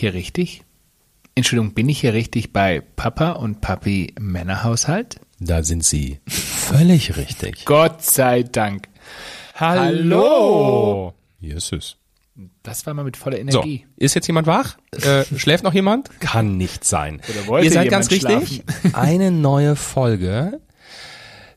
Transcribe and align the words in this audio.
hier 0.00 0.14
richtig? 0.14 0.62
Entschuldigung, 1.34 1.74
bin 1.74 1.88
ich 1.88 2.00
hier 2.00 2.12
richtig 2.12 2.52
bei 2.52 2.80
Papa 2.80 3.32
und 3.32 3.60
Papi 3.60 4.14
Männerhaushalt? 4.18 5.20
Da 5.38 5.62
sind 5.62 5.84
Sie 5.84 6.18
völlig 6.26 7.16
richtig. 7.16 7.64
Gott 7.64 8.02
sei 8.02 8.42
Dank. 8.42 8.88
Hallo. 9.54 11.14
Es. 11.42 11.96
Das 12.62 12.86
war 12.86 12.94
mal 12.94 13.04
mit 13.04 13.16
voller 13.16 13.36
So, 13.36 13.40
Energie. 13.42 13.86
ist 13.96 14.14
jetzt 14.14 14.26
jemand 14.26 14.46
wach? 14.46 14.76
Äh, 14.92 15.24
schläft 15.36 15.64
noch 15.64 15.74
jemand? 15.74 16.20
Kann 16.20 16.56
nicht 16.56 16.84
sein. 16.84 17.20
Ihr 17.62 17.70
seid 17.70 17.90
ganz 17.90 18.10
richtig. 18.10 18.62
Eine 18.92 19.30
neue 19.30 19.76
Folge. 19.76 20.60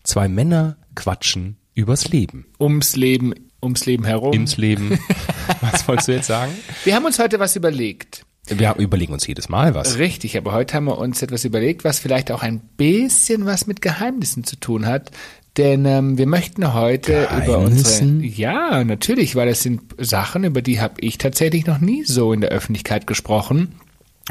Zwei 0.04 0.28
Männer 0.28 0.78
quatschen 0.96 1.58
übers 1.76 2.10
Leben. 2.10 2.46
Ums 2.60 2.96
Leben, 2.96 3.34
ums 3.62 3.86
Leben 3.86 4.04
herum. 4.06 4.34
Ins 4.34 4.58
Leben. 4.58 5.00
Was 5.62 5.88
wolltest 5.88 6.08
du 6.10 6.12
jetzt 6.14 6.28
sagen? 6.28 6.52
Wir 6.84 6.96
haben 6.96 7.06
uns 7.06 7.20
heute 7.20 7.40
was 7.40 7.56
überlegt. 7.56 8.26
Wir 8.48 8.76
überlegen 8.78 9.14
uns 9.14 9.26
jedes 9.26 9.48
Mal 9.48 9.74
was. 9.74 9.98
Richtig, 9.98 10.38
aber 10.38 10.52
heute 10.52 10.76
haben 10.76 10.86
wir 10.86 10.98
uns 10.98 11.22
etwas 11.22 11.46
überlegt, 11.46 11.84
was 11.84 12.00
vielleicht 12.00 12.32
auch 12.32 12.44
ein 12.44 12.60
bisschen 12.60 13.46
was 13.46 13.68
mit 13.68 13.82
Geheimnissen 13.82 14.44
zu 14.44 14.58
tun 14.58 14.86
hat. 14.86 15.12
Denn 15.56 15.86
ähm, 15.86 16.18
wir 16.18 16.26
möchten 16.26 16.74
heute 16.74 17.28
über 17.44 17.60
unsere 17.60 18.06
ja 18.26 18.84
natürlich, 18.84 19.36
weil 19.36 19.48
es 19.50 19.62
sind 19.62 19.82
Sachen, 20.00 20.44
über 20.44 20.62
die 20.64 20.82
habe 20.82 20.96
ich 21.00 21.20
tatsächlich 21.20 21.68
noch 21.68 21.80
nie 21.80 22.04
so 22.04 22.34
in 22.34 22.42
der 22.42 22.50
Öffentlichkeit 22.50 23.06
gesprochen. 23.06 23.76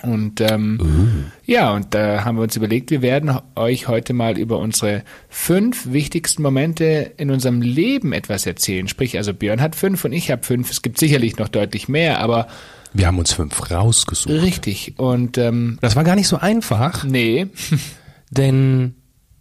Und 0.03 0.41
ähm, 0.41 1.31
ja, 1.45 1.73
und 1.73 1.95
da 1.95 2.25
haben 2.25 2.37
wir 2.37 2.43
uns 2.43 2.57
überlegt, 2.57 2.91
wir 2.91 3.03
werden 3.03 3.39
euch 3.55 3.89
heute 3.89 4.15
mal 4.15 4.39
über 4.39 4.59
unsere 4.59 5.05
fünf 5.29 5.93
wichtigsten 5.93 6.43
Momente 6.43 7.13
in 7.19 7.31
unserem 7.31 7.61
Leben 7.61 8.13
etwas 8.13 8.47
erzählen. 8.47 8.89
Sprich, 8.89 9.17
also 9.19 9.35
Björn 9.35 9.61
hat 9.61 9.77
fünf 9.77 10.05
und 10.05 10.13
ich 10.13 10.31
habe 10.31 10.43
fünf. 10.43 10.71
Es 10.71 10.83
gibt 10.83 10.99
sicherlich 10.99 11.37
noch 11.37 11.49
deutlich 11.49 11.89
mehr, 11.89 12.21
aber 12.21 12.49
Wir 12.95 13.07
haben 13.07 13.19
uns 13.19 13.33
fünf 13.33 13.71
rausgesucht. 13.71 14.33
richtig. 14.43 14.95
Und 14.99 15.39
ähm, 15.39 15.79
Das 15.81 15.97
war 15.97 16.05
gar 16.05 16.17
nicht 16.17 16.29
so 16.29 16.37
einfach, 16.39 17.05
nee, 17.05 17.47
denn 18.31 18.95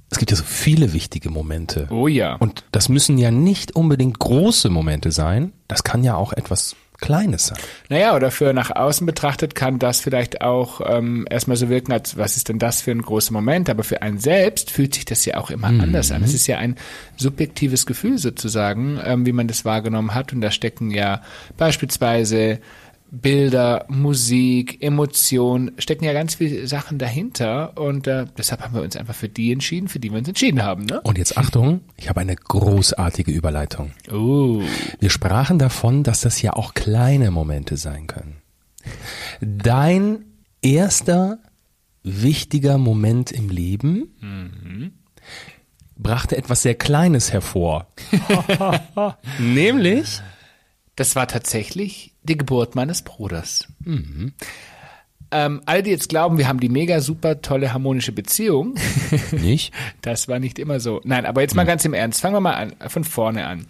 es 0.10 0.18
gibt 0.18 0.32
ja 0.32 0.38
so 0.38 0.44
viele 0.44 0.92
wichtige 0.94 1.30
Momente. 1.30 1.88
oh 1.90 2.08
ja. 2.08 2.36
Und 2.36 2.66
das 2.72 2.90
müssen 2.90 3.18
ja 3.18 3.32
nicht 3.32 3.76
unbedingt 3.76 4.20
große 4.20 4.70
Momente 4.70 5.12
sein. 5.12 5.54
Das 5.68 5.84
kann 5.84 6.04
ja 6.04 6.16
auch 6.16 6.34
etwas 6.34 6.76
Kleines 7.00 7.48
sein. 7.48 7.58
Naja, 7.90 8.16
oder 8.16 8.30
für 8.30 8.54
nach 8.54 8.70
außen 8.70 9.08
betrachtet 9.08 9.56
kann 9.56 9.80
das 9.80 10.02
vielleicht 10.02 10.42
auch 10.42 10.82
ähm, 10.86 11.26
erstmal 11.32 11.58
so 11.58 11.68
wirken, 11.68 11.92
als 11.94 12.16
was 12.16 12.38
ist 12.38 12.48
denn 12.48 12.60
das 12.60 12.82
für 12.82 12.92
ein 12.92 13.02
großer 13.02 13.34
Moment? 13.34 13.72
Aber 13.72 13.84
für 13.84 14.04
einen 14.04 14.20
selbst 14.20 14.70
fühlt 14.70 14.94
sich 14.94 15.06
das 15.06 15.26
ja 15.26 15.38
auch 15.38 15.50
immer 15.50 15.70
anders 15.70 16.12
an. 16.12 16.22
Es 16.24 16.36
ist 16.36 16.46
ja 16.46 16.60
ein 16.60 16.76
subjektives 17.18 17.88
Gefühl 17.88 18.20
sozusagen, 18.20 19.00
ähm, 19.04 19.26
wie 19.26 19.32
man 19.32 19.48
das 19.48 19.66
wahrgenommen 19.66 20.14
hat. 20.14 20.32
Und 20.32 20.42
da 20.42 20.52
stecken 20.52 20.92
ja 20.92 21.24
beispielsweise 21.58 22.60
Bilder, 23.12 23.86
Musik, 23.90 24.82
Emotion, 24.82 25.72
stecken 25.78 26.06
ja 26.06 26.14
ganz 26.14 26.36
viele 26.36 26.66
Sachen 26.66 26.98
dahinter. 26.98 27.78
Und 27.78 28.08
äh, 28.08 28.26
deshalb 28.38 28.62
haben 28.62 28.74
wir 28.74 28.82
uns 28.82 28.96
einfach 28.96 29.14
für 29.14 29.28
die 29.28 29.52
entschieden, 29.52 29.90
für 29.90 30.00
die 30.00 30.12
wir 30.12 30.18
uns 30.18 30.30
entschieden 30.30 30.64
haben. 30.64 30.86
Ne? 30.86 31.02
Und 31.02 31.18
jetzt 31.18 31.38
Achtung, 31.38 31.82
ich 31.98 32.08
habe 32.08 32.22
eine 32.22 32.36
großartige 32.36 33.32
Überleitung. 33.32 33.92
Oh. 34.12 34.64
Wir 35.00 35.10
sprachen 35.10 35.60
davon, 35.60 36.04
dass 36.04 36.22
das 36.22 36.42
ja 36.42 36.54
auch 36.54 36.74
kleine 36.74 37.32
Momente 37.32 37.76
sein 37.76 38.08
können. 38.08 38.38
Dein 39.42 40.24
erster 40.62 41.40
wichtiger 42.04 42.78
Moment 42.78 43.32
im 43.32 43.50
Leben 43.50 44.94
brachte 45.98 46.38
etwas 46.38 46.64
sehr 46.64 46.76
Kleines 46.76 47.32
hervor. 47.32 47.88
Nämlich 49.40 50.22
Das 51.02 51.16
war 51.16 51.28
tatsächlich 51.28 52.14
die 52.22 52.38
Geburt 52.38 52.76
meines 52.76 53.02
Bruders. 53.02 53.68
Ähm, 55.32 55.62
alle, 55.66 55.84
die 55.84 55.92
jetzt 55.92 56.10
glauben, 56.10 56.38
wir 56.38 56.48
haben 56.48 56.60
die 56.60 56.70
mega 56.70 57.00
super 57.00 57.42
tolle 57.42 57.74
harmonische 57.74 58.12
Beziehung, 58.12 58.76
nicht? 59.32 59.74
das 60.02 60.28
war 60.28 60.40
nicht 60.40 60.60
immer 60.60 60.80
so. 60.80 61.00
Nein, 61.06 61.26
aber 61.26 61.42
jetzt 61.42 61.56
mal 61.56 61.66
ganz 61.66 61.86
im 61.86 61.94
Ernst. 61.94 62.22
Fangen 62.22 62.36
wir 62.36 62.42
mal 62.42 62.54
an, 62.54 62.74
von 62.90 63.04
vorne 63.04 63.48
an. 63.48 63.66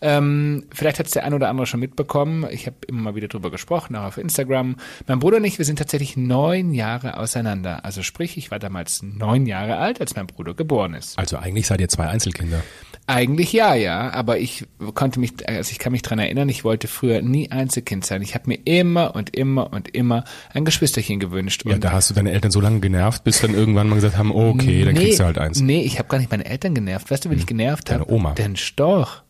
Ähm, 0.00 0.66
vielleicht 0.74 0.98
hat 0.98 1.06
es 1.06 1.12
der 1.12 1.24
ein 1.24 1.32
oder 1.32 1.48
andere 1.48 1.66
schon 1.66 1.80
mitbekommen. 1.80 2.46
Ich 2.50 2.66
habe 2.66 2.76
immer 2.88 3.00
mal 3.00 3.14
wieder 3.14 3.28
drüber 3.28 3.50
gesprochen, 3.50 3.96
auch 3.96 4.04
auf 4.04 4.18
Instagram. 4.18 4.76
Mein 5.06 5.18
Bruder 5.20 5.36
und 5.36 5.44
ich, 5.44 5.58
wir 5.58 5.64
sind 5.64 5.78
tatsächlich 5.78 6.16
neun 6.16 6.74
Jahre 6.74 7.16
auseinander. 7.16 7.84
Also 7.84 8.02
sprich, 8.02 8.36
ich 8.36 8.50
war 8.50 8.58
damals 8.58 9.02
neun 9.02 9.46
Jahre 9.46 9.76
alt, 9.76 10.00
als 10.00 10.16
mein 10.16 10.26
Bruder 10.26 10.54
geboren 10.54 10.94
ist. 10.94 11.18
Also 11.18 11.36
eigentlich 11.36 11.66
seid 11.66 11.80
ihr 11.80 11.88
zwei 11.88 12.08
Einzelkinder. 12.08 12.62
Eigentlich 13.06 13.52
ja, 13.52 13.74
ja, 13.74 14.10
aber 14.14 14.38
ich 14.38 14.66
konnte 14.94 15.20
mich, 15.20 15.46
also 15.46 15.70
ich 15.70 15.78
kann 15.78 15.92
mich 15.92 16.00
dran 16.00 16.18
erinnern, 16.18 16.48
ich 16.48 16.64
wollte 16.64 16.88
früher 16.88 17.20
nie 17.20 17.50
Einzelkind 17.50 18.06
sein. 18.06 18.22
Ich 18.22 18.34
habe 18.34 18.48
mir 18.48 18.58
immer 18.64 19.14
und 19.14 19.36
immer 19.36 19.74
und 19.74 19.94
immer 19.94 20.24
ein 20.54 20.64
Geschwisterchen 21.04 21.20
gewünscht. 21.20 21.64
Ja, 21.66 21.78
da 21.78 21.92
hast 21.92 22.10
du 22.10 22.14
deine 22.14 22.32
Eltern 22.32 22.50
so 22.50 22.60
lange 22.60 22.80
genervt, 22.80 23.24
bis 23.24 23.40
dann 23.40 23.54
irgendwann 23.54 23.88
mal 23.88 23.96
gesagt 23.96 24.16
haben, 24.16 24.32
okay, 24.32 24.84
dann 24.84 24.94
kriegst 24.94 25.20
du 25.20 25.24
halt 25.24 25.38
eins. 25.38 25.60
Nee, 25.60 25.82
ich 25.82 25.98
habe 25.98 26.08
gar 26.08 26.18
nicht 26.18 26.30
meine 26.30 26.44
Eltern 26.44 26.74
genervt. 26.74 27.10
Weißt 27.10 27.24
du, 27.24 27.30
wen 27.30 27.38
ich 27.38 27.46
genervt 27.46 27.90
Deine 27.90 28.00
habe? 28.00 28.12
Oma. 28.12 28.32
Den 28.32 28.56
Storch. 28.56 29.22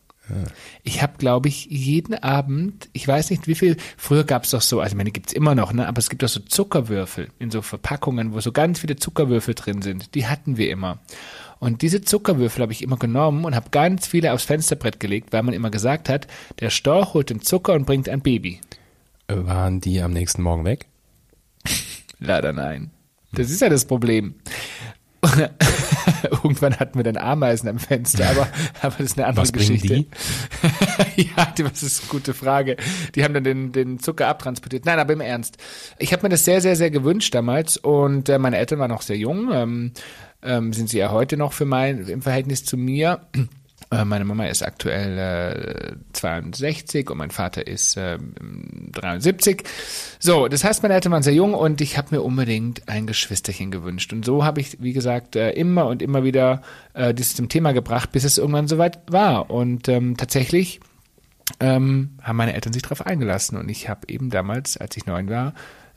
Ich 0.81 1.03
habe, 1.03 1.13
glaube 1.19 1.49
ich, 1.49 1.67
jeden 1.67 2.15
Abend, 2.15 2.89
ich 2.93 3.07
weiß 3.07 3.29
nicht 3.29 3.47
wie 3.47 3.53
viel, 3.53 3.77
früher 3.95 4.23
gab 4.23 4.45
es 4.45 4.49
doch 4.49 4.61
so, 4.61 4.79
also 4.79 4.93
ich 4.93 4.97
meine, 4.97 5.11
gibt's 5.11 5.33
immer 5.33 5.53
noch, 5.53 5.71
ne? 5.71 5.87
aber 5.87 5.99
es 5.99 6.09
gibt 6.09 6.23
doch 6.23 6.27
so 6.27 6.39
Zuckerwürfel 6.39 7.27
in 7.37 7.51
so 7.51 7.61
Verpackungen, 7.61 8.33
wo 8.33 8.39
so 8.39 8.51
ganz 8.51 8.79
viele 8.79 8.95
Zuckerwürfel 8.95 9.53
drin 9.53 9.83
sind. 9.83 10.15
Die 10.15 10.25
hatten 10.25 10.57
wir 10.57 10.71
immer. 10.71 10.97
Und 11.59 11.83
diese 11.83 12.01
Zuckerwürfel 12.01 12.63
habe 12.63 12.71
ich 12.71 12.81
immer 12.81 12.97
genommen 12.97 13.45
und 13.45 13.53
habe 13.53 13.69
ganz 13.69 14.07
viele 14.07 14.33
aufs 14.33 14.45
Fensterbrett 14.45 14.99
gelegt, 14.99 15.31
weil 15.31 15.43
man 15.43 15.53
immer 15.53 15.69
gesagt 15.69 16.09
hat, 16.09 16.25
der 16.59 16.71
Storch 16.71 17.13
holt 17.13 17.29
den 17.29 17.41
Zucker 17.41 17.73
und 17.73 17.85
bringt 17.85 18.09
ein 18.09 18.21
Baby. 18.21 18.61
Waren 19.27 19.79
die 19.79 20.01
am 20.01 20.11
nächsten 20.11 20.41
Morgen 20.41 20.65
weg? 20.65 20.87
Leider 22.19 22.53
nein. 22.53 22.91
Das 23.33 23.49
ist 23.49 23.61
ja 23.61 23.69
das 23.69 23.85
Problem. 23.85 24.35
Irgendwann 26.43 26.77
hatten 26.79 26.97
wir 26.99 27.03
dann 27.03 27.17
Ameisen 27.17 27.67
am 27.67 27.79
Fenster, 27.79 28.29
aber, 28.29 28.47
aber 28.81 28.95
das 28.97 29.07
ist 29.07 29.17
eine 29.17 29.27
andere 29.27 29.43
Was 29.43 29.53
Geschichte. 29.53 30.05
ja, 31.15 31.45
die- 31.57 31.63
das 31.63 31.81
ist 31.83 32.01
eine 32.01 32.09
gute 32.09 32.33
Frage. 32.33 32.77
Die 33.15 33.23
haben 33.23 33.33
dann 33.33 33.43
den, 33.43 33.71
den 33.71 33.99
Zucker 33.99 34.27
abtransportiert. 34.27 34.85
Nein, 34.85 34.99
aber 34.99 35.13
im 35.13 35.21
Ernst. 35.21 35.57
Ich 35.97 36.13
habe 36.13 36.23
mir 36.23 36.29
das 36.29 36.45
sehr, 36.45 36.61
sehr, 36.61 36.75
sehr 36.75 36.91
gewünscht 36.91 37.33
damals 37.33 37.77
und 37.77 38.29
äh, 38.29 38.37
meine 38.37 38.57
Eltern 38.57 38.79
waren 38.79 38.91
noch 38.91 39.01
sehr 39.01 39.17
jung, 39.17 39.49
ähm, 39.51 39.91
ähm, 40.43 40.73
sind 40.73 40.89
sie 40.89 40.99
ja 40.99 41.11
heute 41.11 41.37
noch 41.37 41.53
für 41.53 41.65
mein, 41.65 42.05
im 42.07 42.21
Verhältnis 42.21 42.63
zu 42.63 42.77
mir. 42.77 43.21
Äh, 43.91 44.05
Meine 44.05 44.25
Mama 44.25 44.45
ist 44.45 44.61
aktuell 44.63 45.17
äh, 45.17 45.95
62 46.13 47.09
und 47.09 47.17
mein 47.17 47.31
Vater 47.31 47.65
ist 47.65 47.97
äh, 47.97 48.17
73. 48.95 49.63
So, 50.19 50.47
das 50.47 50.63
heißt, 50.63 50.81
meine 50.81 50.95
Eltern 50.95 51.11
waren 51.11 51.23
sehr 51.23 51.33
jung 51.33 51.53
und 51.53 51.81
ich 51.81 51.97
habe 51.97 52.15
mir 52.15 52.21
unbedingt 52.21 52.87
ein 52.87 53.07
Geschwisterchen 53.07 53.71
gewünscht. 53.71 54.11
Und 54.13 54.25
so 54.25 54.43
habe 54.43 54.61
ich, 54.61 54.81
wie 54.81 54.93
gesagt, 54.93 55.35
äh, 55.35 55.51
immer 55.51 55.87
und 55.87 56.01
immer 56.01 56.23
wieder 56.23 56.61
äh, 56.93 57.13
dieses 57.13 57.35
zum 57.35 57.49
Thema 57.49 57.73
gebracht, 57.73 58.11
bis 58.11 58.23
es 58.23 58.37
irgendwann 58.37 58.67
soweit 58.67 58.99
war. 59.11 59.49
Und 59.49 59.87
ähm, 59.87 60.17
tatsächlich 60.17 60.79
ähm, 61.59 62.17
haben 62.21 62.37
meine 62.37 62.53
Eltern 62.53 62.73
sich 62.73 62.81
darauf 62.81 63.05
eingelassen 63.05 63.57
und 63.57 63.69
ich 63.69 63.87
habe 63.89 64.07
eben 64.07 64.29
damals, 64.29 64.77
als 64.77 64.97
ich 64.97 65.05
neun 65.05 65.29
war, 65.29 65.53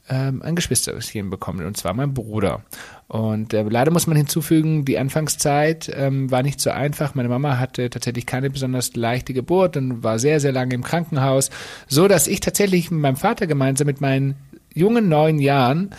ähm, 0.09 0.43
ein 0.43 0.57
Geschwisterchen 0.57 1.31
bekommen 1.31 1.65
und 1.67 1.77
zwar 1.77 1.95
mein 1.95 2.15
Bruder. 2.15 2.63
Und 3.09 3.55
äh, 3.55 3.63
leider 3.63 3.91
muss 3.91 4.07
man 4.07 4.17
hinzufügen, 4.17 4.85
die 4.85 4.99
Anfangszeit 4.99 5.91
ähm, 5.95 6.31
war 6.31 6.43
nicht 6.43 6.61
so 6.61 6.71
einfach. 6.71 7.15
Meine 7.15 7.29
Mama 7.29 7.59
hatte 7.59 7.89
tatsächlich 7.91 8.27
keine 8.27 8.51
besonders 8.51 8.95
leichte 8.97 9.33
Geburt 9.33 9.77
und 9.77 10.03
war 10.03 10.19
sehr, 10.19 10.41
sehr 10.41 10.53
lange 10.53 10.75
im 10.75 10.83
Krankenhaus, 10.83 11.51
so 11.87 12.09
dass 12.09 12.27
ich 12.27 12.41
tatsächlich 12.41 12.91
mit 12.91 13.01
meinem 13.01 13.17
Vater 13.17 13.47
gemeinsam 13.47 13.87
mit 13.87 14.01
meinen 14.01 14.37
jungen 14.75 15.09
neun 15.09 15.39
Jahren 15.39 15.91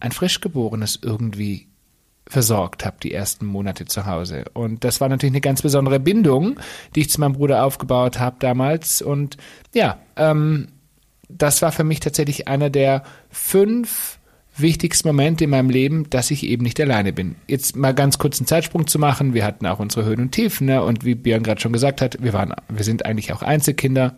ein 0.00 0.12
Frischgeborenes 0.12 1.00
irgendwie 1.02 1.68
versorgt 2.28 2.84
habe, 2.84 2.98
die 3.02 3.12
ersten 3.12 3.46
Monate 3.46 3.86
zu 3.86 4.06
Hause. 4.06 4.44
Und 4.52 4.84
das 4.84 5.00
war 5.00 5.08
natürlich 5.08 5.32
eine 5.32 5.40
ganz 5.40 5.62
besondere 5.62 5.98
Bindung, 5.98 6.60
die 6.94 7.00
ich 7.00 7.10
zu 7.10 7.20
meinem 7.20 7.32
Bruder 7.32 7.64
aufgebaut 7.64 8.18
habe 8.18 8.36
damals. 8.38 9.00
Und 9.02 9.38
ja, 9.74 9.98
ähm, 10.16 10.68
das 11.28 11.62
war 11.62 11.72
für 11.72 11.84
mich 11.84 12.00
tatsächlich 12.00 12.48
einer 12.48 12.70
der 12.70 13.02
fünf 13.30 14.18
wichtigsten 14.56 15.08
Momente 15.08 15.44
in 15.44 15.50
meinem 15.50 15.70
Leben, 15.70 16.10
dass 16.10 16.30
ich 16.30 16.44
eben 16.44 16.64
nicht 16.64 16.80
alleine 16.80 17.12
bin. 17.12 17.36
Jetzt 17.46 17.76
mal 17.76 17.94
ganz 17.94 18.18
kurz 18.18 18.40
einen 18.40 18.46
Zeitsprung 18.46 18.86
zu 18.86 18.98
machen. 18.98 19.34
Wir 19.34 19.44
hatten 19.44 19.66
auch 19.66 19.78
unsere 19.78 20.04
Höhen 20.04 20.20
und 20.20 20.32
Tiefen, 20.32 20.66
ne? 20.66 20.82
Und 20.82 21.04
wie 21.04 21.14
Björn 21.14 21.42
gerade 21.42 21.60
schon 21.60 21.72
gesagt 21.72 22.00
hat, 22.00 22.22
wir 22.22 22.32
waren, 22.32 22.54
wir 22.68 22.84
sind 22.84 23.06
eigentlich 23.06 23.32
auch 23.32 23.42
Einzelkinder 23.42 24.16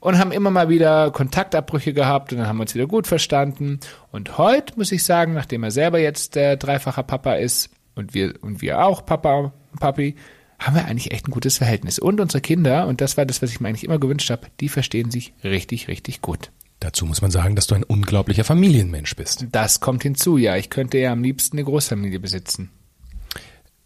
und 0.00 0.18
haben 0.18 0.32
immer 0.32 0.50
mal 0.50 0.68
wieder 0.68 1.10
Kontaktabbrüche 1.10 1.92
gehabt 1.92 2.32
und 2.32 2.38
dann 2.38 2.46
haben 2.46 2.58
wir 2.58 2.62
uns 2.62 2.74
wieder 2.74 2.86
gut 2.86 3.06
verstanden. 3.06 3.80
Und 4.12 4.38
heute 4.38 4.74
muss 4.76 4.92
ich 4.92 5.02
sagen, 5.04 5.34
nachdem 5.34 5.64
er 5.64 5.70
selber 5.70 5.98
jetzt 5.98 6.36
äh, 6.36 6.56
dreifacher 6.56 7.02
Papa 7.02 7.34
ist 7.34 7.70
und 7.94 8.14
wir 8.14 8.34
und 8.42 8.62
wir 8.62 8.84
auch 8.84 9.04
Papa 9.04 9.52
und 9.72 9.80
Papi, 9.80 10.16
haben 10.58 10.74
wir 10.74 10.86
eigentlich 10.86 11.12
echt 11.12 11.28
ein 11.28 11.32
gutes 11.32 11.58
Verhältnis. 11.58 11.98
Und 11.98 12.20
unsere 12.20 12.40
Kinder, 12.40 12.86
und 12.86 13.00
das 13.00 13.16
war 13.16 13.26
das, 13.26 13.42
was 13.42 13.50
ich 13.50 13.60
mir 13.60 13.68
eigentlich 13.68 13.84
immer 13.84 13.98
gewünscht 13.98 14.30
habe, 14.30 14.48
die 14.60 14.68
verstehen 14.68 15.10
sich 15.10 15.32
richtig, 15.44 15.88
richtig 15.88 16.20
gut. 16.20 16.50
Dazu 16.80 17.06
muss 17.06 17.22
man 17.22 17.30
sagen, 17.30 17.56
dass 17.56 17.66
du 17.66 17.74
ein 17.74 17.82
unglaublicher 17.84 18.44
Familienmensch 18.44 19.16
bist. 19.16 19.46
Das 19.50 19.80
kommt 19.80 20.02
hinzu, 20.02 20.36
ja. 20.36 20.56
Ich 20.56 20.70
könnte 20.70 20.98
ja 20.98 21.12
am 21.12 21.22
liebsten 21.22 21.56
eine 21.56 21.64
Großfamilie 21.64 22.20
besitzen. 22.20 22.70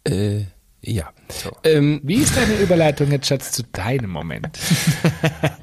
Äh, 0.03 0.41
Ja. 0.85 1.09
So. 1.29 1.49
Ähm, 1.63 2.01
Wie 2.03 2.15
ist 2.15 2.35
deine 2.35 2.55
Überleitung 2.55 3.09
jetzt, 3.09 3.27
Schatz, 3.27 3.51
zu 3.51 3.63
deinem 3.63 4.11
Moment? 4.11 4.49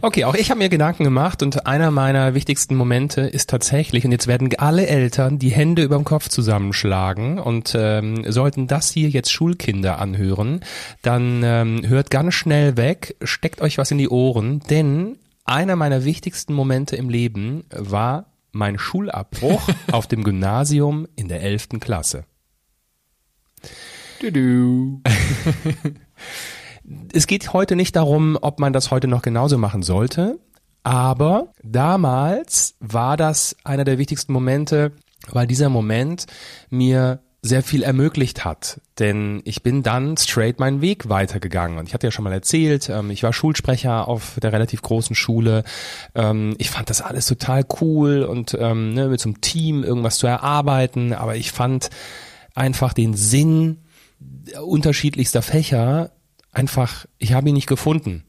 Okay, 0.02 0.24
auch 0.24 0.34
ich 0.34 0.50
habe 0.50 0.58
mir 0.58 0.70
Gedanken 0.70 1.04
gemacht 1.04 1.42
und 1.42 1.66
einer 1.66 1.90
meiner 1.90 2.32
wichtigsten 2.32 2.74
Momente 2.74 3.20
ist 3.20 3.50
tatsächlich, 3.50 4.06
und 4.06 4.12
jetzt 4.12 4.26
werden 4.26 4.48
alle 4.56 4.86
Eltern 4.86 5.38
die 5.38 5.50
Hände 5.50 5.82
überm 5.82 6.04
Kopf 6.04 6.28
zusammenschlagen 6.30 7.38
und 7.38 7.76
ähm, 7.78 8.24
sollten 8.26 8.66
das 8.66 8.90
hier 8.90 9.10
jetzt 9.10 9.30
Schulkinder 9.30 9.98
anhören, 9.98 10.60
dann 11.02 11.42
ähm, 11.44 11.82
hört 11.86 12.10
ganz 12.10 12.32
schnell 12.32 12.78
weg, 12.78 13.14
steckt 13.22 13.60
euch 13.60 13.76
was 13.76 13.90
in 13.90 13.98
die 13.98 14.08
Ohren, 14.08 14.60
denn 14.70 15.18
einer 15.44 15.76
meiner 15.76 16.04
wichtigsten 16.04 16.54
Momente 16.54 16.96
im 16.96 17.10
Leben 17.10 17.64
war 17.70 18.32
mein 18.52 18.78
Schulabbruch 18.78 19.68
auf 19.92 20.06
dem 20.06 20.24
Gymnasium 20.24 21.06
in 21.14 21.28
der 21.28 21.42
elften 21.42 21.78
Klasse. 21.78 22.24
Es 27.12 27.28
geht 27.28 27.52
heute 27.52 27.76
nicht 27.76 27.94
darum, 27.94 28.36
ob 28.40 28.58
man 28.58 28.72
das 28.72 28.90
heute 28.90 29.06
noch 29.06 29.22
genauso 29.22 29.58
machen 29.58 29.82
sollte, 29.82 30.40
aber 30.82 31.52
damals 31.62 32.74
war 32.80 33.16
das 33.16 33.56
einer 33.64 33.84
der 33.84 33.98
wichtigsten 33.98 34.32
Momente, 34.32 34.92
weil 35.30 35.46
dieser 35.46 35.68
Moment 35.68 36.26
mir 36.68 37.20
sehr 37.42 37.62
viel 37.62 37.82
ermöglicht 37.82 38.44
hat, 38.44 38.80
denn 38.98 39.40
ich 39.44 39.62
bin 39.62 39.82
dann 39.82 40.16
straight 40.18 40.58
meinen 40.58 40.82
Weg 40.82 41.08
weitergegangen. 41.08 41.78
Und 41.78 41.86
ich 41.86 41.94
hatte 41.94 42.06
ja 42.06 42.10
schon 42.10 42.24
mal 42.24 42.32
erzählt, 42.32 42.90
ähm, 42.90 43.10
ich 43.10 43.22
war 43.22 43.32
Schulsprecher 43.32 44.08
auf 44.08 44.38
der 44.42 44.52
relativ 44.52 44.82
großen 44.82 45.16
Schule, 45.16 45.64
ähm, 46.14 46.54
ich 46.58 46.70
fand 46.70 46.90
das 46.90 47.00
alles 47.00 47.26
total 47.26 47.64
cool 47.80 48.24
und 48.24 48.56
ähm, 48.60 48.92
ne, 48.92 49.08
mit 49.08 49.20
so 49.20 49.30
einem 49.30 49.40
Team 49.40 49.84
irgendwas 49.84 50.18
zu 50.18 50.26
erarbeiten, 50.26 51.14
aber 51.14 51.36
ich 51.36 51.50
fand 51.50 51.88
einfach 52.54 52.92
den 52.92 53.14
Sinn 53.14 53.78
unterschiedlichster 54.62 55.42
Fächer 55.42 56.12
einfach, 56.52 57.06
ich 57.18 57.32
habe 57.32 57.48
ihn 57.48 57.54
nicht 57.54 57.68
gefunden. 57.68 58.24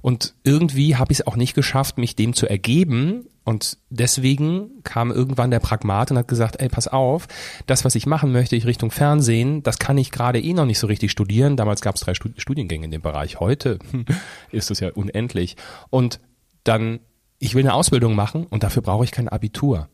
Und 0.00 0.34
irgendwie 0.44 0.96
habe 0.96 1.12
ich 1.12 1.20
es 1.20 1.26
auch 1.26 1.36
nicht 1.36 1.54
geschafft, 1.54 1.98
mich 1.98 2.16
dem 2.16 2.32
zu 2.32 2.46
ergeben. 2.46 3.26
Und 3.44 3.78
deswegen 3.90 4.82
kam 4.84 5.10
irgendwann 5.10 5.50
der 5.50 5.58
Pragmat 5.58 6.10
und 6.10 6.18
hat 6.18 6.28
gesagt, 6.28 6.60
ey, 6.60 6.68
pass 6.68 6.88
auf, 6.88 7.26
das, 7.66 7.84
was 7.84 7.94
ich 7.94 8.06
machen 8.06 8.30
möchte, 8.30 8.56
ich 8.56 8.66
Richtung 8.66 8.90
Fernsehen, 8.90 9.62
das 9.62 9.78
kann 9.78 9.98
ich 9.98 10.10
gerade 10.10 10.40
eh 10.40 10.52
noch 10.52 10.66
nicht 10.66 10.78
so 10.78 10.86
richtig 10.86 11.10
studieren. 11.10 11.56
Damals 11.56 11.80
gab 11.80 11.96
es 11.96 12.02
drei 12.02 12.14
Studiengänge 12.14 12.84
in 12.84 12.90
dem 12.90 13.02
Bereich. 13.02 13.40
Heute 13.40 13.78
ist 14.52 14.70
es 14.70 14.80
ja 14.80 14.92
unendlich. 14.92 15.56
Und 15.90 16.20
dann, 16.64 17.00
ich 17.38 17.54
will 17.54 17.64
eine 17.64 17.74
Ausbildung 17.74 18.14
machen 18.14 18.46
und 18.46 18.62
dafür 18.62 18.82
brauche 18.82 19.04
ich 19.04 19.10
kein 19.10 19.28
Abitur. 19.28 19.88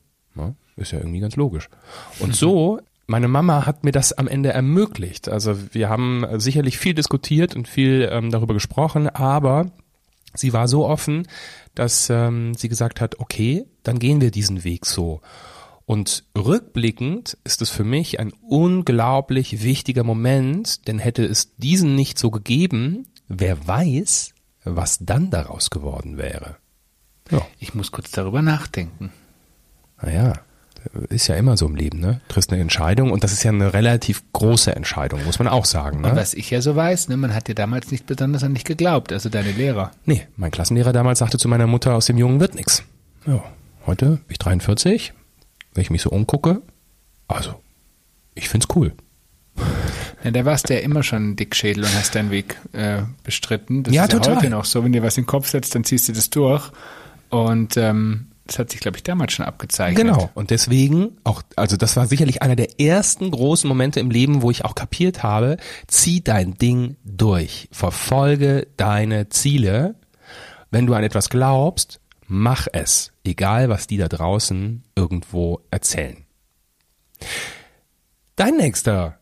Ist 0.76 0.92
ja 0.92 0.98
irgendwie 0.98 1.20
ganz 1.20 1.36
logisch. 1.36 1.68
Und 2.18 2.34
so 2.34 2.80
meine 3.06 3.28
Mama 3.28 3.66
hat 3.66 3.84
mir 3.84 3.92
das 3.92 4.12
am 4.12 4.28
Ende 4.28 4.52
ermöglicht. 4.52 5.28
Also 5.28 5.56
wir 5.74 5.88
haben 5.88 6.26
sicherlich 6.38 6.78
viel 6.78 6.94
diskutiert 6.94 7.54
und 7.54 7.68
viel 7.68 8.08
ähm, 8.10 8.30
darüber 8.30 8.54
gesprochen, 8.54 9.08
aber 9.08 9.72
sie 10.34 10.52
war 10.52 10.68
so 10.68 10.86
offen, 10.86 11.28
dass 11.74 12.08
ähm, 12.10 12.54
sie 12.54 12.68
gesagt 12.68 13.00
hat, 13.00 13.20
okay, 13.20 13.66
dann 13.82 13.98
gehen 13.98 14.20
wir 14.20 14.30
diesen 14.30 14.64
Weg 14.64 14.86
so. 14.86 15.20
Und 15.86 16.24
rückblickend 16.36 17.36
ist 17.44 17.60
es 17.60 17.68
für 17.68 17.84
mich 17.84 18.18
ein 18.18 18.32
unglaublich 18.48 19.62
wichtiger 19.62 20.02
Moment, 20.02 20.88
denn 20.88 20.98
hätte 20.98 21.24
es 21.24 21.56
diesen 21.56 21.94
nicht 21.94 22.18
so 22.18 22.30
gegeben, 22.30 23.06
wer 23.28 23.66
weiß, 23.66 24.32
was 24.64 24.98
dann 25.00 25.30
daraus 25.30 25.68
geworden 25.68 26.16
wäre. 26.16 26.56
Ja. 27.30 27.46
Ich 27.58 27.74
muss 27.74 27.92
kurz 27.92 28.10
darüber 28.10 28.40
nachdenken. 28.40 29.12
Naja, 30.00 30.34
ist 31.08 31.28
ja 31.28 31.34
immer 31.36 31.56
so 31.56 31.66
im 31.66 31.76
Leben, 31.76 31.98
ne? 32.00 32.20
Du 32.28 32.34
triffst 32.34 32.52
eine 32.52 32.60
Entscheidung 32.60 33.10
und 33.10 33.24
das 33.24 33.32
ist 33.32 33.42
ja 33.42 33.50
eine 33.50 33.72
relativ 33.72 34.22
große 34.32 34.74
Entscheidung, 34.74 35.24
muss 35.24 35.38
man 35.38 35.48
auch 35.48 35.64
sagen. 35.64 36.00
Ne? 36.02 36.10
Und 36.10 36.16
was 36.16 36.34
ich 36.34 36.50
ja 36.50 36.60
so 36.60 36.76
weiß, 36.76 37.08
ne, 37.08 37.16
man 37.16 37.34
hat 37.34 37.48
dir 37.48 37.54
damals 37.54 37.90
nicht 37.90 38.06
besonders 38.06 38.42
an 38.44 38.54
dich 38.54 38.64
geglaubt, 38.64 39.12
also 39.12 39.28
deine 39.28 39.52
Lehrer. 39.52 39.92
Nee, 40.04 40.26
mein 40.36 40.50
Klassenlehrer 40.50 40.92
damals 40.92 41.18
sagte 41.20 41.38
zu 41.38 41.48
meiner 41.48 41.66
Mutter, 41.66 41.94
aus 41.94 42.06
dem 42.06 42.18
Jungen 42.18 42.40
wird 42.40 42.54
nix. 42.54 42.82
Ja, 43.26 43.42
heute 43.86 44.06
bin 44.06 44.20
ich 44.28 44.38
43, 44.38 45.12
wenn 45.74 45.82
ich 45.82 45.90
mich 45.90 46.02
so 46.02 46.10
umgucke, 46.10 46.60
also, 47.28 47.54
ich 48.34 48.48
find's 48.48 48.66
cool. 48.74 48.92
Ja, 50.22 50.30
da 50.30 50.44
warst 50.44 50.68
du 50.68 50.74
ja 50.74 50.80
immer 50.80 51.02
schon 51.02 51.30
ein 51.30 51.36
Dickschädel 51.36 51.84
und 51.84 51.94
hast 51.94 52.14
deinen 52.14 52.30
Weg 52.30 52.56
äh, 52.72 53.02
bestritten. 53.22 53.82
Das 53.82 53.94
Ja, 53.94 54.04
ist 54.04 54.12
total. 54.12 54.30
ja 54.34 54.36
heute 54.40 54.50
noch 54.50 54.64
so, 54.64 54.82
wenn 54.84 54.92
dir 54.92 55.02
was 55.02 55.16
in 55.16 55.22
den 55.24 55.28
Kopf 55.28 55.48
setzt, 55.48 55.74
dann 55.74 55.84
ziehst 55.84 56.08
du 56.08 56.12
das 56.12 56.30
durch. 56.30 56.70
Und 57.30 57.76
ähm, 57.76 58.28
das 58.46 58.58
hat 58.58 58.70
sich, 58.70 58.80
glaube 58.80 58.98
ich, 58.98 59.02
damals 59.02 59.32
schon 59.32 59.46
abgezeichnet. 59.46 60.06
Genau. 60.06 60.30
Und 60.34 60.50
deswegen 60.50 61.16
auch, 61.24 61.42
also 61.56 61.76
das 61.76 61.96
war 61.96 62.06
sicherlich 62.06 62.42
einer 62.42 62.56
der 62.56 62.78
ersten 62.78 63.30
großen 63.30 63.66
Momente 63.66 64.00
im 64.00 64.10
Leben, 64.10 64.42
wo 64.42 64.50
ich 64.50 64.64
auch 64.64 64.74
kapiert 64.74 65.22
habe, 65.22 65.56
zieh 65.86 66.22
dein 66.22 66.54
Ding 66.54 66.96
durch. 67.04 67.68
Verfolge 67.72 68.66
deine 68.76 69.30
Ziele. 69.30 69.94
Wenn 70.70 70.86
du 70.86 70.94
an 70.94 71.04
etwas 71.04 71.30
glaubst, 71.30 72.00
mach 72.26 72.66
es. 72.72 73.12
Egal, 73.24 73.70
was 73.70 73.86
die 73.86 73.96
da 73.96 74.08
draußen 74.08 74.82
irgendwo 74.94 75.60
erzählen. 75.70 76.24
Dein 78.36 78.56
nächster 78.56 79.18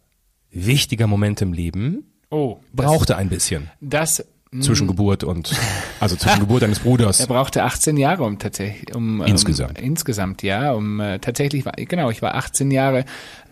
wichtiger 0.51 1.07
Moment 1.07 1.41
im 1.43 1.53
Leben 1.53 2.07
Oh, 2.33 2.59
das, 2.73 2.87
brauchte 2.87 3.17
ein 3.17 3.29
bisschen 3.29 3.71
das 3.83 4.25
zwischen 4.61 4.87
Geburt 4.87 5.25
und, 5.25 5.55
also 6.01 6.17
zwischen 6.17 6.41
Geburt 6.41 6.63
deines 6.63 6.81
Bruders. 6.81 7.21
Er 7.21 7.27
brauchte 7.27 7.63
18 7.63 7.97
Jahre, 7.97 8.25
um 8.25 8.39
tatsächlich, 8.39 8.95
um 8.95 9.23
Insgesamt. 9.23 9.79
Um, 9.79 9.85
insgesamt, 9.85 10.43
ja, 10.43 10.73
um 10.73 11.01
äh, 11.01 11.19
tatsächlich 11.21 11.65
war, 11.65 11.73
genau, 11.73 12.11
ich 12.11 12.21
war 12.23 12.35
18 12.35 12.71
Jahre. 12.71 13.05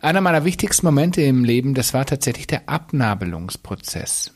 Einer 0.03 0.21
meiner 0.21 0.45
wichtigsten 0.45 0.87
Momente 0.87 1.23
im 1.23 1.45
Leben, 1.45 1.75
das 1.75 1.95
war 1.95 2.05
tatsächlich 2.05 2.47
der 2.47 2.69
Abnabelungsprozess. 2.69 4.33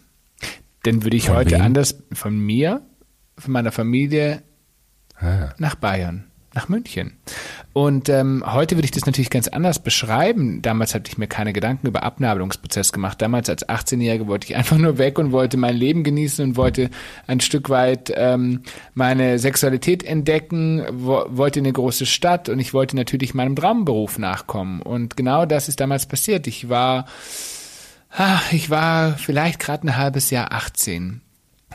Den 0.86 1.02
würde 1.02 1.16
ich 1.16 1.26
Von 1.26 1.36
heute 1.36 1.52
wem? 1.56 1.62
anders 1.62 1.96
von 2.12 2.38
mir, 2.38 2.82
von 3.38 3.52
meiner 3.52 3.72
Familie 3.72 4.42
Ah. 5.16 5.50
nach 5.58 5.76
Bayern, 5.76 6.24
nach 6.54 6.68
München. 6.68 7.14
Und 7.72 8.08
ähm, 8.08 8.44
heute 8.46 8.76
würde 8.76 8.84
ich 8.84 8.92
das 8.92 9.04
natürlich 9.04 9.30
ganz 9.30 9.48
anders 9.48 9.80
beschreiben. 9.80 10.62
Damals 10.62 10.94
hatte 10.94 11.10
ich 11.10 11.18
mir 11.18 11.26
keine 11.26 11.52
Gedanken 11.52 11.88
über 11.88 12.04
Abnabelungsprozess 12.04 12.92
gemacht. 12.92 13.20
Damals 13.20 13.50
als 13.50 13.68
18-Jährige 13.68 14.28
wollte 14.28 14.46
ich 14.46 14.56
einfach 14.56 14.78
nur 14.78 14.98
weg 14.98 15.18
und 15.18 15.32
wollte 15.32 15.56
mein 15.56 15.76
Leben 15.76 16.04
genießen 16.04 16.44
und 16.44 16.56
wollte 16.56 16.90
ein 17.26 17.40
Stück 17.40 17.70
weit 17.70 18.12
ähm, 18.14 18.62
meine 18.94 19.38
Sexualität 19.38 20.04
entdecken, 20.04 20.84
wo, 20.92 21.24
wollte 21.28 21.58
in 21.58 21.66
eine 21.66 21.72
große 21.72 22.06
Stadt 22.06 22.48
und 22.48 22.60
ich 22.60 22.72
wollte 22.72 22.94
natürlich 22.94 23.34
meinem 23.34 23.56
Traumberuf 23.56 24.18
nachkommen. 24.18 24.80
Und 24.80 25.16
genau 25.16 25.44
das 25.44 25.68
ist 25.68 25.80
damals 25.80 26.06
passiert. 26.06 26.46
Ich 26.46 26.68
war, 26.68 27.06
ah, 28.10 28.40
ich 28.52 28.70
war 28.70 29.18
vielleicht 29.18 29.58
gerade 29.58 29.88
ein 29.88 29.96
halbes 29.96 30.30
Jahr 30.30 30.52
18. 30.52 31.23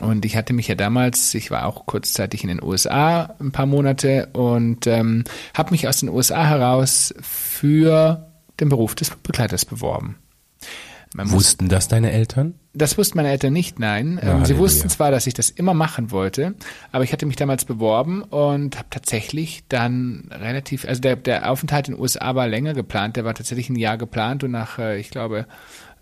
Und 0.00 0.24
ich 0.24 0.36
hatte 0.36 0.52
mich 0.52 0.68
ja 0.68 0.74
damals, 0.74 1.34
ich 1.34 1.50
war 1.50 1.66
auch 1.66 1.86
kurzzeitig 1.86 2.42
in 2.42 2.48
den 2.48 2.62
USA 2.62 3.34
ein 3.38 3.52
paar 3.52 3.66
Monate 3.66 4.28
und 4.32 4.86
ähm, 4.86 5.24
habe 5.54 5.72
mich 5.72 5.88
aus 5.88 6.00
den 6.00 6.08
USA 6.08 6.46
heraus 6.46 7.14
für 7.20 8.30
den 8.60 8.68
Beruf 8.68 8.94
des 8.94 9.10
Begleiters 9.10 9.64
beworben. 9.64 10.16
Man 11.14 11.26
muss, 11.26 11.34
Wussten 11.34 11.68
das 11.68 11.88
deine 11.88 12.12
Eltern? 12.12 12.54
das 12.72 12.96
wussten 12.96 13.16
meine 13.16 13.30
Eltern 13.30 13.52
nicht, 13.52 13.80
nein. 13.80 14.20
Ja, 14.22 14.36
ähm, 14.36 14.44
sie 14.44 14.56
wussten 14.56 14.88
zwar, 14.88 15.10
dass 15.10 15.26
ich 15.26 15.34
das 15.34 15.50
immer 15.50 15.74
machen 15.74 16.12
wollte, 16.12 16.54
aber 16.92 17.02
ich 17.02 17.12
hatte 17.12 17.26
mich 17.26 17.34
damals 17.34 17.64
beworben 17.64 18.22
und 18.22 18.78
habe 18.78 18.88
tatsächlich 18.90 19.64
dann 19.68 20.30
relativ, 20.30 20.86
also 20.86 21.00
der, 21.00 21.16
der 21.16 21.50
Aufenthalt 21.50 21.88
in 21.88 21.94
den 21.94 22.00
USA 22.00 22.36
war 22.36 22.46
länger 22.46 22.74
geplant, 22.74 23.16
der 23.16 23.24
war 23.24 23.34
tatsächlich 23.34 23.70
ein 23.70 23.76
Jahr 23.76 23.98
geplant 23.98 24.44
und 24.44 24.52
nach, 24.52 24.78
äh, 24.78 25.00
ich 25.00 25.10
glaube, 25.10 25.46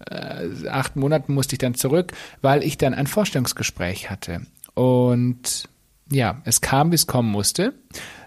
äh, 0.07 0.69
acht 0.69 0.97
Monaten 0.97 1.35
musste 1.35 1.55
ich 1.55 1.59
dann 1.59 1.75
zurück, 1.75 2.12
weil 2.43 2.62
ich 2.62 2.78
dann 2.78 2.95
ein 2.95 3.07
Vorstellungsgespräch 3.07 4.11
hatte. 4.11 4.43
Und 4.75 5.69
ja, 6.11 6.40
es 6.45 6.61
kam, 6.61 6.90
wie 6.90 6.97
es 6.97 7.07
kommen 7.07 7.31
musste. 7.31 7.75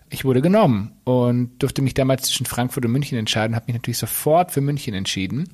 Ich 0.10 0.26
wurde 0.26 0.42
genommen 0.42 0.92
und 1.06 1.58
durfte 1.60 1.82
mich 1.82 1.94
damals 1.94 2.24
zwischen 2.24 2.46
Frankfurt 2.46 2.86
und 2.86 2.92
München 2.92 3.18
entscheiden, 3.18 3.56
habe 3.56 3.68
mich 3.68 3.76
natürlich 3.76 3.98
sofort 3.98 4.52
für 4.52 4.60
München 4.60 4.94
entschieden. 4.94 5.50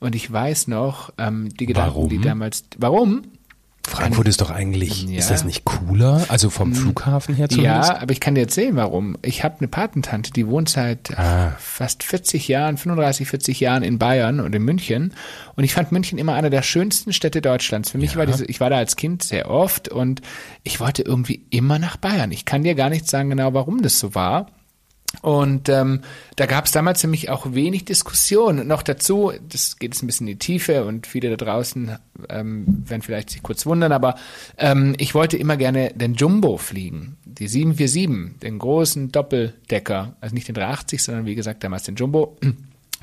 Und 0.00 0.16
ich 0.16 0.30
weiß 0.30 0.66
noch, 0.66 1.12
ähm, 1.16 1.48
die 1.50 1.66
Gedanken, 1.66 1.94
Warum? 1.94 2.08
die 2.08 2.18
damals, 2.18 2.64
warum? 2.76 3.22
Frankfurt 3.86 4.28
ist 4.28 4.40
doch 4.40 4.50
eigentlich, 4.50 5.04
Ja. 5.04 5.18
ist 5.18 5.30
das 5.30 5.44
nicht 5.44 5.64
cooler? 5.64 6.24
Also 6.28 6.50
vom 6.50 6.74
Flughafen 6.74 7.34
her 7.34 7.48
zumindest? 7.48 7.88
Ja, 7.90 8.00
aber 8.02 8.12
ich 8.12 8.20
kann 8.20 8.34
dir 8.34 8.42
erzählen, 8.42 8.76
warum. 8.76 9.16
Ich 9.22 9.42
habe 9.42 9.56
eine 9.58 9.68
Patentante, 9.68 10.30
die 10.32 10.46
wohnt 10.46 10.68
seit 10.68 11.18
Ah. 11.18 11.56
fast 11.58 12.02
40 12.02 12.46
Jahren, 12.46 12.76
35, 12.76 13.26
40 13.28 13.58
Jahren 13.58 13.82
in 13.82 13.98
Bayern 13.98 14.38
und 14.40 14.54
in 14.54 14.62
München. 14.62 15.14
Und 15.56 15.64
ich 15.64 15.72
fand 15.72 15.92
München 15.92 16.18
immer 16.18 16.34
eine 16.34 16.50
der 16.50 16.62
schönsten 16.62 17.12
Städte 17.12 17.40
Deutschlands. 17.40 17.90
Für 17.90 17.98
mich 17.98 18.12
Ja. 18.12 18.18
war 18.18 18.26
diese, 18.26 18.44
ich 18.44 18.60
war 18.60 18.70
da 18.70 18.76
als 18.76 18.96
Kind 18.96 19.22
sehr 19.22 19.50
oft 19.50 19.88
und 19.88 20.20
ich 20.62 20.78
wollte 20.78 21.02
irgendwie 21.02 21.46
immer 21.50 21.78
nach 21.78 21.96
Bayern. 21.96 22.30
Ich 22.32 22.44
kann 22.44 22.62
dir 22.62 22.74
gar 22.74 22.90
nicht 22.90 23.08
sagen 23.08 23.30
genau, 23.30 23.54
warum 23.54 23.82
das 23.82 23.98
so 23.98 24.14
war. 24.14 24.46
Und 25.22 25.68
ähm, 25.68 26.00
da 26.36 26.46
gab 26.46 26.66
es 26.66 26.72
damals 26.72 27.04
mich 27.04 27.28
auch 27.30 27.52
wenig 27.52 27.84
Diskussion. 27.84 28.60
Und 28.60 28.68
noch 28.68 28.82
dazu, 28.82 29.32
das 29.48 29.78
geht 29.78 29.92
jetzt 29.92 30.02
ein 30.02 30.06
bisschen 30.06 30.28
in 30.28 30.34
die 30.34 30.38
Tiefe 30.38 30.84
und 30.84 31.06
viele 31.06 31.30
da 31.30 31.36
draußen 31.36 31.98
ähm, 32.28 32.84
werden 32.86 33.02
vielleicht 33.02 33.30
sich 33.30 33.42
kurz 33.42 33.66
wundern, 33.66 33.92
aber 33.92 34.14
ähm, 34.56 34.94
ich 34.98 35.14
wollte 35.14 35.36
immer 35.36 35.56
gerne 35.56 35.92
den 35.94 36.14
Jumbo 36.14 36.56
fliegen, 36.56 37.16
die 37.24 37.48
747, 37.48 38.38
den 38.40 38.58
großen 38.58 39.10
Doppeldecker, 39.10 40.14
also 40.20 40.34
nicht 40.34 40.48
den 40.48 40.54
380, 40.54 41.02
sondern 41.02 41.26
wie 41.26 41.34
gesagt 41.34 41.64
damals 41.64 41.84
den 41.84 41.96
Jumbo. 41.96 42.36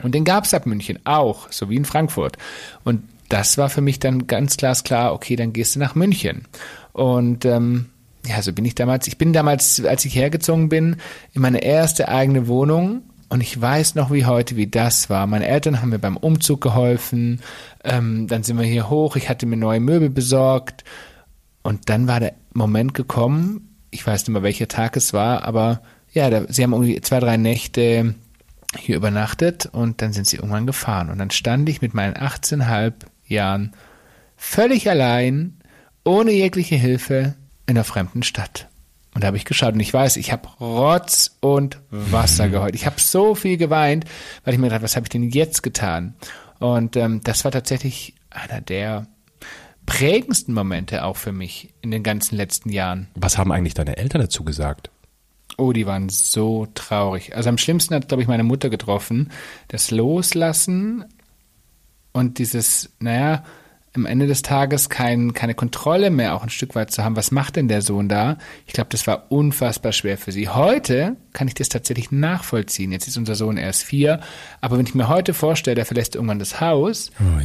Und 0.03 0.15
den 0.15 0.23
gab 0.23 0.45
es 0.45 0.53
ab 0.53 0.65
München 0.65 0.99
auch, 1.05 1.51
so 1.51 1.69
wie 1.69 1.75
in 1.75 1.85
Frankfurt. 1.85 2.37
Und 2.83 3.03
das 3.29 3.57
war 3.57 3.69
für 3.69 3.81
mich 3.81 3.99
dann 3.99 4.27
ganz 4.27 4.57
glasklar, 4.57 5.13
okay, 5.13 5.35
dann 5.35 5.53
gehst 5.53 5.75
du 5.75 5.79
nach 5.79 5.95
München. 5.95 6.43
Und 6.93 7.45
ähm, 7.45 7.87
ja, 8.27 8.41
so 8.41 8.53
bin 8.53 8.65
ich 8.65 8.75
damals. 8.75 9.07
Ich 9.07 9.17
bin 9.17 9.33
damals, 9.33 9.83
als 9.83 10.05
ich 10.05 10.15
hergezogen 10.15 10.69
bin, 10.69 10.97
in 11.33 11.41
meine 11.41 11.63
erste 11.63 12.09
eigene 12.09 12.47
Wohnung 12.47 13.03
und 13.29 13.41
ich 13.41 13.59
weiß 13.59 13.95
noch 13.95 14.11
wie 14.11 14.25
heute, 14.25 14.55
wie 14.55 14.67
das 14.67 15.09
war. 15.09 15.27
Meine 15.27 15.47
Eltern 15.47 15.81
haben 15.81 15.89
mir 15.89 15.99
beim 15.99 16.17
Umzug 16.17 16.61
geholfen. 16.61 17.41
Ähm, 17.83 18.27
dann 18.27 18.43
sind 18.43 18.57
wir 18.57 18.65
hier 18.65 18.89
hoch. 18.89 19.15
Ich 19.15 19.29
hatte 19.29 19.45
mir 19.45 19.57
neue 19.57 19.79
Möbel 19.79 20.09
besorgt. 20.09 20.85
Und 21.61 21.89
dann 21.89 22.07
war 22.07 22.21
der 22.21 22.33
Moment 22.53 22.93
gekommen. 22.93 23.75
Ich 23.91 24.05
weiß 24.07 24.21
nicht 24.21 24.29
mehr, 24.29 24.43
welcher 24.43 24.67
Tag 24.67 24.95
es 24.95 25.13
war, 25.13 25.43
aber 25.43 25.81
ja, 26.13 26.29
da, 26.29 26.43
sie 26.47 26.63
haben 26.63 26.73
irgendwie 26.73 26.99
zwei, 27.01 27.19
drei 27.19 27.37
Nächte 27.37 28.15
hier 28.77 28.95
übernachtet 28.95 29.65
und 29.65 30.01
dann 30.01 30.13
sind 30.13 30.27
sie 30.27 30.37
irgendwann 30.37 30.65
gefahren. 30.65 31.09
Und 31.09 31.17
dann 31.19 31.29
stand 31.29 31.67
ich 31.69 31.81
mit 31.81 31.93
meinen 31.93 32.13
18,5 32.13 32.93
Jahren 33.25 33.73
völlig 34.35 34.89
allein, 34.89 35.57
ohne 36.03 36.31
jegliche 36.31 36.75
Hilfe, 36.75 37.35
in 37.67 37.77
einer 37.77 37.83
fremden 37.83 38.23
Stadt. 38.23 38.67
Und 39.13 39.23
da 39.23 39.27
habe 39.27 39.37
ich 39.37 39.45
geschaut 39.45 39.73
und 39.73 39.79
ich 39.79 39.93
weiß, 39.93 40.17
ich 40.17 40.31
habe 40.31 40.47
Rotz 40.59 41.37
und 41.39 41.79
Wasser 41.89 42.49
geheult. 42.49 42.75
Ich 42.75 42.85
habe 42.85 42.99
so 42.99 43.35
viel 43.35 43.57
geweint, 43.57 44.05
weil 44.43 44.53
ich 44.53 44.59
mir 44.59 44.67
gedacht, 44.67 44.83
was 44.83 44.95
habe 44.95 45.05
ich 45.05 45.09
denn 45.09 45.23
jetzt 45.23 45.63
getan? 45.63 46.15
Und 46.59 46.95
ähm, 46.95 47.21
das 47.23 47.43
war 47.43 47.51
tatsächlich 47.51 48.15
einer 48.29 48.61
der 48.61 49.07
prägendsten 49.85 50.53
Momente 50.53 51.03
auch 51.03 51.17
für 51.17 51.31
mich 51.31 51.73
in 51.81 51.91
den 51.91 52.03
ganzen 52.03 52.35
letzten 52.35 52.69
Jahren. 52.69 53.07
Was 53.15 53.37
haben 53.37 53.51
eigentlich 53.51 53.73
deine 53.73 53.97
Eltern 53.97 54.21
dazu 54.21 54.43
gesagt? 54.43 54.91
Oh, 55.57 55.73
die 55.73 55.87
waren 55.87 56.09
so 56.09 56.67
traurig. 56.75 57.35
Also 57.35 57.49
am 57.49 57.57
schlimmsten 57.57 57.95
hat, 57.95 58.09
glaube 58.09 58.21
ich, 58.21 58.27
meine 58.27 58.43
Mutter 58.43 58.69
getroffen. 58.69 59.31
Das 59.69 59.89
Loslassen 59.89 61.05
und 62.11 62.37
dieses, 62.37 62.91
naja, 62.99 63.43
am 63.97 64.05
Ende 64.05 64.27
des 64.27 64.41
Tages 64.41 64.89
kein, 64.89 65.33
keine 65.33 65.55
Kontrolle 65.55 66.09
mehr 66.09 66.35
auch 66.35 66.43
ein 66.43 66.49
Stück 66.49 66.75
weit 66.75 66.91
zu 66.91 67.03
haben. 67.03 67.15
Was 67.15 67.31
macht 67.31 67.55
denn 67.55 67.67
der 67.67 67.81
Sohn 67.81 68.07
da? 68.07 68.37
Ich 68.65 68.73
glaube, 68.73 68.89
das 68.91 69.07
war 69.07 69.25
unfassbar 69.29 69.91
schwer 69.91 70.17
für 70.17 70.31
sie. 70.31 70.47
Heute 70.47 71.17
kann 71.33 71.47
ich 71.47 71.55
das 71.55 71.69
tatsächlich 71.69 72.11
nachvollziehen. 72.11 72.91
Jetzt 72.91 73.07
ist 73.07 73.17
unser 73.17 73.35
Sohn 73.35 73.57
erst 73.57 73.83
vier, 73.83 74.21
aber 74.61 74.77
wenn 74.77 74.85
ich 74.85 74.95
mir 74.95 75.09
heute 75.09 75.33
vorstelle, 75.33 75.75
der 75.75 75.85
verlässt 75.85 76.15
irgendwann 76.15 76.39
das 76.39 76.61
Haus, 76.61 77.11
oh 77.19 77.41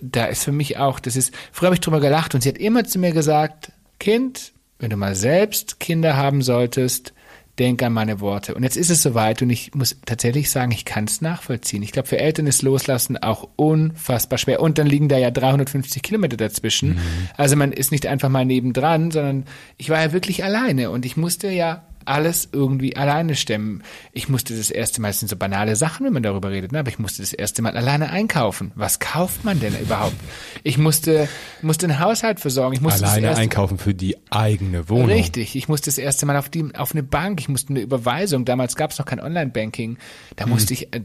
da 0.00 0.26
ist 0.26 0.44
für 0.44 0.52
mich 0.52 0.78
auch, 0.78 1.00
das 1.00 1.16
ist, 1.16 1.34
früher 1.52 1.66
habe 1.66 1.74
ich 1.74 1.80
drüber 1.80 2.00
gelacht 2.00 2.34
und 2.34 2.42
sie 2.42 2.48
hat 2.48 2.58
immer 2.58 2.84
zu 2.84 2.98
mir 2.98 3.12
gesagt, 3.12 3.72
Kind, 3.98 4.52
wenn 4.78 4.90
du 4.90 4.96
mal 4.96 5.14
selbst 5.14 5.80
Kinder 5.80 6.16
haben 6.16 6.42
solltest, 6.42 7.12
denk 7.58 7.82
an 7.82 7.92
meine 7.92 8.20
Worte. 8.20 8.54
Und 8.54 8.62
jetzt 8.62 8.76
ist 8.76 8.90
es 8.90 9.02
soweit 9.02 9.42
und 9.42 9.50
ich 9.50 9.74
muss 9.74 9.96
tatsächlich 10.06 10.50
sagen, 10.50 10.72
ich 10.72 10.84
kann 10.84 11.04
es 11.04 11.20
nachvollziehen. 11.20 11.82
Ich 11.82 11.92
glaube, 11.92 12.08
für 12.08 12.18
Eltern 12.18 12.46
ist 12.46 12.62
Loslassen 12.62 13.16
auch 13.16 13.48
unfassbar 13.56 14.38
schwer. 14.38 14.60
Und 14.60 14.78
dann 14.78 14.86
liegen 14.86 15.08
da 15.08 15.18
ja 15.18 15.30
350 15.30 16.02
Kilometer 16.02 16.36
dazwischen. 16.36 16.90
Mhm. 16.90 16.98
Also 17.36 17.56
man 17.56 17.72
ist 17.72 17.92
nicht 17.92 18.06
einfach 18.06 18.28
mal 18.28 18.44
nebendran, 18.44 19.10
sondern 19.10 19.44
ich 19.76 19.90
war 19.90 20.00
ja 20.00 20.12
wirklich 20.12 20.44
alleine 20.44 20.90
und 20.90 21.04
ich 21.04 21.16
musste 21.16 21.48
ja 21.50 21.82
alles 22.08 22.48
irgendwie 22.52 22.96
alleine 22.96 23.36
stemmen. 23.36 23.82
Ich 24.12 24.28
musste 24.28 24.56
das 24.56 24.70
erste 24.70 25.00
Mal, 25.00 25.10
es 25.10 25.20
sind 25.20 25.28
so 25.28 25.36
banale 25.36 25.76
Sachen, 25.76 26.06
wenn 26.06 26.12
man 26.12 26.22
darüber 26.22 26.50
redet, 26.50 26.72
ne? 26.72 26.80
aber 26.80 26.88
ich 26.88 26.98
musste 26.98 27.22
das 27.22 27.32
erste 27.32 27.62
Mal 27.62 27.76
alleine 27.76 28.10
einkaufen. 28.10 28.72
Was 28.74 28.98
kauft 28.98 29.44
man 29.44 29.60
denn 29.60 29.78
überhaupt? 29.78 30.16
Ich 30.64 30.78
musste, 30.78 31.28
musste 31.62 31.86
einen 31.86 32.00
Haushalt 32.00 32.40
versorgen. 32.40 32.74
Ich 32.74 32.80
musste 32.80 33.06
alleine 33.06 33.36
einkaufen 33.36 33.78
für 33.78 33.94
die 33.94 34.16
eigene 34.30 34.88
Wohnung. 34.88 35.10
Richtig. 35.10 35.54
Ich 35.56 35.68
musste 35.68 35.86
das 35.86 35.98
erste 35.98 36.26
Mal 36.26 36.36
auf 36.36 36.48
die, 36.48 36.74
auf 36.74 36.92
eine 36.92 37.02
Bank. 37.02 37.40
Ich 37.40 37.48
musste 37.48 37.70
eine 37.70 37.80
Überweisung. 37.80 38.44
Damals 38.44 38.76
gab 38.76 38.90
es 38.90 38.98
noch 38.98 39.06
kein 39.06 39.20
Online-Banking. 39.20 39.98
Da 40.36 40.44
hm. 40.44 40.50
musste 40.50 40.74
ich, 40.74 40.92
äh, 40.94 41.00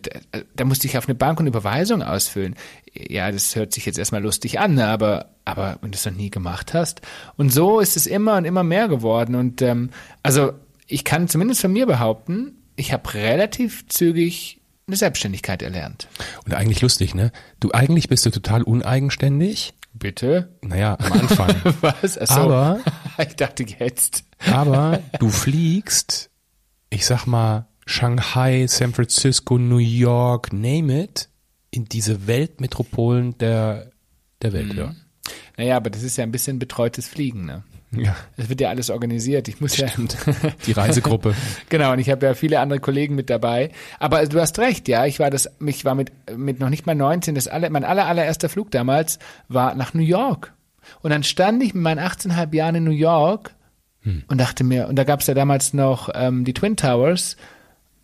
da 0.56 0.66
musste 0.66 0.88
ich 0.88 0.98
auf 0.98 1.08
eine 1.08 1.16
Bank 1.16 1.40
eine 1.40 1.50
Überweisung 1.50 2.02
ausfüllen. 2.02 2.56
Ja, 2.94 3.32
das 3.32 3.56
hört 3.56 3.74
sich 3.74 3.86
jetzt 3.86 3.98
erstmal 3.98 4.22
lustig 4.22 4.60
an, 4.60 4.76
ne? 4.76 4.88
aber 4.88 5.34
aber 5.46 5.78
wenn 5.82 5.92
du 5.92 5.98
es 5.98 6.06
noch 6.06 6.14
nie 6.14 6.30
gemacht 6.30 6.74
hast. 6.74 7.02
Und 7.36 7.52
so 7.52 7.80
ist 7.80 7.98
es 7.98 8.08
immer 8.08 8.38
und 8.38 8.46
immer 8.46 8.64
mehr 8.64 8.88
geworden. 8.88 9.36
Und 9.36 9.62
ähm, 9.62 9.90
also 10.22 10.54
ich 10.88 11.04
kann 11.04 11.28
zumindest 11.28 11.62
von 11.62 11.72
mir 11.72 11.86
behaupten, 11.86 12.64
ich 12.76 12.92
habe 12.94 13.14
relativ 13.14 13.88
zügig 13.88 14.62
eine 14.88 14.98
Selbstständigkeit 14.98 15.62
erlernt. 15.62 16.08
Und 16.46 16.54
eigentlich 16.54 16.82
lustig, 16.82 17.16
ne? 17.16 17.32
Du 17.60 17.72
eigentlich 17.72 18.10
bist 18.10 18.26
du 18.26 18.32
total 18.32 18.64
uneigenständig. 18.64 19.74
Bitte? 19.94 20.58
Naja, 20.62 20.98
am 21.00 21.14
Anfang. 21.14 21.56
Was? 21.82 22.18
Achso. 22.18 22.34
Aber 22.34 22.80
ich 23.18 23.36
dachte 23.36 23.64
jetzt. 23.64 24.26
aber 24.52 25.02
du 25.20 25.30
fliegst, 25.30 26.30
ich 26.90 27.06
sag 27.06 27.26
mal, 27.26 27.68
Shanghai, 27.86 28.66
San 28.68 28.94
Francisco, 28.94 29.58
New 29.58 29.78
York, 29.78 30.52
name 30.52 31.04
it, 31.04 31.30
in 31.70 31.86
diese 31.86 32.28
Weltmetropolen 32.28 33.38
der, 33.38 33.92
der 34.42 34.54
Welt, 34.54 34.74
mhm. 34.74 34.80
ja. 34.80 34.96
Naja, 35.58 35.78
aber 35.78 35.90
das 35.90 36.04
ist 36.04 36.18
ja 36.18 36.24
ein 36.24 36.32
bisschen 36.32 36.60
betreutes 36.60 37.08
Fliegen, 37.08 37.46
ne? 37.46 37.64
Ja. 37.96 38.16
Es 38.38 38.50
wird 38.50 38.62
ja 38.62 38.70
alles 38.70 38.90
organisiert. 38.90 39.48
Ich 39.48 39.62
muss 39.62 39.76
Stimmt. 39.76 40.18
ja. 40.26 40.34
Die 40.66 40.72
Reisegruppe. 40.72 41.36
genau, 41.70 41.92
und 41.94 42.00
ich 42.00 42.10
habe 42.10 42.26
ja 42.26 42.34
viele 42.34 42.60
andere 42.60 42.80
Kollegen 42.80 43.16
mit 43.16 43.30
dabei. 43.30 43.72
Aber 44.00 44.26
du 44.26 44.40
hast 44.40 44.60
recht, 44.60 44.88
ja. 44.88 45.06
Ich 45.06 45.20
war 45.20 45.30
das, 45.30 45.50
ich 45.66 45.86
war 45.86 45.96
mit, 45.96 46.12
mit 46.36 46.60
noch 46.60 46.70
nicht 46.70 46.86
mal 46.86 46.96
19, 46.96 47.36
das 47.36 47.48
alle, 47.48 47.70
mein 47.70 47.84
aller, 47.84 48.08
allererster 48.08 48.50
Flug 48.50 48.72
damals 48.72 49.20
war 49.48 49.76
nach 49.76 49.94
New 49.94 50.04
York. 50.04 50.54
Und 51.02 51.12
dann 51.12 51.24
stand 51.24 51.64
ich 51.64 51.74
mit 51.74 51.84
meinen 51.84 52.00
18,5 52.00 52.54
Jahren 52.56 52.76
in 52.76 52.84
New 52.84 52.92
York 52.92 53.54
hm. 54.02 54.24
und 54.28 54.38
dachte 54.40 54.64
mir, 54.64 54.88
und 54.88 54.96
da 54.96 55.04
gab 55.04 55.22
es 55.22 55.28
ja 55.28 55.34
damals 55.34 55.74
noch 55.74 56.10
ähm, 56.14 56.46
die 56.46 56.54
Twin 56.54 56.76
Towers. 56.76 57.38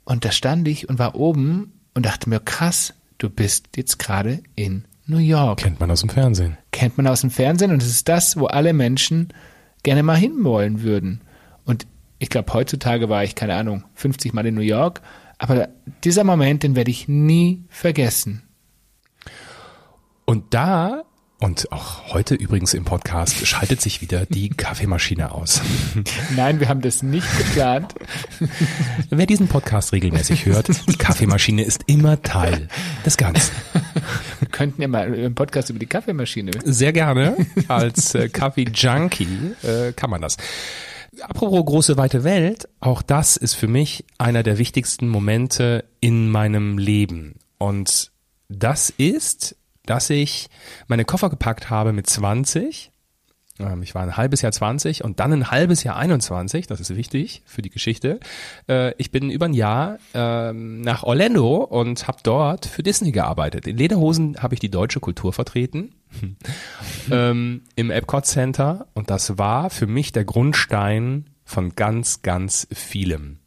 Und 0.06 0.26
da 0.26 0.32
stand 0.32 0.68
ich 0.68 0.90
und 0.90 0.98
war 0.98 1.16
oben 1.16 1.74
und 1.94 2.06
dachte 2.06 2.30
mir, 2.30 2.40
krass, 2.40 2.94
du 3.18 3.30
bist 3.30 3.68
jetzt 3.76 4.00
gerade 4.00 4.42
in 4.56 4.86
New 5.06 5.18
York. 5.18 5.60
Kennt 5.60 5.80
man 5.80 5.92
aus 5.92 6.02
dem 6.02 6.10
Fernsehen. 6.10 6.58
Kennt 6.72 6.98
man 6.98 7.08
aus 7.08 7.22
dem 7.22 7.32
Fernsehen 7.32 7.72
und 7.72 7.82
es 7.82 7.90
ist 7.90 8.08
das, 8.08 8.38
wo 8.38 8.46
alle 8.46 8.74
Menschen 8.74 9.34
gerne 9.84 10.04
mal 10.04 10.18
hinwollen 10.18 10.82
würden. 10.82 11.22
Und 11.66 11.88
ich 12.20 12.30
glaube, 12.30 12.54
heutzutage 12.54 13.10
war 13.10 13.24
ich, 13.24 13.36
keine 13.36 13.56
Ahnung, 13.56 13.84
50 13.96 14.34
Mal 14.34 14.46
in 14.46 14.56
New 14.56 14.62
York, 14.62 15.02
aber 15.38 15.70
dieser 16.04 16.24
Moment, 16.24 16.64
den 16.64 16.76
werde 16.76 16.92
ich 16.92 17.08
nie 17.08 17.64
vergessen. 17.70 18.44
Und 20.26 20.54
da 20.54 21.04
und 21.40 21.72
auch 21.72 22.14
heute 22.14 22.36
übrigens 22.36 22.74
im 22.74 22.84
Podcast 22.84 23.48
schaltet 23.48 23.82
sich 23.82 24.02
wieder 24.02 24.26
die 24.26 24.50
Kaffeemaschine 24.58 25.32
aus. 25.32 25.62
Nein, 26.36 26.60
wir 26.60 26.68
haben 26.68 26.82
das 26.82 27.02
nicht 27.02 27.28
geplant. 27.38 27.96
Wer 29.10 29.26
diesen 29.26 29.48
Podcast 29.48 29.94
regelmäßig 29.94 30.46
hört, 30.46 30.70
die 30.88 30.98
Kaffeemaschine 30.98 31.64
ist 31.64 31.84
immer 31.88 32.22
Teil 32.22 32.68
des 33.06 33.18
Ganzen. 33.18 33.56
Wir 34.40 34.50
könnten 34.50 34.82
ja 34.82 34.88
mal 34.88 35.06
einen 35.06 35.36
Podcast 35.36 35.70
über 35.70 35.80
die 35.80 35.86
Kaffeemaschine. 35.86 36.52
Sehr 36.66 36.92
gerne. 36.92 37.38
Als 37.68 38.16
äh, 38.16 38.28
Kaffee-Junkie 38.30 39.54
äh, 39.64 39.94
kann 39.94 40.10
man 40.10 40.22
das. 40.22 40.38
Apropos 41.22 41.66
große 41.66 41.98
weite 41.98 42.24
Welt, 42.24 42.68
auch 42.80 43.02
das 43.02 43.38
ist 43.38 43.54
für 43.54 43.68
mich 43.68 44.06
einer 44.18 44.44
der 44.44 44.58
wichtigsten 44.58 45.08
Momente 45.08 45.86
in 46.02 46.30
meinem 46.30 46.78
Leben. 46.78 47.36
Und 47.58 48.12
das 48.50 48.90
ist 48.90 49.56
dass 49.90 50.10
ich 50.10 50.50
meine 50.88 51.04
Koffer 51.04 51.30
gepackt 51.30 51.70
habe 51.70 51.94
mit 51.94 52.08
20. 52.08 52.92
Ähm, 53.60 53.82
ich 53.82 53.96
war 53.96 54.04
ein 54.04 54.18
halbes 54.18 54.44
Jahr 54.44 54.52
20 54.52 55.04
und 55.04 55.20
dann 55.20 55.34
ein 55.34 55.52
halbes 55.52 55.84
Jahr 55.84 55.98
21. 55.98 56.68
Das 56.68 56.80
ist 56.80 56.96
wichtig 56.96 57.42
für 57.46 57.64
die 57.64 57.72
Geschichte. 57.72 58.20
Äh, 58.68 58.94
ich 58.98 59.12
bin 59.12 59.32
über 59.32 59.46
ein 59.46 59.54
Jahr 59.54 59.98
ähm, 60.14 60.82
nach 60.82 61.04
Orlando 61.04 61.64
und 61.64 62.08
habe 62.08 62.20
dort 62.24 62.68
für 62.68 62.84
Disney 62.84 63.12
gearbeitet. 63.12 63.66
In 63.66 63.78
Lederhosen 63.78 64.38
habe 64.42 64.54
ich 64.54 64.60
die 64.60 64.70
deutsche 64.70 65.00
Kultur 65.00 65.34
vertreten. 65.34 65.96
ähm, 67.12 67.64
Im 67.76 67.90
Epcot 67.90 68.28
Center. 68.28 68.88
Und 68.94 69.10
das 69.10 69.40
war 69.40 69.72
für 69.72 69.88
mich 69.88 70.12
der 70.12 70.26
Grundstein 70.26 71.32
von 71.46 71.76
ganz, 71.76 72.22
ganz 72.22 72.68
vielem 72.72 73.39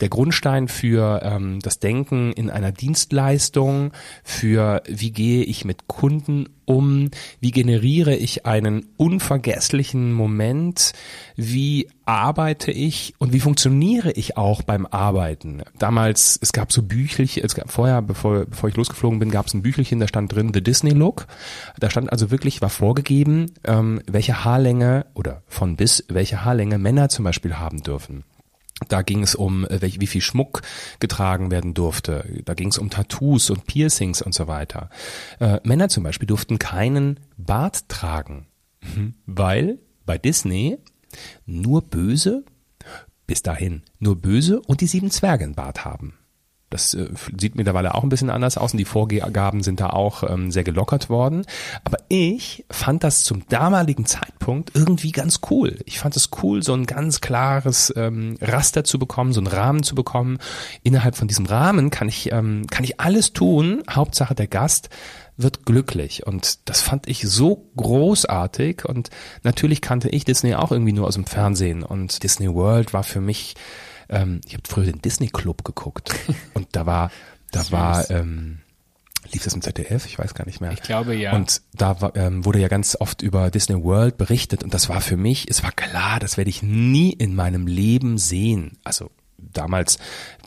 der 0.00 0.08
Grundstein 0.08 0.68
für 0.68 1.20
ähm, 1.22 1.60
das 1.60 1.78
Denken 1.78 2.32
in 2.32 2.50
einer 2.50 2.72
Dienstleistung, 2.72 3.92
für 4.24 4.82
wie 4.86 5.12
gehe 5.12 5.44
ich 5.44 5.64
mit 5.64 5.86
Kunden 5.86 6.48
um, 6.64 7.10
wie 7.40 7.50
generiere 7.50 8.14
ich 8.14 8.46
einen 8.46 8.86
unvergesslichen 8.96 10.12
Moment, 10.12 10.92
wie 11.36 11.88
arbeite 12.04 12.72
ich 12.72 13.14
und 13.18 13.32
wie 13.32 13.40
funktioniere 13.40 14.12
ich 14.12 14.36
auch 14.36 14.62
beim 14.62 14.86
Arbeiten. 14.86 15.62
Damals, 15.78 16.38
es 16.40 16.52
gab 16.52 16.72
so 16.72 16.82
Büchelchen, 16.82 17.44
es 17.44 17.54
gab 17.54 17.70
vorher, 17.70 18.02
bevor, 18.02 18.46
bevor 18.46 18.68
ich 18.68 18.76
losgeflogen 18.76 19.18
bin, 19.18 19.30
gab 19.30 19.46
es 19.46 19.54
ein 19.54 19.62
Büchelchen, 19.62 20.00
da 20.00 20.08
stand 20.08 20.32
drin 20.32 20.52
The 20.52 20.62
Disney 20.62 20.90
Look. 20.90 21.26
Da 21.78 21.90
stand 21.90 22.10
also 22.10 22.30
wirklich, 22.30 22.60
war 22.60 22.70
vorgegeben, 22.70 23.52
ähm, 23.64 24.00
welche 24.06 24.44
Haarlänge 24.44 25.06
oder 25.14 25.42
von 25.46 25.76
bis 25.76 26.04
welche 26.08 26.44
Haarlänge 26.44 26.78
Männer 26.78 27.08
zum 27.08 27.24
Beispiel 27.24 27.54
haben 27.54 27.82
dürfen. 27.82 28.24
Da 28.88 29.02
ging 29.02 29.22
es 29.22 29.34
um, 29.34 29.64
äh, 29.66 29.80
wie 29.82 30.06
viel 30.06 30.20
Schmuck 30.20 30.62
getragen 30.98 31.50
werden 31.50 31.74
durfte. 31.74 32.42
Da 32.44 32.54
ging 32.54 32.68
es 32.68 32.78
um 32.78 32.90
Tattoos 32.90 33.50
und 33.50 33.66
Piercings 33.66 34.22
und 34.22 34.34
so 34.34 34.46
weiter. 34.46 34.90
Äh, 35.38 35.60
Männer 35.64 35.88
zum 35.88 36.04
Beispiel 36.04 36.26
durften 36.26 36.58
keinen 36.58 37.20
Bart 37.36 37.88
tragen, 37.88 38.46
mhm. 38.80 39.14
weil 39.26 39.78
bei 40.04 40.18
Disney 40.18 40.78
nur 41.46 41.82
Böse, 41.82 42.44
bis 43.26 43.42
dahin 43.42 43.82
nur 43.98 44.16
Böse 44.16 44.60
und 44.60 44.80
die 44.80 44.86
sieben 44.86 45.10
Zwerge 45.10 45.44
einen 45.44 45.54
Bart 45.54 45.84
haben. 45.84 46.14
Das 46.72 46.94
äh, 46.94 47.08
sieht 47.38 47.54
mittlerweile 47.54 47.94
auch 47.94 48.02
ein 48.02 48.08
bisschen 48.08 48.30
anders 48.30 48.58
aus 48.58 48.72
und 48.72 48.78
die 48.78 48.84
Vorgaben 48.84 49.62
sind 49.62 49.80
da 49.80 49.90
auch 49.90 50.22
ähm, 50.28 50.50
sehr 50.50 50.64
gelockert 50.64 51.10
worden. 51.10 51.44
Aber 51.84 51.98
ich 52.08 52.64
fand 52.70 53.04
das 53.04 53.24
zum 53.24 53.46
damaligen 53.48 54.06
Zeitpunkt 54.06 54.72
irgendwie 54.74 55.12
ganz 55.12 55.40
cool. 55.50 55.78
Ich 55.84 55.98
fand 55.98 56.16
es 56.16 56.30
cool, 56.42 56.62
so 56.62 56.74
ein 56.74 56.86
ganz 56.86 57.20
klares 57.20 57.92
ähm, 57.96 58.36
Raster 58.40 58.84
zu 58.84 58.98
bekommen, 58.98 59.32
so 59.32 59.40
einen 59.40 59.46
Rahmen 59.46 59.82
zu 59.82 59.94
bekommen. 59.94 60.38
Innerhalb 60.82 61.16
von 61.16 61.28
diesem 61.28 61.46
Rahmen 61.46 61.90
kann 61.90 62.08
ich, 62.08 62.32
ähm, 62.32 62.66
kann 62.70 62.84
ich 62.84 63.00
alles 63.00 63.32
tun. 63.32 63.82
Hauptsache 63.90 64.34
der 64.34 64.46
Gast 64.46 64.88
wird 65.36 65.64
glücklich. 65.64 66.26
Und 66.26 66.68
das 66.68 66.80
fand 66.80 67.08
ich 67.08 67.22
so 67.28 67.70
großartig. 67.76 68.84
Und 68.84 69.10
natürlich 69.42 69.80
kannte 69.80 70.08
ich 70.08 70.24
Disney 70.24 70.54
auch 70.54 70.72
irgendwie 70.72 70.92
nur 70.92 71.06
aus 71.06 71.14
dem 71.14 71.26
Fernsehen. 71.26 71.82
Und 71.82 72.22
Disney 72.22 72.52
World 72.52 72.92
war 72.92 73.02
für 73.02 73.20
mich 73.20 73.54
ähm, 74.12 74.40
ich 74.46 74.54
habe 74.54 74.62
früher 74.68 74.84
den 74.84 75.02
Disney 75.02 75.28
Club 75.28 75.64
geguckt 75.64 76.14
und 76.54 76.68
da 76.72 76.86
war, 76.86 77.10
da 77.50 77.70
war, 77.70 78.10
ähm, 78.10 78.58
lief 79.32 79.44
das 79.44 79.54
im 79.54 79.62
ZDF? 79.62 80.06
Ich 80.06 80.18
weiß 80.18 80.34
gar 80.34 80.46
nicht 80.46 80.60
mehr. 80.60 80.72
Ich 80.72 80.82
glaube 80.82 81.14
ja. 81.14 81.32
Und 81.34 81.62
da 81.74 82.00
war, 82.00 82.14
ähm, 82.16 82.44
wurde 82.44 82.60
ja 82.60 82.68
ganz 82.68 82.96
oft 82.98 83.22
über 83.22 83.50
Disney 83.50 83.82
World 83.82 84.16
berichtet 84.16 84.62
und 84.62 84.74
das 84.74 84.88
war 84.88 85.00
für 85.00 85.16
mich, 85.16 85.48
es 85.48 85.62
war 85.62 85.72
klar, 85.72 86.20
das 86.20 86.36
werde 86.36 86.50
ich 86.50 86.62
nie 86.62 87.12
in 87.12 87.34
meinem 87.34 87.66
Leben 87.66 88.18
sehen. 88.18 88.78
Also 88.84 89.10
damals 89.38 89.98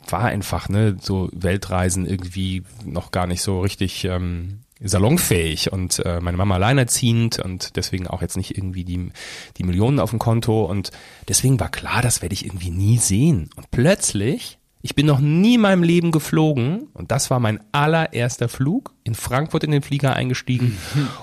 war 0.08 0.24
einfach 0.24 0.68
ne 0.68 0.96
so 1.00 1.28
Weltreisen 1.32 2.06
irgendwie 2.06 2.62
noch 2.84 3.10
gar 3.10 3.26
nicht 3.26 3.42
so 3.42 3.60
richtig 3.60 4.04
ähm, 4.04 4.60
salonfähig 4.80 5.72
und 5.72 5.98
äh, 6.04 6.20
meine 6.20 6.36
Mama 6.36 6.56
alleinerziehend 6.56 7.38
und 7.38 7.76
deswegen 7.76 8.06
auch 8.06 8.22
jetzt 8.22 8.36
nicht 8.36 8.56
irgendwie 8.56 8.84
die, 8.84 9.10
die 9.56 9.64
Millionen 9.64 9.98
auf 10.00 10.10
dem 10.10 10.18
Konto 10.18 10.64
und 10.64 10.90
deswegen 11.28 11.58
war 11.60 11.70
klar, 11.70 12.02
das 12.02 12.22
werde 12.22 12.34
ich 12.34 12.44
irgendwie 12.44 12.70
nie 12.70 12.98
sehen. 12.98 13.50
Und 13.56 13.70
plötzlich, 13.70 14.58
ich 14.82 14.94
bin 14.94 15.06
noch 15.06 15.18
nie 15.20 15.54
in 15.54 15.62
meinem 15.62 15.82
Leben 15.82 16.12
geflogen 16.12 16.88
und 16.92 17.10
das 17.10 17.30
war 17.30 17.40
mein 17.40 17.60
allererster 17.72 18.48
Flug, 18.48 18.92
in 19.04 19.14
Frankfurt 19.14 19.64
in 19.64 19.70
den 19.70 19.82
Flieger 19.82 20.14
eingestiegen 20.14 20.76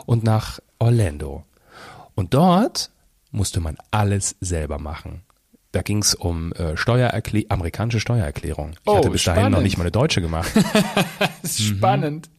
und 0.05 0.23
nach 0.23 0.59
Orlando. 0.79 1.43
Und 2.15 2.33
dort 2.33 2.91
musste 3.31 3.59
man 3.59 3.77
alles 3.91 4.35
selber 4.41 4.79
machen. 4.79 5.21
Da 5.71 5.81
ging 5.81 5.99
es 5.99 6.13
um 6.13 6.51
äh, 6.53 6.77
Steuererklä 6.77 7.45
amerikanische 7.49 7.99
Steuererklärung. 7.99 8.71
Ich 8.73 8.79
Oh, 8.85 8.97
hatte 8.97 9.09
bis 9.09 9.23
dahin 9.23 9.43
noch 9.43 9.49
spannend. 9.49 9.63
nicht 9.63 9.77
mal 9.77 9.83
eine 9.83 9.91
deutsche 9.91 10.21
gemacht. 10.21 10.51
Das 11.41 11.59
ist 11.59 11.63
spannend. 11.63 12.29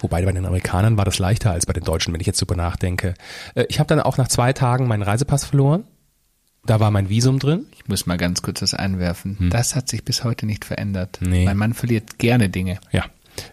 Wobei 0.00 0.22
bei 0.24 0.32
den 0.32 0.44
Amerikanern 0.46 0.96
war 0.98 1.04
das 1.04 1.18
leichter 1.18 1.52
als 1.52 1.66
bei 1.66 1.72
den 1.72 1.84
Deutschen, 1.84 2.12
wenn 2.12 2.20
ich 2.20 2.26
jetzt 2.26 2.40
drüber 2.40 2.56
nachdenke. 2.56 3.14
Äh, 3.54 3.64
Ich 3.68 3.78
habe 3.78 3.88
dann 3.88 4.00
auch 4.00 4.18
nach 4.18 4.28
zwei 4.28 4.52
Tagen 4.52 4.86
meinen 4.86 5.02
Reisepass 5.02 5.44
verloren. 5.44 5.84
Da 6.64 6.80
war 6.80 6.90
mein 6.90 7.08
Visum 7.08 7.38
drin. 7.38 7.66
Ich 7.76 7.86
muss 7.86 8.06
mal 8.06 8.16
ganz 8.18 8.42
kurz 8.42 8.58
das 8.60 8.74
einwerfen. 8.74 9.50
Das 9.50 9.76
hat 9.76 9.88
sich 9.88 10.04
bis 10.04 10.24
heute 10.24 10.46
nicht 10.46 10.64
verändert. 10.64 11.20
Hm. 11.20 11.30
Nee. 11.30 11.44
Mein 11.44 11.56
Mann 11.56 11.74
verliert 11.74 12.18
gerne 12.18 12.48
Dinge. 12.48 12.78
Ja, 12.90 13.04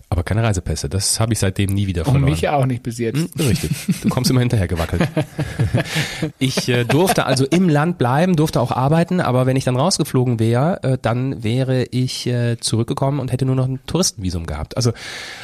aber 0.10 0.24
keine 0.24 0.44
Reisepässe. 0.44 0.90
Das 0.90 1.20
habe 1.20 1.34
ich 1.34 1.40
seitdem 1.40 1.74
nie 1.74 1.88
wieder 1.88 2.06
Und 2.06 2.12
verloren. 2.14 2.30
mich 2.32 2.48
auch 2.50 2.66
nicht 2.66 2.84
bis 2.84 2.98
jetzt. 3.00 3.18
Hm, 3.18 3.30
Richtig. 3.48 3.72
Du 4.02 4.10
kommst 4.10 4.30
immer 4.32 4.40
hinterher 4.42 4.68
gewackelt. 4.68 5.08
Ich 6.40 6.68
äh, 6.70 6.84
durfte 6.86 7.26
also 7.26 7.46
im 7.46 7.70
Land 7.70 7.98
bleiben, 7.98 8.36
durfte 8.36 8.60
auch 8.62 8.72
arbeiten, 8.72 9.20
aber 9.20 9.46
wenn 9.46 9.56
ich 9.56 9.64
dann 9.66 9.76
rausgeflogen 9.76 10.40
wäre, 10.40 10.82
äh, 10.84 10.98
dann 11.02 11.44
wäre 11.44 11.84
ich 11.92 12.28
äh, 12.28 12.58
zurückgekommen 12.60 13.20
und 13.20 13.32
hätte 13.32 13.46
nur 13.46 13.56
noch 13.56 13.68
ein 13.68 13.80
Touristenvisum 13.88 14.46
gehabt. 14.46 14.78
Also 14.78 14.92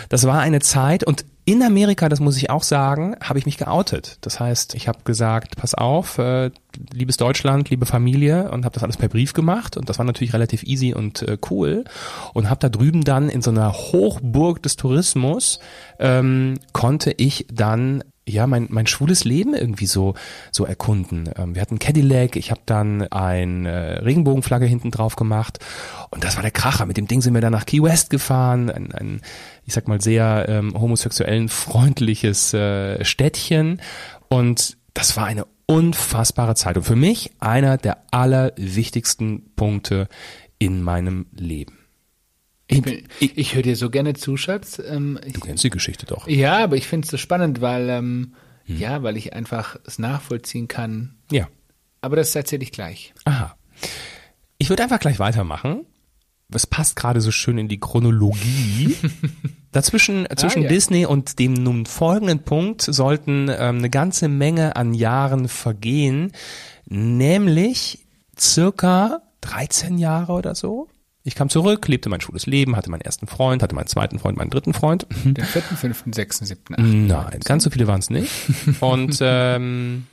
das 0.10 0.25
war 0.25 0.39
eine 0.39 0.60
Zeit 0.60 1.03
und 1.03 1.25
in 1.50 1.63
Amerika, 1.63 2.10
das 2.10 2.20
muss 2.20 2.38
ich 2.38 2.51
auch 2.51 2.62
sagen, 2.62 3.15
habe 3.24 3.39
ich 3.39 3.48
mich 3.48 3.58
geoutet. 3.58 4.20
Das 4.22 4.39
heißt, 4.39 4.75
ich 4.75 4.88
habe 4.88 5.00
gesagt, 5.03 5.58
pass 5.58 5.74
auf, 5.74 6.20
äh, 6.20 6.51
liebes 6.94 7.18
Deutschland, 7.18 7.72
liebe 7.72 7.88
Familie 7.88 8.51
und 8.51 8.65
habe 8.65 8.74
das 8.75 8.84
alles 8.84 8.98
per 8.98 9.10
Brief 9.10 9.34
gemacht 9.34 9.75
und 9.75 9.89
das 9.89 9.98
war 9.98 10.06
natürlich 10.06 10.36
relativ 10.36 10.62
easy 10.62 10.94
und 10.94 11.24
äh, 11.24 11.39
cool 11.50 11.86
und 12.36 12.51
habe 12.51 12.60
da 12.60 12.70
drüben 12.70 13.03
dann 13.03 13.29
in 13.29 13.41
so 13.41 13.50
einer 13.50 13.74
Hochburg 13.74 14.62
des 14.62 14.75
Tourismus 14.75 15.59
ähm, 15.98 16.59
konnte 16.72 17.16
ich 17.18 17.48
dann 17.51 18.03
ja 18.29 18.48
mein 18.48 18.68
mein 18.70 18.87
schwules 18.87 19.24
Leben 19.24 19.53
irgendwie 19.53 19.85
so 19.85 20.13
so 20.51 20.65
erkunden. 20.65 21.29
Ähm, 21.37 21.55
wir 21.55 21.61
hatten 21.61 21.79
Cadillac, 21.79 22.35
ich 22.35 22.51
habe 22.51 22.61
dann 22.65 23.03
ein 23.03 23.65
äh, 23.65 24.00
Regenbogenflagge 24.00 24.65
hinten 24.65 24.92
drauf 24.92 25.15
gemacht 25.15 25.59
und 26.09 26.24
das 26.24 26.35
war 26.35 26.42
der 26.42 26.51
Kracher. 26.51 26.85
Mit 26.85 26.98
dem 26.98 27.07
Ding 27.07 27.22
sind 27.22 27.33
wir 27.33 27.42
dann 27.42 27.51
nach 27.51 27.65
Key 27.65 27.81
West 27.81 28.09
gefahren, 28.09 28.70
ein, 28.70 28.92
ein 28.92 29.22
ich 29.65 29.74
sag 29.74 29.87
mal 29.87 30.01
sehr 30.01 30.46
ähm, 30.48 30.79
homosexuellen 30.79 31.50
freundliches 31.50 32.53
äh, 32.53 33.03
Städtchen 33.03 33.81
und 34.29 34.77
das 34.94 35.18
war 35.18 35.25
eine 35.25 35.46
unfassbare 35.65 36.55
Zeit 36.55 36.77
und 36.77 36.83
für 36.83 36.96
mich 36.96 37.31
einer 37.39 37.77
der 37.77 37.98
allerwichtigsten 38.11 39.51
Punkte 39.55 40.07
in 40.57 40.81
meinem 40.81 41.27
Leben. 41.31 41.78
Ich, 42.72 42.82
bin- 42.84 43.03
ich 43.20 43.55
höre 43.55 43.64
dir 43.64 43.75
so 43.75 43.90
gerne 43.90 44.14
zu, 44.14 44.38
Schatz. 44.38 44.79
Ähm, 44.86 45.20
ich, 45.25 45.34
Du 45.34 45.40
kennst 45.42 45.64
die 45.64 45.70
Geschichte 45.72 46.05
doch. 46.05 46.27
ja, 46.27 46.64
aber 46.64 46.75
ich 46.77 46.88
finde 46.88 47.05
es 47.05 47.12
so 47.12 47.18
spannend, 47.18 47.62
weil, 47.62 47.90
ähm, 47.90 48.34
Hm. 48.66 48.77
ja, 48.79 49.01
weil 49.03 49.18
ich 49.18 49.34
einfach 49.34 49.75
es 49.86 49.98
nachvollziehen 50.00 50.68
kann. 50.68 51.16
Ja. 51.32 51.48
Aber 52.01 52.16
das 52.16 52.36
erzähle 52.36 52.62
ich 52.64 52.72
gleich. 52.72 53.14
Aha. 53.25 53.55
Ich 54.60 54.70
würde 54.70 54.84
einfach 54.84 55.00
gleich 55.00 55.18
weitermachen. 55.20 55.86
Es 56.53 56.66
passt 56.68 56.96
gerade 56.96 57.22
so 57.22 57.32
schön 57.32 57.58
in 57.58 57.68
die 57.68 57.79
Chronologie. 57.79 58.96
Dazwischen 59.72 60.27
zwischen 60.36 60.64
ja. 60.64 60.70
Disney 60.70 61.05
und 61.05 61.38
dem 61.40 61.53
nun 61.53 61.86
folgenden 61.86 62.40
Punkt 62.44 62.82
sollten 62.82 63.50
ähm, 63.50 63.77
eine 63.79 63.90
ganze 63.90 64.27
Menge 64.27 64.75
an 64.75 64.94
Jahren 64.94 65.48
vergehen, 65.48 66.32
nämlich 66.86 68.05
circa 68.38 69.22
13 69.42 69.98
Jahre 69.98 70.34
oder 70.34 70.55
so. 70.55 70.88
Ich 71.24 71.36
kam 71.36 71.50
zurück, 71.50 71.88
lebte 71.88 72.10
mein 72.10 72.22
schwules 72.22 72.46
Leben, 72.46 72.75
hatte 72.75 72.90
meinen 72.90 73.01
ersten 73.01 73.27
Freund, 73.27 73.62
hatte 73.62 73.75
meinen 73.75 73.88
zweiten 73.88 74.20
Freund, 74.20 74.38
meinen 74.38 74.50
dritten 74.50 74.74
Freund. 74.74 75.05
Den 75.25 75.36
vierten, 75.46 75.75
fünften, 75.75 76.14
sechsten, 76.14 76.46
siebten, 76.46 76.75
achten. 76.75 77.08
Nein, 77.08 77.40
ganz 77.44 77.64
so 77.66 77.70
viele 77.70 77.88
waren 77.88 78.00
es 78.00 78.10
nicht. 78.10 78.32
Und 78.79 79.20
ähm, 79.22 80.08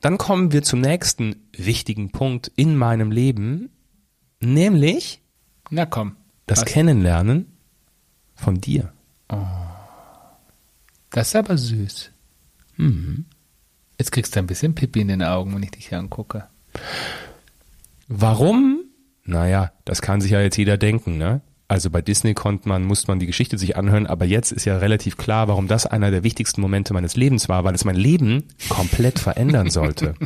dann 0.00 0.16
kommen 0.16 0.52
wir 0.52 0.62
zum 0.62 0.80
nächsten 0.80 1.36
wichtigen 1.56 2.10
Punkt 2.10 2.52
in 2.54 2.76
meinem 2.76 3.10
Leben, 3.10 3.70
nämlich 4.40 5.20
Na 5.70 5.86
komm. 5.86 6.16
das 6.46 6.60
was? 6.60 6.66
Kennenlernen 6.66 7.52
von 8.36 8.60
dir. 8.60 8.92
Das 11.10 11.28
ist 11.28 11.36
aber 11.36 11.58
süß. 11.58 12.12
Mhm. 12.76 13.24
Jetzt 13.98 14.12
kriegst 14.12 14.36
du 14.36 14.38
ein 14.38 14.46
bisschen 14.46 14.76
Pipi 14.76 15.00
in 15.00 15.08
den 15.08 15.22
Augen, 15.24 15.54
wenn 15.54 15.62
ich 15.64 15.72
dich 15.72 15.88
hier 15.88 15.98
angucke. 15.98 16.46
Warum? 18.06 18.77
Naja, 19.28 19.72
das 19.84 20.00
kann 20.00 20.22
sich 20.22 20.30
ja 20.30 20.40
jetzt 20.40 20.56
jeder 20.56 20.78
denken, 20.78 21.18
ne? 21.18 21.42
Also 21.68 21.90
bei 21.90 22.00
Disney 22.00 22.32
konnte 22.32 22.66
man, 22.66 22.82
musste 22.82 23.08
man 23.08 23.18
die 23.18 23.26
Geschichte 23.26 23.58
sich 23.58 23.76
anhören, 23.76 24.06
aber 24.06 24.24
jetzt 24.24 24.52
ist 24.52 24.64
ja 24.64 24.78
relativ 24.78 25.18
klar, 25.18 25.48
warum 25.48 25.68
das 25.68 25.84
einer 25.84 26.10
der 26.10 26.24
wichtigsten 26.24 26.62
Momente 26.62 26.94
meines 26.94 27.14
Lebens 27.14 27.46
war, 27.46 27.62
weil 27.62 27.74
es 27.74 27.84
mein 27.84 27.94
Leben 27.94 28.44
komplett 28.70 29.18
verändern 29.18 29.70
sollte. 29.70 30.14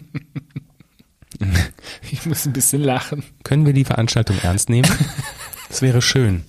Ich 2.12 2.24
muss 2.26 2.46
ein 2.46 2.52
bisschen 2.52 2.82
lachen. 2.82 3.24
Können 3.42 3.66
wir 3.66 3.72
die 3.72 3.86
Veranstaltung 3.86 4.36
ernst 4.42 4.68
nehmen? 4.68 4.88
Das 5.68 5.80
wäre 5.80 6.02
schön. 6.02 6.44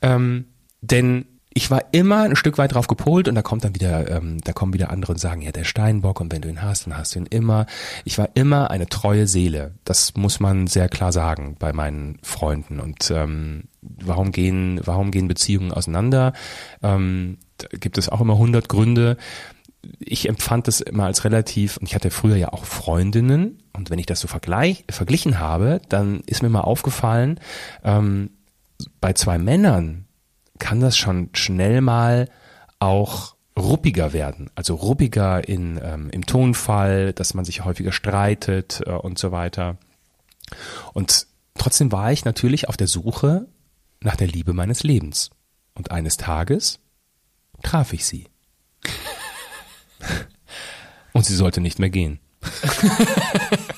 Ähm, 0.00 0.46
denn 0.80 1.26
ich 1.56 1.70
war 1.70 1.84
immer 1.92 2.24
ein 2.24 2.36
Stück 2.36 2.58
weit 2.58 2.74
drauf 2.74 2.86
gepolt 2.86 3.28
und 3.28 3.34
da 3.34 3.40
kommt 3.40 3.64
dann 3.64 3.74
wieder, 3.74 4.10
ähm, 4.10 4.42
da 4.44 4.52
kommen 4.52 4.74
wieder 4.74 4.90
andere 4.90 5.12
und 5.12 5.18
sagen, 5.18 5.40
ja, 5.40 5.52
der 5.52 5.64
Steinbock 5.64 6.20
und 6.20 6.30
wenn 6.30 6.42
du 6.42 6.50
ihn 6.50 6.60
hast, 6.60 6.84
dann 6.84 6.98
hast 6.98 7.14
du 7.14 7.20
ihn 7.20 7.26
immer. 7.26 7.64
Ich 8.04 8.18
war 8.18 8.28
immer 8.34 8.70
eine 8.70 8.88
treue 8.88 9.26
Seele. 9.26 9.72
Das 9.84 10.14
muss 10.16 10.38
man 10.38 10.66
sehr 10.66 10.90
klar 10.90 11.12
sagen 11.12 11.56
bei 11.58 11.72
meinen 11.72 12.18
Freunden. 12.22 12.78
Und 12.78 13.10
ähm, 13.10 13.64
warum 13.80 14.32
gehen, 14.32 14.82
warum 14.84 15.10
gehen 15.10 15.28
Beziehungen 15.28 15.72
auseinander? 15.72 16.34
Ähm, 16.82 17.38
da 17.56 17.68
gibt 17.70 17.96
es 17.96 18.10
auch 18.10 18.20
immer 18.20 18.36
hundert 18.36 18.68
Gründe 18.68 19.16
ich 20.00 20.28
empfand 20.28 20.66
es 20.66 20.80
immer 20.80 21.04
als 21.04 21.24
relativ, 21.24 21.76
und 21.76 21.86
ich 21.86 21.94
hatte 21.94 22.10
früher 22.10 22.34
ja 22.34 22.52
auch 22.52 22.64
Freundinnen, 22.64 23.62
und 23.72 23.88
wenn 23.88 24.00
ich 24.00 24.06
das 24.06 24.18
so 24.18 24.26
vergleich, 24.26 24.84
verglichen 24.90 25.38
habe, 25.38 25.80
dann 25.88 26.22
ist 26.26 26.42
mir 26.42 26.48
mal 26.48 26.62
aufgefallen, 26.62 27.38
ähm, 27.84 28.30
bei 29.00 29.12
zwei 29.12 29.38
Männern 29.38 30.05
kann 30.58 30.80
das 30.80 30.96
schon 30.96 31.30
schnell 31.32 31.80
mal 31.80 32.28
auch 32.78 33.36
ruppiger 33.58 34.12
werden, 34.12 34.50
also 34.54 34.74
ruppiger 34.74 35.48
in, 35.48 35.80
ähm, 35.82 36.10
im 36.10 36.26
Tonfall, 36.26 37.12
dass 37.12 37.34
man 37.34 37.44
sich 37.44 37.64
häufiger 37.64 37.92
streitet 37.92 38.82
äh, 38.84 38.90
und 38.90 39.18
so 39.18 39.32
weiter. 39.32 39.78
Und 40.92 41.26
trotzdem 41.54 41.90
war 41.90 42.12
ich 42.12 42.24
natürlich 42.24 42.68
auf 42.68 42.76
der 42.76 42.86
Suche 42.86 43.46
nach 44.00 44.16
der 44.16 44.28
Liebe 44.28 44.52
meines 44.52 44.82
Lebens. 44.82 45.30
Und 45.74 45.90
eines 45.90 46.16
Tages 46.16 46.78
traf 47.62 47.92
ich 47.92 48.06
sie. 48.06 48.28
Und 51.12 51.24
sie 51.24 51.34
sollte 51.34 51.62
nicht 51.62 51.78
mehr 51.78 51.90
gehen. 51.90 52.20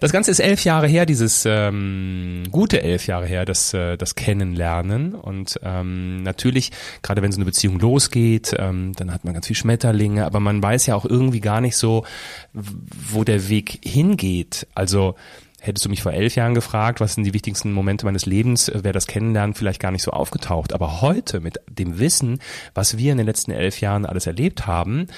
Das 0.00 0.12
Ganze 0.12 0.30
ist 0.30 0.38
elf 0.38 0.62
Jahre 0.64 0.86
her, 0.86 1.06
dieses 1.06 1.44
ähm, 1.44 2.44
gute 2.50 2.82
elf 2.82 3.06
Jahre 3.06 3.26
her, 3.26 3.44
das, 3.44 3.74
äh, 3.74 3.96
das 3.96 4.14
Kennenlernen. 4.14 5.14
Und 5.14 5.58
ähm, 5.64 6.22
natürlich, 6.22 6.70
gerade 7.02 7.20
wenn 7.22 7.32
so 7.32 7.38
eine 7.38 7.44
Beziehung 7.44 7.80
losgeht, 7.80 8.54
ähm, 8.58 8.92
dann 8.96 9.12
hat 9.12 9.24
man 9.24 9.34
ganz 9.34 9.48
viel 9.48 9.56
Schmetterlinge, 9.56 10.24
aber 10.24 10.38
man 10.40 10.62
weiß 10.62 10.86
ja 10.86 10.94
auch 10.94 11.04
irgendwie 11.04 11.40
gar 11.40 11.60
nicht 11.60 11.76
so, 11.76 12.04
wo 12.52 13.24
der 13.24 13.48
Weg 13.48 13.80
hingeht. 13.84 14.68
Also 14.74 15.16
Hättest 15.60 15.84
du 15.84 15.88
mich 15.88 16.02
vor 16.02 16.12
elf 16.12 16.36
Jahren 16.36 16.54
gefragt, 16.54 17.00
was 17.00 17.14
sind 17.14 17.24
die 17.24 17.34
wichtigsten 17.34 17.72
Momente 17.72 18.06
meines 18.06 18.26
Lebens, 18.26 18.68
äh, 18.68 18.84
wäre 18.84 18.92
das 18.92 19.08
Kennenlernen 19.08 19.54
vielleicht 19.54 19.80
gar 19.80 19.90
nicht 19.90 20.04
so 20.04 20.12
aufgetaucht. 20.12 20.72
Aber 20.72 21.00
heute 21.00 21.40
mit 21.40 21.58
dem 21.68 21.98
Wissen, 21.98 22.38
was 22.74 22.96
wir 22.96 23.10
in 23.10 23.18
den 23.18 23.26
letzten 23.26 23.50
elf 23.50 23.80
Jahren 23.80 24.06
alles 24.06 24.26
erlebt 24.28 24.68
haben, 24.68 25.08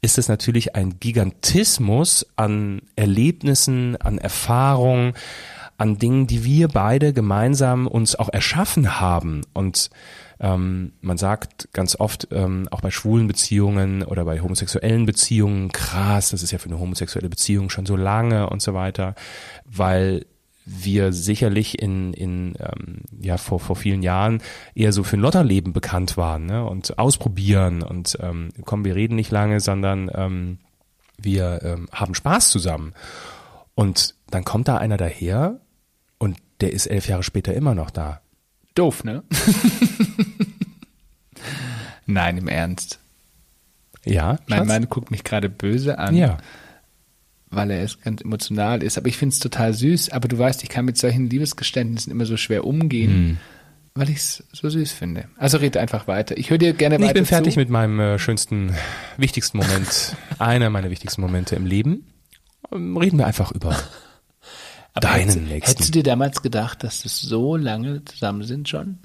ist 0.00 0.16
es 0.16 0.28
natürlich 0.28 0.74
ein 0.74 0.98
Gigantismus 1.00 2.26
an 2.36 2.80
Erlebnissen, 2.96 3.96
an 3.96 4.16
Erfahrungen, 4.16 5.12
an 5.76 5.98
Dingen, 5.98 6.26
die 6.26 6.44
wir 6.44 6.68
beide 6.68 7.12
gemeinsam 7.12 7.86
uns 7.86 8.14
auch 8.16 8.30
erschaffen 8.30 9.00
haben. 9.00 9.42
Und 9.52 9.90
ähm, 10.40 10.92
man 11.02 11.18
sagt 11.18 11.68
ganz 11.72 11.96
oft, 12.00 12.28
ähm, 12.30 12.66
auch 12.70 12.80
bei 12.80 12.90
schwulen 12.90 13.26
Beziehungen 13.26 14.02
oder 14.02 14.24
bei 14.24 14.40
homosexuellen 14.40 15.06
Beziehungen, 15.06 15.70
krass, 15.70 16.30
das 16.30 16.42
ist 16.42 16.50
ja 16.50 16.58
für 16.58 16.70
eine 16.70 16.80
homosexuelle 16.80 17.28
Beziehung 17.28 17.68
schon 17.68 17.86
so 17.86 17.96
lange 17.96 18.48
und 18.48 18.62
so 18.62 18.72
weiter, 18.72 19.14
weil 19.66 20.24
wir 20.64 21.12
sicherlich 21.12 21.80
in, 21.82 22.12
in 22.12 22.54
ähm, 22.58 23.02
ja 23.20 23.36
vor, 23.36 23.60
vor 23.60 23.76
vielen 23.76 24.02
Jahren 24.02 24.42
eher 24.74 24.92
so 24.92 25.02
für 25.02 25.16
ein 25.16 25.20
Lotterleben 25.20 25.72
bekannt 25.72 26.16
waren 26.16 26.46
ne? 26.46 26.64
und 26.64 26.98
ausprobieren 26.98 27.82
und 27.82 28.16
ähm, 28.20 28.50
komm, 28.64 28.84
wir 28.84 28.94
reden 28.94 29.16
nicht 29.16 29.30
lange, 29.30 29.60
sondern 29.60 30.10
ähm, 30.14 30.58
wir 31.18 31.60
ähm, 31.62 31.88
haben 31.92 32.14
Spaß 32.14 32.50
zusammen. 32.50 32.94
Und 33.74 34.14
dann 34.30 34.44
kommt 34.44 34.68
da 34.68 34.76
einer 34.76 34.96
daher 34.96 35.60
und 36.18 36.36
der 36.60 36.72
ist 36.72 36.86
elf 36.86 37.08
Jahre 37.08 37.22
später 37.22 37.52
immer 37.54 37.74
noch 37.74 37.90
da. 37.90 38.20
Doof, 38.74 39.04
ne? 39.04 39.22
Nein, 42.12 42.36
im 42.38 42.48
Ernst. 42.48 42.98
Ja. 44.04 44.38
Mein 44.46 44.58
Schatz? 44.60 44.68
Mann 44.68 44.88
guckt 44.88 45.10
mich 45.10 45.24
gerade 45.24 45.48
böse 45.48 45.98
an, 45.98 46.14
Ja. 46.16 46.38
weil 47.50 47.70
er 47.70 47.82
es 47.82 48.00
ganz 48.00 48.20
emotional 48.22 48.82
ist. 48.82 48.96
Aber 48.98 49.08
ich 49.08 49.16
finde 49.16 49.34
es 49.34 49.38
total 49.40 49.74
süß. 49.74 50.10
Aber 50.10 50.28
du 50.28 50.38
weißt, 50.38 50.62
ich 50.62 50.68
kann 50.68 50.84
mit 50.84 50.96
solchen 50.98 51.28
Liebesgeständnissen 51.28 52.10
immer 52.12 52.24
so 52.26 52.36
schwer 52.36 52.64
umgehen, 52.64 53.10
Hm. 53.10 53.36
weil 53.94 54.08
ich 54.10 54.16
es 54.18 54.44
so 54.52 54.68
süß 54.70 54.92
finde. 54.92 55.28
Also 55.36 55.58
red 55.58 55.76
einfach 55.76 56.06
weiter. 56.08 56.36
Ich 56.38 56.50
höre 56.50 56.58
dir 56.58 56.72
gerne 56.72 56.96
Ich 56.96 57.02
weiter 57.02 57.14
bin 57.14 57.26
fertig 57.26 57.54
zu. 57.54 57.60
mit 57.60 57.68
meinem 57.68 58.00
äh, 58.00 58.18
schönsten, 58.18 58.74
wichtigsten 59.16 59.58
Moment, 59.58 60.16
einer 60.38 60.70
meiner 60.70 60.90
wichtigsten 60.90 61.20
Momente 61.20 61.56
im 61.56 61.66
Leben. 61.66 62.06
Ähm, 62.72 62.96
Reden 62.96 63.18
wir 63.18 63.26
einfach 63.26 63.52
über 63.52 63.70
Aber 64.94 65.00
deinen 65.06 65.20
hättest, 65.28 65.38
nächsten. 65.40 65.70
Hättest 65.72 65.88
du 65.88 65.92
dir 65.98 66.02
damals 66.04 66.42
gedacht, 66.42 66.82
dass 66.84 67.02
das 67.02 67.20
so 67.20 67.56
lange 67.56 68.04
zusammen 68.06 68.42
sind 68.44 68.68
schon? 68.68 68.98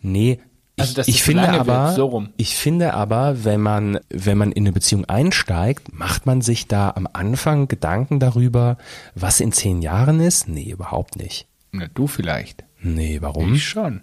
Nee, 0.00 0.32
ich, 0.32 0.38
Also, 0.76 0.94
dass 0.94 1.06
ich 1.06 1.14
das 1.14 1.20
so 1.20 1.26
finde 1.26 1.42
lange 1.44 1.60
aber, 1.60 1.86
wird, 1.86 1.96
so 1.96 2.06
rum. 2.06 2.28
ich 2.36 2.56
finde 2.56 2.94
aber, 2.94 3.44
wenn 3.44 3.60
man, 3.60 4.00
wenn 4.10 4.36
man 4.36 4.50
in 4.50 4.64
eine 4.64 4.72
Beziehung 4.72 5.04
einsteigt, 5.04 5.92
macht 5.92 6.26
man 6.26 6.40
sich 6.40 6.66
da 6.66 6.90
am 6.90 7.08
Anfang 7.12 7.68
Gedanken 7.68 8.18
darüber, 8.18 8.76
was 9.14 9.40
in 9.40 9.52
zehn 9.52 9.82
Jahren 9.82 10.18
ist? 10.18 10.48
Nee, 10.48 10.70
überhaupt 10.70 11.16
nicht. 11.16 11.46
Na, 11.70 11.86
du 11.94 12.06
vielleicht. 12.06 12.64
Nee, 12.80 13.18
warum? 13.20 13.54
Ich 13.54 13.68
schon. 13.68 14.02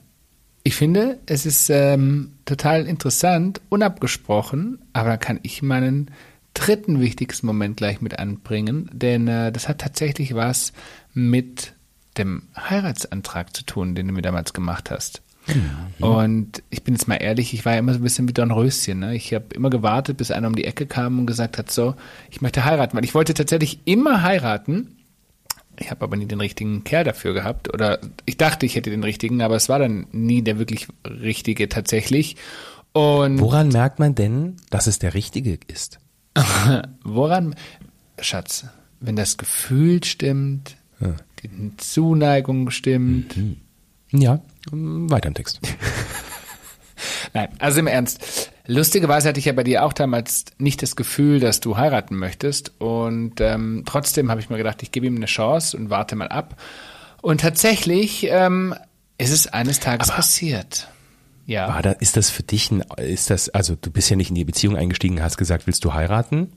Ich 0.63 0.75
finde, 0.75 1.19
es 1.25 1.45
ist 1.45 1.69
ähm, 1.69 2.33
total 2.45 2.85
interessant, 2.85 3.61
unabgesprochen, 3.69 4.79
aber 4.93 5.09
da 5.09 5.17
kann 5.17 5.39
ich 5.43 5.61
meinen 5.61 6.11
dritten 6.53 6.99
wichtigsten 6.99 7.47
Moment 7.47 7.77
gleich 7.77 8.01
mit 8.01 8.19
anbringen, 8.19 8.89
denn 8.93 9.27
äh, 9.27 9.51
das 9.51 9.67
hat 9.67 9.79
tatsächlich 9.79 10.35
was 10.35 10.73
mit 11.13 11.73
dem 12.17 12.43
Heiratsantrag 12.57 13.55
zu 13.55 13.63
tun, 13.63 13.95
den 13.95 14.07
du 14.07 14.13
mir 14.13 14.21
damals 14.21 14.53
gemacht 14.53 14.91
hast. 14.91 15.21
Und 15.99 16.63
ich 16.69 16.83
bin 16.83 16.95
jetzt 16.95 17.07
mal 17.07 17.15
ehrlich, 17.15 17.53
ich 17.53 17.65
war 17.65 17.73
ja 17.73 17.79
immer 17.79 17.93
so 17.93 17.99
ein 17.99 18.03
bisschen 18.03 18.27
wie 18.27 18.33
Dornröschen. 18.33 18.99
Ne? 18.99 19.15
Ich 19.15 19.33
habe 19.33 19.53
immer 19.53 19.69
gewartet, 19.69 20.17
bis 20.17 20.31
einer 20.31 20.47
um 20.47 20.55
die 20.55 20.65
Ecke 20.65 20.85
kam 20.85 21.19
und 21.19 21.25
gesagt 21.25 21.57
hat, 21.57 21.71
so, 21.71 21.95
ich 22.29 22.41
möchte 22.41 22.65
heiraten, 22.65 22.95
weil 22.95 23.03
ich 23.03 23.13
wollte 23.13 23.33
tatsächlich 23.33 23.79
immer 23.85 24.23
heiraten. 24.23 24.97
Ich 25.79 25.89
habe 25.89 26.03
aber 26.03 26.15
nie 26.15 26.25
den 26.25 26.41
richtigen 26.41 26.83
Kerl 26.83 27.03
dafür 27.03 27.33
gehabt. 27.33 27.73
Oder 27.73 27.99
ich 28.25 28.37
dachte, 28.37 28.65
ich 28.65 28.75
hätte 28.75 28.89
den 28.89 29.03
richtigen, 29.03 29.41
aber 29.41 29.55
es 29.55 29.69
war 29.69 29.79
dann 29.79 30.07
nie 30.11 30.41
der 30.41 30.59
wirklich 30.59 30.87
richtige 31.05 31.69
tatsächlich. 31.69 32.35
Und 32.93 33.39
Woran 33.39 33.69
merkt 33.69 33.99
man 33.99 34.15
denn, 34.15 34.57
dass 34.69 34.87
es 34.87 34.99
der 34.99 35.13
Richtige 35.13 35.57
ist? 35.67 35.99
woran, 37.03 37.55
Schatz, 38.19 38.65
wenn 38.99 39.15
das 39.15 39.37
Gefühl 39.37 40.03
stimmt, 40.03 40.77
die 41.41 41.77
Zuneigung 41.77 42.69
stimmt. 42.69 43.35
Ja, 44.11 44.33
ähm, 44.33 44.39
weiter 44.71 45.27
im 45.27 45.33
Text. 45.33 45.59
Nein, 47.33 47.49
also 47.59 47.79
im 47.79 47.87
Ernst. 47.87 48.51
Lustigerweise 48.67 49.29
hatte 49.29 49.39
ich 49.39 49.45
ja 49.45 49.53
bei 49.53 49.63
dir 49.63 49.83
auch 49.83 49.93
damals 49.93 50.45
nicht 50.57 50.81
das 50.81 50.95
Gefühl, 50.95 51.39
dass 51.39 51.59
du 51.59 51.77
heiraten 51.77 52.15
möchtest. 52.15 52.79
Und 52.79 53.41
ähm, 53.41 53.83
trotzdem 53.85 54.29
habe 54.29 54.39
ich 54.39 54.49
mir 54.49 54.57
gedacht, 54.57 54.83
ich 54.83 54.91
gebe 54.91 55.07
ihm 55.07 55.15
eine 55.15 55.25
Chance 55.25 55.75
und 55.77 55.89
warte 55.89 56.15
mal 56.15 56.27
ab. 56.27 56.61
Und 57.21 57.41
tatsächlich 57.41 58.27
ähm, 58.29 58.75
ist 59.17 59.31
es 59.31 59.47
eines 59.47 59.79
Tages 59.79 60.09
passiert. 60.09 60.87
Ja. 61.45 61.67
War 61.67 61.81
da, 61.81 61.91
ist 61.91 62.17
das 62.17 62.29
für 62.29 62.43
dich 62.43 62.71
ein, 62.71 62.81
ist 62.97 63.29
das, 63.29 63.49
also 63.49 63.75
du 63.75 63.91
bist 63.91 64.09
ja 64.09 64.15
nicht 64.15 64.29
in 64.29 64.35
die 64.35 64.45
Beziehung 64.45 64.77
eingestiegen, 64.77 65.21
hast 65.21 65.37
gesagt, 65.37 65.67
willst 65.67 65.83
du 65.83 65.93
heiraten? 65.93 66.53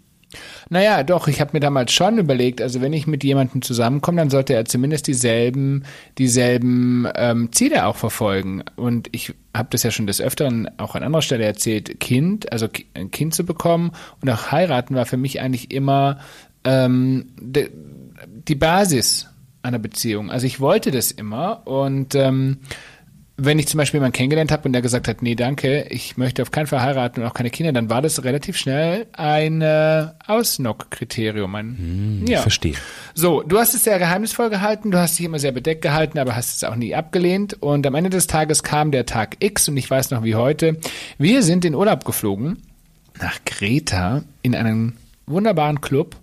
Naja, 0.70 1.02
doch, 1.02 1.28
ich 1.28 1.40
habe 1.40 1.50
mir 1.54 1.60
damals 1.60 1.92
schon 1.92 2.18
überlegt, 2.18 2.60
also 2.60 2.80
wenn 2.80 2.92
ich 2.92 3.06
mit 3.06 3.24
jemandem 3.24 3.62
zusammenkomme, 3.62 4.18
dann 4.18 4.30
sollte 4.30 4.54
er 4.54 4.64
zumindest 4.64 5.06
dieselben, 5.06 5.84
dieselben 6.18 7.08
ähm, 7.14 7.52
Ziele 7.52 7.86
auch 7.86 7.96
verfolgen. 7.96 8.64
Und 8.76 9.08
ich 9.12 9.34
habe 9.54 9.68
das 9.70 9.82
ja 9.82 9.90
schon 9.90 10.06
des 10.06 10.20
Öfteren 10.20 10.68
auch 10.78 10.94
an 10.94 11.02
anderer 11.02 11.22
Stelle 11.22 11.44
erzählt, 11.44 12.00
Kind, 12.00 12.52
also 12.52 12.68
ein 12.94 13.10
Kind 13.10 13.34
zu 13.34 13.44
bekommen 13.44 13.92
und 14.20 14.30
auch 14.30 14.50
heiraten 14.50 14.94
war 14.94 15.06
für 15.06 15.16
mich 15.16 15.40
eigentlich 15.40 15.70
immer 15.70 16.18
ähm, 16.64 17.26
de, 17.40 17.70
die 18.48 18.54
Basis 18.54 19.28
einer 19.62 19.78
Beziehung. 19.78 20.30
Also 20.30 20.46
ich 20.46 20.60
wollte 20.60 20.90
das 20.90 21.10
immer 21.10 21.66
und 21.66 22.14
ähm, 22.14 22.58
wenn 23.36 23.58
ich 23.58 23.66
zum 23.66 23.78
Beispiel 23.78 23.98
jemanden 23.98 24.16
kennengelernt 24.16 24.52
habe 24.52 24.64
und 24.64 24.72
der 24.72 24.82
gesagt 24.82 25.08
hat, 25.08 25.20
nee, 25.20 25.34
danke, 25.34 25.86
ich 25.90 26.16
möchte 26.16 26.42
auf 26.42 26.52
keinen 26.52 26.66
Fall 26.66 26.82
heiraten 26.82 27.20
und 27.20 27.26
auch 27.26 27.34
keine 27.34 27.50
Kinder, 27.50 27.72
dann 27.72 27.90
war 27.90 28.00
das 28.00 28.22
relativ 28.22 28.56
schnell 28.56 29.06
ein 29.12 29.60
äh, 29.60 30.06
Ausnock-Kriterium. 30.26 31.52
Ein, 31.54 32.22
Ich 32.36 32.42
verstehe. 32.42 32.74
So, 33.14 33.42
du 33.42 33.58
hast 33.58 33.74
es 33.74 33.84
sehr 33.84 33.98
geheimnisvoll 33.98 34.50
gehalten, 34.50 34.92
du 34.92 34.98
hast 34.98 35.18
dich 35.18 35.26
immer 35.26 35.40
sehr 35.40 35.52
bedeckt 35.52 35.82
gehalten, 35.82 36.18
aber 36.18 36.36
hast 36.36 36.56
es 36.56 36.64
auch 36.64 36.76
nie 36.76 36.94
abgelehnt. 36.94 37.54
Und 37.60 37.86
am 37.86 37.94
Ende 37.96 38.10
des 38.10 38.28
Tages 38.28 38.62
kam 38.62 38.92
der 38.92 39.04
Tag 39.04 39.36
X 39.40 39.68
und 39.68 39.76
ich 39.76 39.90
weiß 39.90 40.12
noch 40.12 40.22
wie 40.22 40.36
heute. 40.36 40.78
Wir 41.18 41.42
sind 41.42 41.64
in 41.64 41.74
Urlaub 41.74 42.04
geflogen 42.04 42.62
nach 43.20 43.38
Kreta 43.44 44.22
in 44.42 44.54
einen 44.54 44.96
wunderbaren 45.26 45.80
Club. 45.80 46.16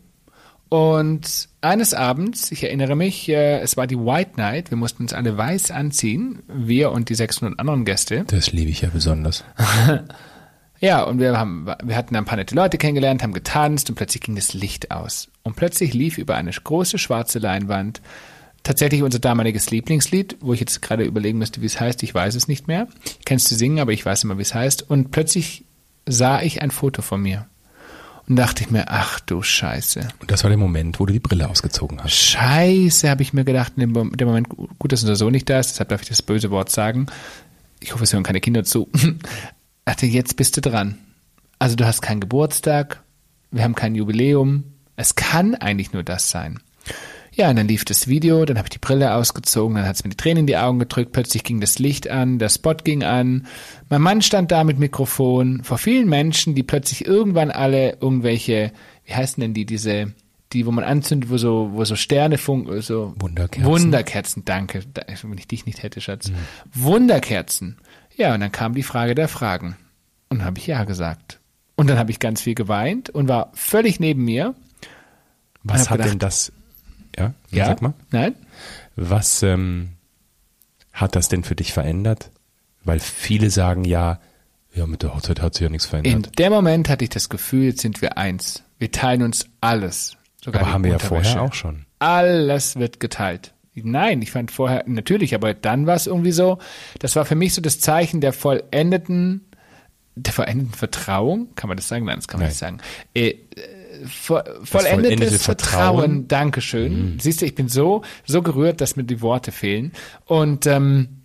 Und 0.72 1.50
eines 1.60 1.94
Abends, 1.94 2.50
ich 2.50 2.64
erinnere 2.64 2.96
mich, 2.96 3.28
äh, 3.28 3.60
es 3.60 3.76
war 3.76 3.88
die 3.88 3.98
White 3.98 4.38
Night, 4.38 4.72
wir 4.72 4.78
mussten 4.78 5.04
uns 5.04 5.12
alle 5.12 5.38
weiß 5.38 5.70
anziehen, 5.70 6.44
wir 6.48 6.94
und 6.94 7.10
die 7.10 7.16
600 7.16 7.60
anderen 7.60 7.84
Gäste. 7.84 8.24
Das 8.28 8.54
liebe 8.54 8.72
ich 8.72 8.82
ja 8.82 8.90
besonders. 8.90 9.44
Ja, 10.84 11.04
und 11.04 11.20
wir 11.20 11.38
haben, 11.38 11.68
wir 11.84 11.96
hatten 11.96 12.16
ein 12.16 12.26
paar 12.26 12.38
nette 12.38 12.56
Leute 12.56 12.80
kennengelernt, 12.80 13.22
haben 13.22 13.34
getanzt 13.34 13.92
und 13.92 13.96
plötzlich 13.98 14.24
ging 14.24 14.36
das 14.36 14.56
Licht 14.56 14.90
aus. 14.90 15.30
Und 15.44 15.56
plötzlich 15.56 15.94
lief 15.94 16.18
über 16.18 16.36
eine 16.36 16.50
große 16.50 16.98
schwarze 16.98 17.38
Leinwand 17.38 18.02
tatsächlich 18.64 19.04
unser 19.04 19.20
damaliges 19.20 19.70
Lieblingslied, 19.70 20.38
wo 20.42 20.54
ich 20.54 20.60
jetzt 20.60 20.82
gerade 20.82 21.04
überlegen 21.04 21.38
müsste, 21.38 21.62
wie 21.62 21.68
es 21.68 21.80
heißt. 21.80 22.02
Ich 22.02 22.16
weiß 22.16 22.34
es 22.34 22.48
nicht 22.48 22.68
mehr. 22.68 22.88
Ich 23.20 23.26
kann 23.26 23.38
es 23.38 23.44
zu 23.44 23.54
singen, 23.54 23.80
aber 23.80 23.92
ich 23.92 24.04
weiß 24.04 24.24
immer, 24.24 24.40
wie 24.40 24.42
es 24.42 24.56
heißt. 24.56 24.90
Und 24.90 25.12
plötzlich 25.12 25.66
sah 26.08 26.42
ich 26.42 26.64
ein 26.64 26.72
Foto 26.72 27.04
von 27.04 27.22
mir. 27.22 27.48
Und 28.28 28.36
dachte 28.36 28.64
ich 28.64 28.72
mir, 28.72 28.86
ach 28.90 29.20
du 29.20 29.42
Scheiße. 29.42 30.08
Und 30.20 30.32
das 30.32 30.44
war 30.44 30.50
der 30.50 30.58
Moment, 30.58 31.00
wo 31.00 31.06
du 31.06 31.14
die 31.14 31.20
Brille 31.20 31.50
ausgezogen 31.50 32.02
hast. 32.04 32.14
Scheiße, 32.14 33.10
habe 33.10 33.24
ich 33.24 33.34
mir 33.34 33.44
gedacht, 33.44 33.74
in 33.76 33.82
dem 33.82 33.92
Mom- 33.92 34.16
dem 34.16 34.28
Moment, 34.28 34.48
gut, 34.50 34.92
dass 34.92 35.02
unser 35.02 35.16
Sohn 35.16 35.32
nicht 35.32 35.50
da 35.50 35.60
ist, 35.60 35.72
deshalb 35.72 35.90
darf 35.90 36.02
ich 36.02 36.10
das 36.10 36.22
böse 36.22 36.52
Wort 36.52 36.70
sagen. 36.70 37.08
Ich 37.80 37.94
hoffe, 37.94 38.04
es 38.04 38.14
hören 38.14 38.24
keine 38.24 38.40
Kinder 38.42 38.64
zu. 38.64 38.90
dachte, 39.86 40.06
jetzt 40.06 40.36
bist 40.38 40.56
du 40.58 40.62
dran. 40.62 40.98
Also 41.60 41.76
du 41.76 41.86
hast 41.86 42.02
keinen 42.02 42.22
Geburtstag, 42.22 43.02
wir 43.52 43.64
haben 43.64 43.76
kein 43.76 43.94
Jubiläum. 43.96 44.64
Es 44.96 45.16
kann 45.16 45.56
eigentlich 45.56 45.94
nur 45.94 46.04
das 46.04 46.30
sein. 46.32 46.60
Ja, 47.34 47.50
und 47.50 47.56
dann 47.56 47.68
lief 47.68 47.86
das 47.86 48.08
Video, 48.08 48.44
dann 48.44 48.58
habe 48.58 48.66
ich 48.66 48.72
die 48.72 48.80
Brille 48.80 49.14
ausgezogen, 49.14 49.76
dann 49.78 49.86
hat 49.88 49.96
es 49.96 50.04
mir 50.04 50.10
die 50.10 50.18
Tränen 50.18 50.42
in 50.42 50.48
die 50.48 50.58
Augen 50.58 50.80
gedrückt, 50.80 51.14
plötzlich 51.14 51.44
ging 51.46 51.62
das 51.62 51.80
Licht 51.80 52.10
an, 52.10 52.40
der 52.40 52.50
Spot 52.50 52.74
ging 52.74 53.04
an, 53.04 53.48
mein 53.90 54.02
Mann 54.02 54.22
stand 54.22 54.52
da 54.52 54.66
mit 54.66 54.80
Mikrofon, 54.80 55.64
vor 55.64 55.78
vielen 55.78 56.10
Menschen, 56.10 56.56
die 56.56 56.64
plötzlich 56.64 57.06
irgendwann 57.06 57.50
alle 57.50 57.98
irgendwelche, 58.02 58.74
wie 59.06 59.14
heißen 59.16 59.40
denn 59.40 59.54
die, 59.54 59.66
diese, 59.66 60.14
die, 60.52 60.66
wo 60.66 60.72
man 60.72 60.84
anzündet, 60.84 61.30
wo 61.30 61.38
so, 61.38 61.70
wo 61.72 61.86
so 61.86 61.96
Sterne 61.96 62.38
funken, 62.38 62.82
so 62.82 63.14
Wunderkerzen. 63.18 63.66
Wunderkerzen, 63.72 64.44
danke, 64.44 64.82
Da- 64.94 65.04
wenn 65.24 65.38
ich 65.38 65.48
dich 65.48 65.66
nicht 65.66 65.84
hätte, 65.84 66.02
Schatz. 66.02 66.34
Wunderkerzen. 66.74 67.78
Ja, 68.18 68.34
und 68.34 68.42
dann 68.42 68.52
kam 68.52 68.74
die 68.76 68.84
Frage 68.84 69.16
der 69.16 69.30
Fragen. 69.30 69.78
Und 70.30 70.44
habe 70.44 70.60
ich 70.60 70.68
ja 70.68 70.84
gesagt. 70.84 71.40
Und 71.78 71.90
dann 71.90 71.98
habe 71.98 72.12
ich 72.12 72.20
ganz 72.20 72.42
viel 72.42 72.56
geweint 72.56 73.10
und 73.10 73.30
war 73.30 73.52
völlig 73.54 74.00
neben 74.02 74.26
mir. 74.26 74.54
Was 75.64 75.90
hat 75.90 75.98
gedacht- 76.00 76.12
denn 76.12 76.20
das, 76.20 76.52
ja, 77.18 77.34
Ja, 77.52 77.66
sag 77.68 77.82
mal, 77.82 77.94
Nein? 78.12 78.36
was 78.96 79.44
ähm, 79.44 79.90
hat 80.94 81.16
das 81.16 81.30
denn 81.30 81.44
für 81.44 81.56
dich 81.56 81.74
verändert? 81.74 82.32
Weil 82.84 83.00
viele 83.00 83.50
sagen 83.50 83.84
ja, 83.86 84.20
ja, 84.74 84.88
mit 84.88 85.04
der 85.04 85.14
Hochzeit 85.14 85.42
hat 85.42 85.54
sich 85.54 85.64
ja 85.64 85.70
nichts 85.70 85.86
In 85.88 85.90
verändert. 86.04 86.40
dem 86.40 86.52
Moment 86.54 86.90
hatte 86.90 87.04
ich 87.04 87.10
das 87.10 87.30
Gefühl, 87.30 87.66
jetzt 87.66 87.82
sind 87.82 88.02
wir 88.02 88.18
eins. 88.18 88.64
Wir 88.80 88.92
teilen 88.92 89.22
uns 89.22 89.46
alles. 89.60 90.18
Sogar 90.44 90.62
Aber 90.64 90.74
haben 90.74 90.84
wir 90.84 90.92
ja 90.92 91.00
vorher 91.00 91.42
auch 91.42 91.54
schon. 91.54 91.86
alles 92.00 92.76
wird 92.78 93.00
geteilt. 93.00 93.54
Nein, 93.76 94.22
ich 94.22 94.32
fand 94.32 94.52
vorher, 94.52 94.84
natürlich, 94.88 95.34
aber 95.36 95.54
dann 95.54 95.88
war 95.88 95.96
es 95.96 96.08
irgendwie 96.08 96.32
so, 96.34 96.58
das 97.00 97.16
war 97.16 97.26
für 97.26 97.36
mich 97.36 97.54
so 97.54 97.62
das 97.62 97.80
Zeichen 97.80 98.20
der 98.20 98.34
vollendeten, 98.34 99.46
der 100.16 100.34
vollendeten 100.34 100.74
Vertrauung, 100.74 101.54
kann 101.56 101.68
man 101.70 101.78
das 101.78 101.88
sagen? 101.88 102.06
Nein, 102.06 102.18
das 102.18 102.28
kann 102.28 102.40
man 102.40 102.46
Nein. 102.46 102.50
nicht 102.50 102.60
sagen. 102.60 102.78
Äh, 103.14 103.36
vo 104.06 104.40
vollendetes 104.64 104.70
vollendete 104.70 105.40
Vertrauen, 105.40 106.00
Vertrauen. 106.00 106.28
Dankeschön. 106.28 107.18
Siehst 107.20 107.42
du, 107.42 107.46
ich 107.46 107.56
bin 107.56 107.68
so, 107.68 108.02
so 108.26 108.42
gerührt, 108.42 108.82
dass 108.82 108.96
mir 108.96 109.04
die 109.04 109.22
Worte 109.22 109.52
fehlen. 109.52 109.92
Und 110.26 110.66
ähm, 110.68 111.24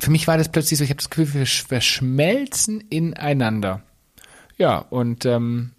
für 0.00 0.10
mich 0.10 0.26
war 0.26 0.38
das 0.38 0.50
plötzlich 0.50 0.78
so, 0.78 0.84
ich 0.84 0.90
habe 0.90 0.98
das 0.98 1.10
Gefühl, 1.10 1.34
wir 1.34 1.46
sch- 1.46 1.66
verschmelzen 1.68 2.80
ineinander. 2.80 3.82
Ja, 4.56 4.78
und 4.78 5.26
ähm, 5.26 5.70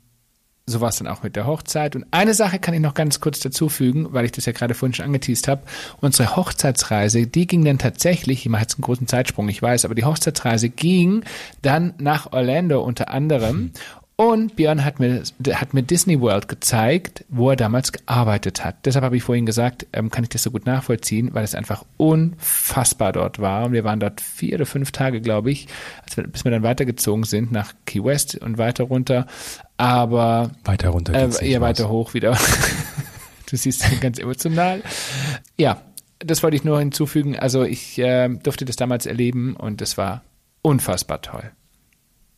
so 0.67 0.81
war 0.81 0.89
es 0.89 0.97
dann 0.97 1.07
auch 1.07 1.21
mit 1.21 1.35
der 1.35 1.45
Hochzeit. 1.45 1.95
Und 1.95 2.05
eine 2.09 2.33
Sache 2.33 2.57
kann 2.57 2.73
ich 2.73 2.79
noch 2.79 2.95
ganz 2.95 3.19
kurz 3.19 3.39
dazu 3.39 3.69
fügen, 3.69 4.13
weil 4.13 4.25
ich 4.25 4.31
das 4.31 4.47
ja 4.47 4.51
gerade 4.51 4.73
vorhin 4.73 4.95
schon 4.95 5.05
angeteased 5.05 5.47
habe. 5.47 5.61
Unsere 6.01 6.35
Hochzeitsreise, 6.35 7.27
die 7.27 7.45
ging 7.45 7.63
dann 7.63 7.77
tatsächlich, 7.77 8.39
ich 8.39 8.49
mache 8.49 8.63
jetzt 8.63 8.75
einen 8.75 8.81
großen 8.81 9.07
Zeitsprung, 9.07 9.47
ich 9.47 9.61
weiß, 9.61 9.85
aber 9.85 9.93
die 9.93 10.05
Hochzeitsreise 10.05 10.69
ging 10.69 11.23
dann 11.61 11.93
nach 11.99 12.33
Orlando 12.33 12.81
unter 12.81 13.11
anderem. 13.11 13.71
Und 14.17 14.55
Björn 14.55 14.85
hat 14.85 15.01
mir, 15.01 15.23
hat 15.55 15.73
mir 15.73 15.83
Disney 15.83 16.21
World 16.21 16.47
gezeigt, 16.47 17.25
wo 17.27 17.49
er 17.49 17.57
damals 17.57 17.91
gearbeitet 17.91 18.63
hat. 18.63 18.85
Deshalb 18.85 19.03
habe 19.03 19.17
ich 19.17 19.23
vorhin 19.23 19.45
gesagt, 19.45 19.87
ähm, 19.91 20.09
kann 20.09 20.23
ich 20.23 20.29
das 20.29 20.43
so 20.43 20.51
gut 20.51 20.65
nachvollziehen, 20.65 21.33
weil 21.33 21.43
es 21.43 21.53
einfach 21.53 21.83
unfassbar 21.97 23.11
dort 23.11 23.39
war. 23.39 23.65
Und 23.65 23.73
wir 23.73 23.83
waren 23.83 23.99
dort 23.99 24.21
vier 24.21 24.55
oder 24.55 24.65
fünf 24.65 24.93
Tage, 24.93 25.19
glaube 25.19 25.51
ich, 25.51 25.67
wir, 26.15 26.27
bis 26.27 26.45
wir 26.45 26.51
dann 26.51 26.63
weitergezogen 26.63 27.25
sind 27.25 27.51
nach 27.51 27.73
Key 27.85 28.05
West 28.05 28.35
und 28.37 28.57
weiter 28.57 28.85
runter. 28.85 29.27
Aber 29.75 30.51
Weiter 30.63 30.89
runter 30.89 31.13
äh, 31.13 31.51
eher 31.51 31.59
weiter 31.59 31.89
hoch 31.89 32.13
wieder. 32.13 32.37
du 33.49 33.57
siehst 33.57 33.83
ganz 33.99 34.17
emotional. 34.17 34.81
Ja, 35.57 35.81
das 36.19 36.41
wollte 36.41 36.55
ich 36.55 36.63
nur 36.63 36.79
hinzufügen. 36.79 37.37
Also 37.37 37.63
ich 37.63 37.99
äh, 37.99 38.29
durfte 38.29 38.63
das 38.63 38.77
damals 38.77 39.07
erleben 39.07 39.57
und 39.57 39.81
es 39.81 39.97
war 39.97 40.23
unfassbar 40.61 41.21
toll. 41.21 41.51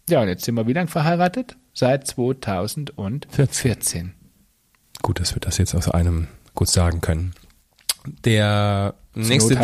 Ja, 0.09 0.21
und 0.21 0.27
jetzt 0.27 0.45
sind 0.45 0.55
wir 0.55 0.65
wie 0.65 0.73
lang 0.73 0.87
verheiratet? 0.87 1.55
Seit 1.79 2.07
2014. 2.07 4.15
Gut, 5.03 5.19
dass 5.19 5.35
wir 5.35 5.41
das 5.41 5.59
jetzt 5.59 5.75
aus 5.75 5.87
einem 5.87 6.27
gut 6.55 6.69
sagen 6.69 7.01
können. 7.01 7.35
Der 8.25 8.95
nächste, 9.13 9.59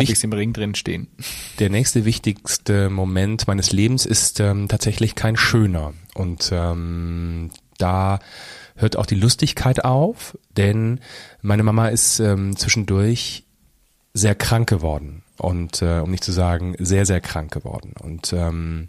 der 1.58 1.70
nächste 1.70 2.04
wichtigste 2.04 2.88
Moment 2.88 3.48
meines 3.48 3.72
Lebens 3.72 4.06
ist 4.06 4.38
ähm, 4.38 4.68
tatsächlich 4.68 5.16
kein 5.16 5.36
schöner. 5.36 5.92
Und 6.14 6.50
ähm, 6.52 7.50
da 7.78 8.20
hört 8.76 8.96
auch 8.96 9.06
die 9.06 9.16
Lustigkeit 9.16 9.84
auf, 9.84 10.38
denn 10.56 11.00
meine 11.42 11.64
Mama 11.64 11.88
ist 11.88 12.20
ähm, 12.20 12.56
zwischendurch 12.56 13.42
sehr 14.12 14.36
krank 14.36 14.68
geworden. 14.68 15.24
Und 15.36 15.82
äh, 15.82 15.98
um 15.98 16.12
nicht 16.12 16.22
zu 16.22 16.30
sagen, 16.30 16.76
sehr, 16.78 17.06
sehr 17.06 17.20
krank 17.20 17.52
geworden. 17.52 17.94
Und 18.00 18.32
ähm, 18.32 18.88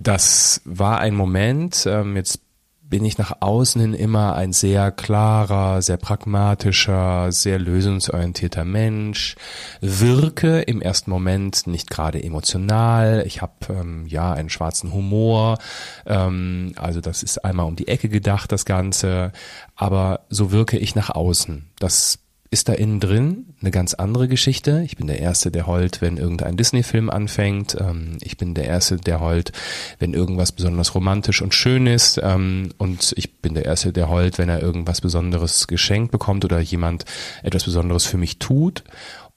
das 0.00 0.60
war 0.64 1.00
ein 1.00 1.14
Moment, 1.14 1.86
ähm, 1.86 2.16
jetzt 2.16 2.40
bin 2.88 3.04
ich 3.04 3.18
nach 3.18 3.32
außen 3.40 3.80
hin 3.80 3.94
immer 3.94 4.34
ein 4.34 4.52
sehr 4.52 4.90
klarer, 4.90 5.82
sehr 5.82 5.98
pragmatischer, 5.98 7.30
sehr 7.32 7.58
lösungsorientierter 7.58 8.64
Mensch, 8.64 9.36
wirke 9.80 10.60
im 10.60 10.80
ersten 10.80 11.10
Moment 11.10 11.66
nicht 11.66 11.90
gerade 11.90 12.22
emotional, 12.22 13.24
ich 13.26 13.42
habe 13.42 13.52
ähm, 13.68 14.06
ja 14.06 14.32
einen 14.32 14.48
schwarzen 14.48 14.92
Humor, 14.92 15.58
ähm, 16.06 16.72
also 16.76 17.00
das 17.00 17.22
ist 17.22 17.44
einmal 17.44 17.66
um 17.66 17.76
die 17.76 17.88
Ecke 17.88 18.08
gedacht, 18.08 18.52
das 18.52 18.64
Ganze, 18.64 19.32
aber 19.76 20.20
so 20.30 20.50
wirke 20.50 20.78
ich 20.78 20.94
nach 20.94 21.10
außen. 21.10 21.70
Das 21.78 22.20
ist 22.50 22.68
da 22.68 22.72
innen 22.72 23.00
drin 23.00 23.54
eine 23.60 23.70
ganz 23.70 23.94
andere 23.94 24.26
Geschichte. 24.28 24.82
Ich 24.84 24.96
bin 24.96 25.06
der 25.06 25.20
Erste, 25.20 25.50
der 25.50 25.66
heult, 25.66 26.00
wenn 26.00 26.16
irgendein 26.16 26.56
Disney-Film 26.56 27.10
anfängt. 27.10 27.76
Ähm, 27.78 28.16
ich 28.20 28.38
bin 28.38 28.54
der 28.54 28.64
Erste, 28.64 28.96
der 28.96 29.20
heult, 29.20 29.52
wenn 29.98 30.14
irgendwas 30.14 30.52
besonders 30.52 30.94
romantisch 30.94 31.42
und 31.42 31.54
schön 31.54 31.86
ist. 31.86 32.18
Ähm, 32.22 32.70
und 32.78 33.12
ich 33.16 33.40
bin 33.40 33.54
der 33.54 33.66
Erste, 33.66 33.92
der 33.92 34.08
heult, 34.08 34.38
wenn 34.38 34.48
er 34.48 34.62
irgendwas 34.62 35.00
Besonderes 35.00 35.66
geschenkt 35.66 36.10
bekommt 36.10 36.44
oder 36.44 36.58
jemand 36.60 37.04
etwas 37.42 37.64
Besonderes 37.64 38.06
für 38.06 38.18
mich 38.18 38.38
tut. 38.38 38.84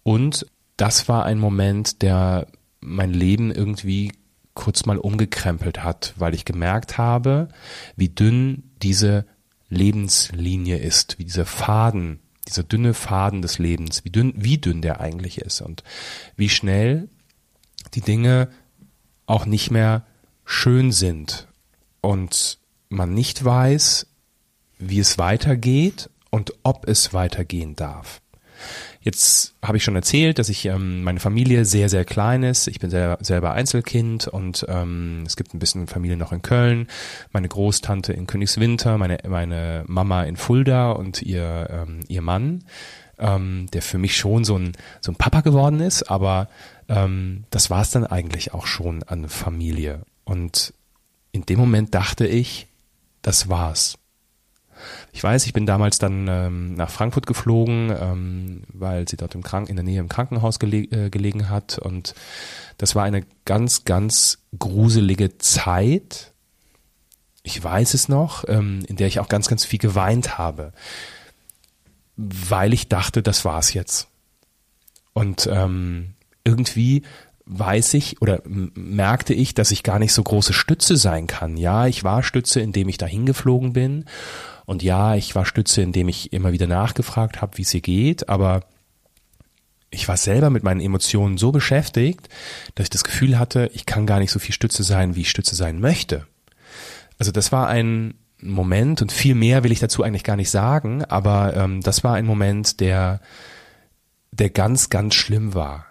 Und 0.04 0.46
das 0.78 1.10
war 1.10 1.26
ein 1.26 1.38
Moment, 1.38 2.02
der 2.02 2.48
mein 2.80 3.14
Leben 3.14 3.52
irgendwie 3.52 4.14
kurz 4.54 4.86
mal 4.86 4.98
umgekrempelt 4.98 5.84
hat, 5.84 6.14
weil 6.18 6.34
ich 6.34 6.46
gemerkt 6.46 6.98
habe, 6.98 7.50
wie 7.96 8.10
dünn 8.10 8.64
diese 8.82 9.26
Lebenslinie 9.70 10.78
ist, 10.78 11.20
wie 11.20 11.26
dieser 11.26 11.46
Faden, 11.46 12.20
dieser 12.52 12.64
dünne 12.64 12.94
Faden 12.94 13.42
des 13.42 13.58
Lebens, 13.58 14.06
wie 14.06 14.10
dünn, 14.10 14.34
wie 14.36 14.58
dünn 14.58 14.82
der 14.82 15.00
eigentlich 15.00 15.40
ist 15.40 15.62
und 15.62 15.84
wie 16.36 16.50
schnell 16.50 17.10
die 17.94 18.02
Dinge 18.02 18.50
auch 19.26 19.46
nicht 19.46 19.72
mehr 19.72 20.06
schön 20.46 20.92
sind 20.92 21.48
und 22.02 22.60
man 22.90 23.14
nicht 23.14 23.44
weiß, 23.44 24.08
wie 24.78 25.00
es 25.00 25.18
weitergeht 25.18 26.10
und 26.30 26.54
ob 26.64 26.88
es 26.88 27.14
weitergehen 27.14 27.76
darf. 27.76 28.22
Jetzt 29.04 29.56
habe 29.64 29.78
ich 29.78 29.84
schon 29.84 29.96
erzählt, 29.96 30.38
dass 30.38 30.48
ich 30.48 30.66
ähm, 30.66 31.04
meine 31.04 31.20
Familie 31.20 31.66
sehr, 31.66 31.90
sehr 31.90 32.06
klein 32.06 32.44
ist. 32.44 32.68
Ich 32.68 32.80
bin 32.80 32.92
sehr, 32.92 33.18
selber 33.22 33.54
Einzelkind 33.54 34.28
und 34.28 34.64
ähm, 34.70 35.24
es 35.26 35.36
gibt 35.36 35.56
ein 35.56 35.60
bisschen 35.60 35.88
Familie 35.88 36.18
noch 36.18 36.32
in 36.32 36.44
Köln, 36.44 36.88
meine 37.32 37.48
Großtante 37.48 38.14
in 38.14 38.28
Königswinter, 38.28 39.00
meine, 39.00 39.18
meine 39.28 39.84
Mama 39.88 40.24
in 40.24 40.38
Fulda 40.38 40.92
und 40.92 41.24
ihr, 41.24 41.68
ähm, 41.72 42.02
ihr 42.10 42.22
Mann, 42.22 42.64
ähm, 43.18 43.68
der 43.74 43.82
für 43.82 43.98
mich 43.98 44.16
schon 44.16 44.44
so 44.44 44.58
ein, 44.58 44.74
so 45.02 45.12
ein 45.12 45.16
Papa 45.16 45.42
geworden 45.42 45.80
ist, 45.80 46.04
aber 46.04 46.48
ähm, 46.88 47.46
das 47.50 47.72
war 47.72 47.82
es 47.82 47.90
dann 47.90 48.06
eigentlich 48.06 48.54
auch 48.54 48.68
schon 48.68 49.02
an 49.04 49.30
Familie. 49.30 50.04
Und 50.26 50.76
in 51.32 51.48
dem 51.48 51.58
Moment 51.58 51.96
dachte 51.96 52.28
ich, 52.28 52.68
das 53.24 53.50
war's. 53.50 53.98
Ich 55.12 55.24
weiß, 55.24 55.46
ich 55.46 55.54
bin 55.54 55.66
damals 55.66 55.98
dann 55.98 56.28
ähm, 56.28 56.74
nach 56.76 56.90
Frankfurt 56.90 57.28
geflogen, 57.28 57.96
ähm, 58.00 58.64
weil 58.74 59.08
sie 59.08 59.18
dort 59.18 59.36
im 59.36 59.44
Krank 59.44 59.70
in 59.70 59.76
der 59.76 59.84
Nähe 59.84 60.00
im 60.00 60.10
Krankenhaus 60.10 60.60
gele 60.60 60.84
äh, 60.84 61.10
gelegen 61.10 61.50
hat 61.50 61.78
und 61.78 62.16
das 62.78 62.96
war 62.96 63.04
eine 63.04 63.24
ganz, 63.46 63.86
ganz 63.86 64.40
gruselige 64.58 65.38
Zeit. 65.38 66.34
Ich 67.44 67.64
weiß 67.64 67.94
es 67.94 68.10
noch, 68.10 68.44
ähm, 68.48 68.84
in 68.88 68.96
der 68.96 69.08
ich 69.08 69.20
auch 69.20 69.30
ganz, 69.30 69.48
ganz 69.48 69.66
viel 69.66 69.80
geweint 69.80 70.38
habe, 70.38 70.74
weil 72.16 72.74
ich 72.74 72.88
dachte, 72.88 73.22
das 73.22 73.46
war's 73.46 73.74
jetzt. 73.74 74.08
Und 75.14 75.48
ähm, 75.52 76.14
irgendwie 76.44 77.04
weiß 77.46 77.96
ich 77.96 78.22
oder 78.22 78.42
merkte 78.46 79.34
ich, 79.34 79.54
dass 79.54 79.72
ich 79.72 79.84
gar 79.84 80.00
nicht 80.00 80.14
so 80.14 80.24
große 80.24 80.54
Stütze 80.54 80.96
sein 80.98 81.28
kann. 81.28 81.58
Ja, 81.58 81.88
ich 81.88 82.04
war 82.04 82.24
Stütze, 82.24 82.62
indem 82.62 82.90
ich 82.90 82.98
dahin 82.98 83.26
geflogen 83.26 83.74
bin. 83.74 84.06
Und 84.66 84.84
ja, 84.84 85.16
ich 85.16 85.36
war 85.36 85.46
Stütze, 85.46 85.82
indem 85.82 86.10
ich 86.10 86.34
immer 86.34 86.52
wieder 86.52 86.68
nachgefragt 86.68 87.42
habe, 87.42 87.58
wie 87.58 87.64
es 87.64 87.74
ihr 87.74 87.82
geht. 87.82 88.30
Aber 88.30 88.62
ich 89.92 90.08
war 90.08 90.18
selber 90.18 90.50
mit 90.50 90.64
meinen 90.64 90.80
Emotionen 90.80 91.38
so 91.38 91.52
beschäftigt, 91.52 92.30
dass 92.76 92.86
ich 92.86 92.90
das 92.90 93.04
Gefühl 93.04 93.38
hatte, 93.38 93.70
ich 93.74 93.86
kann 93.86 94.06
gar 94.06 94.20
nicht 94.20 94.32
so 94.32 94.40
viel 94.40 94.56
Stütze 94.56 94.84
sein, 94.84 95.16
wie 95.16 95.22
ich 95.22 95.30
Stütze 95.30 95.56
sein 95.56 95.80
möchte. 95.80 96.26
Also 97.20 97.32
das 97.32 97.52
war 97.52 97.68
ein 97.68 98.16
Moment 98.42 99.02
und 99.02 99.12
viel 99.12 99.36
mehr 99.36 99.64
will 99.64 99.72
ich 99.72 99.80
dazu 99.80 100.04
eigentlich 100.04 100.24
gar 100.24 100.36
nicht 100.36 100.50
sagen, 100.50 101.04
aber 101.06 101.56
ähm, 101.56 101.82
das 101.82 102.04
war 102.04 102.16
ein 102.16 102.26
Moment, 102.26 102.80
der, 102.80 103.22
der 104.32 104.50
ganz, 104.50 104.90
ganz 104.90 105.14
schlimm 105.14 105.54
war. 105.54 105.86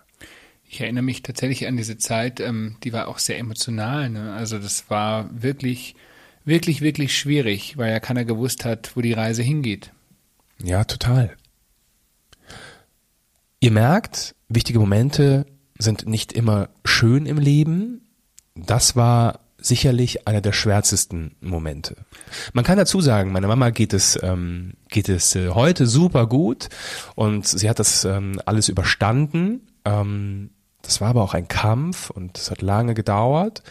Ich 0.68 0.80
erinnere 0.80 1.02
mich 1.02 1.22
tatsächlich 1.22 1.66
an 1.66 1.76
diese 1.76 1.98
Zeit, 1.98 2.40
ähm, 2.40 2.76
die 2.82 2.92
war 2.92 3.08
auch 3.08 3.18
sehr 3.18 3.38
emotional. 3.38 4.08
Ne? 4.08 4.32
Also 4.32 4.58
das 4.58 4.88
war 4.88 5.28
wirklich, 5.32 5.94
wirklich, 6.50 6.82
wirklich 6.82 7.16
schwierig, 7.16 7.78
weil 7.78 7.90
ja 7.90 8.00
keiner 8.00 8.26
gewusst 8.26 8.66
hat, 8.66 8.94
wo 8.94 9.00
die 9.00 9.14
Reise 9.14 9.42
hingeht. 9.42 9.92
Ja, 10.62 10.84
total. 10.84 11.34
Ihr 13.60 13.70
merkt, 13.70 14.34
wichtige 14.48 14.78
Momente 14.78 15.46
sind 15.78 16.06
nicht 16.06 16.34
immer 16.34 16.68
schön 16.84 17.24
im 17.24 17.38
Leben. 17.38 18.02
Das 18.54 18.96
war 18.96 19.40
sicherlich 19.58 20.26
einer 20.26 20.40
der 20.40 20.52
schwärzesten 20.52 21.36
Momente. 21.40 21.96
Man 22.52 22.64
kann 22.64 22.78
dazu 22.78 23.00
sagen, 23.00 23.32
meiner 23.32 23.48
Mama 23.48 23.70
geht 23.70 23.92
es 23.92 24.18
ähm, 24.22 24.72
geht 24.88 25.08
es 25.08 25.34
äh, 25.36 25.50
heute 25.50 25.86
super 25.86 26.26
gut 26.26 26.68
und 27.14 27.46
sie 27.46 27.68
hat 27.68 27.78
das 27.78 28.04
ähm, 28.04 28.40
alles 28.46 28.68
überstanden. 28.68 29.68
Ähm, 29.84 30.50
das 30.82 31.00
war 31.00 31.08
aber 31.08 31.22
auch 31.22 31.34
ein 31.34 31.48
Kampf 31.48 32.10
und 32.10 32.38
es 32.38 32.50
hat 32.50 32.62
lange 32.62 32.94
gedauert. 32.94 33.62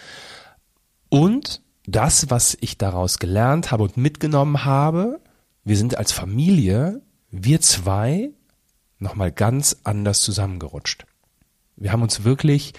Und 1.09 1.61
das, 1.91 2.29
was 2.29 2.57
ich 2.61 2.77
daraus 2.77 3.19
gelernt 3.19 3.71
habe 3.71 3.83
und 3.83 3.97
mitgenommen 3.97 4.65
habe, 4.65 5.19
wir 5.63 5.77
sind 5.77 5.97
als 5.97 6.11
Familie, 6.11 7.01
wir 7.31 7.61
zwei, 7.61 8.31
nochmal 8.99 9.31
ganz 9.31 9.77
anders 9.83 10.21
zusammengerutscht. 10.21 11.05
Wir 11.75 11.91
haben 11.91 12.01
uns 12.01 12.23
wirklich, 12.23 12.73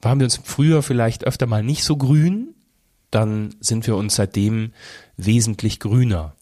waren 0.00 0.18
wir 0.18 0.24
uns 0.24 0.40
früher 0.42 0.82
vielleicht 0.82 1.24
öfter 1.24 1.46
mal 1.46 1.62
nicht 1.62 1.84
so 1.84 1.96
grün, 1.96 2.54
dann 3.10 3.54
sind 3.60 3.86
wir 3.86 3.96
uns 3.96 4.16
seitdem 4.16 4.72
wesentlich 5.16 5.78
grüner. 5.80 6.34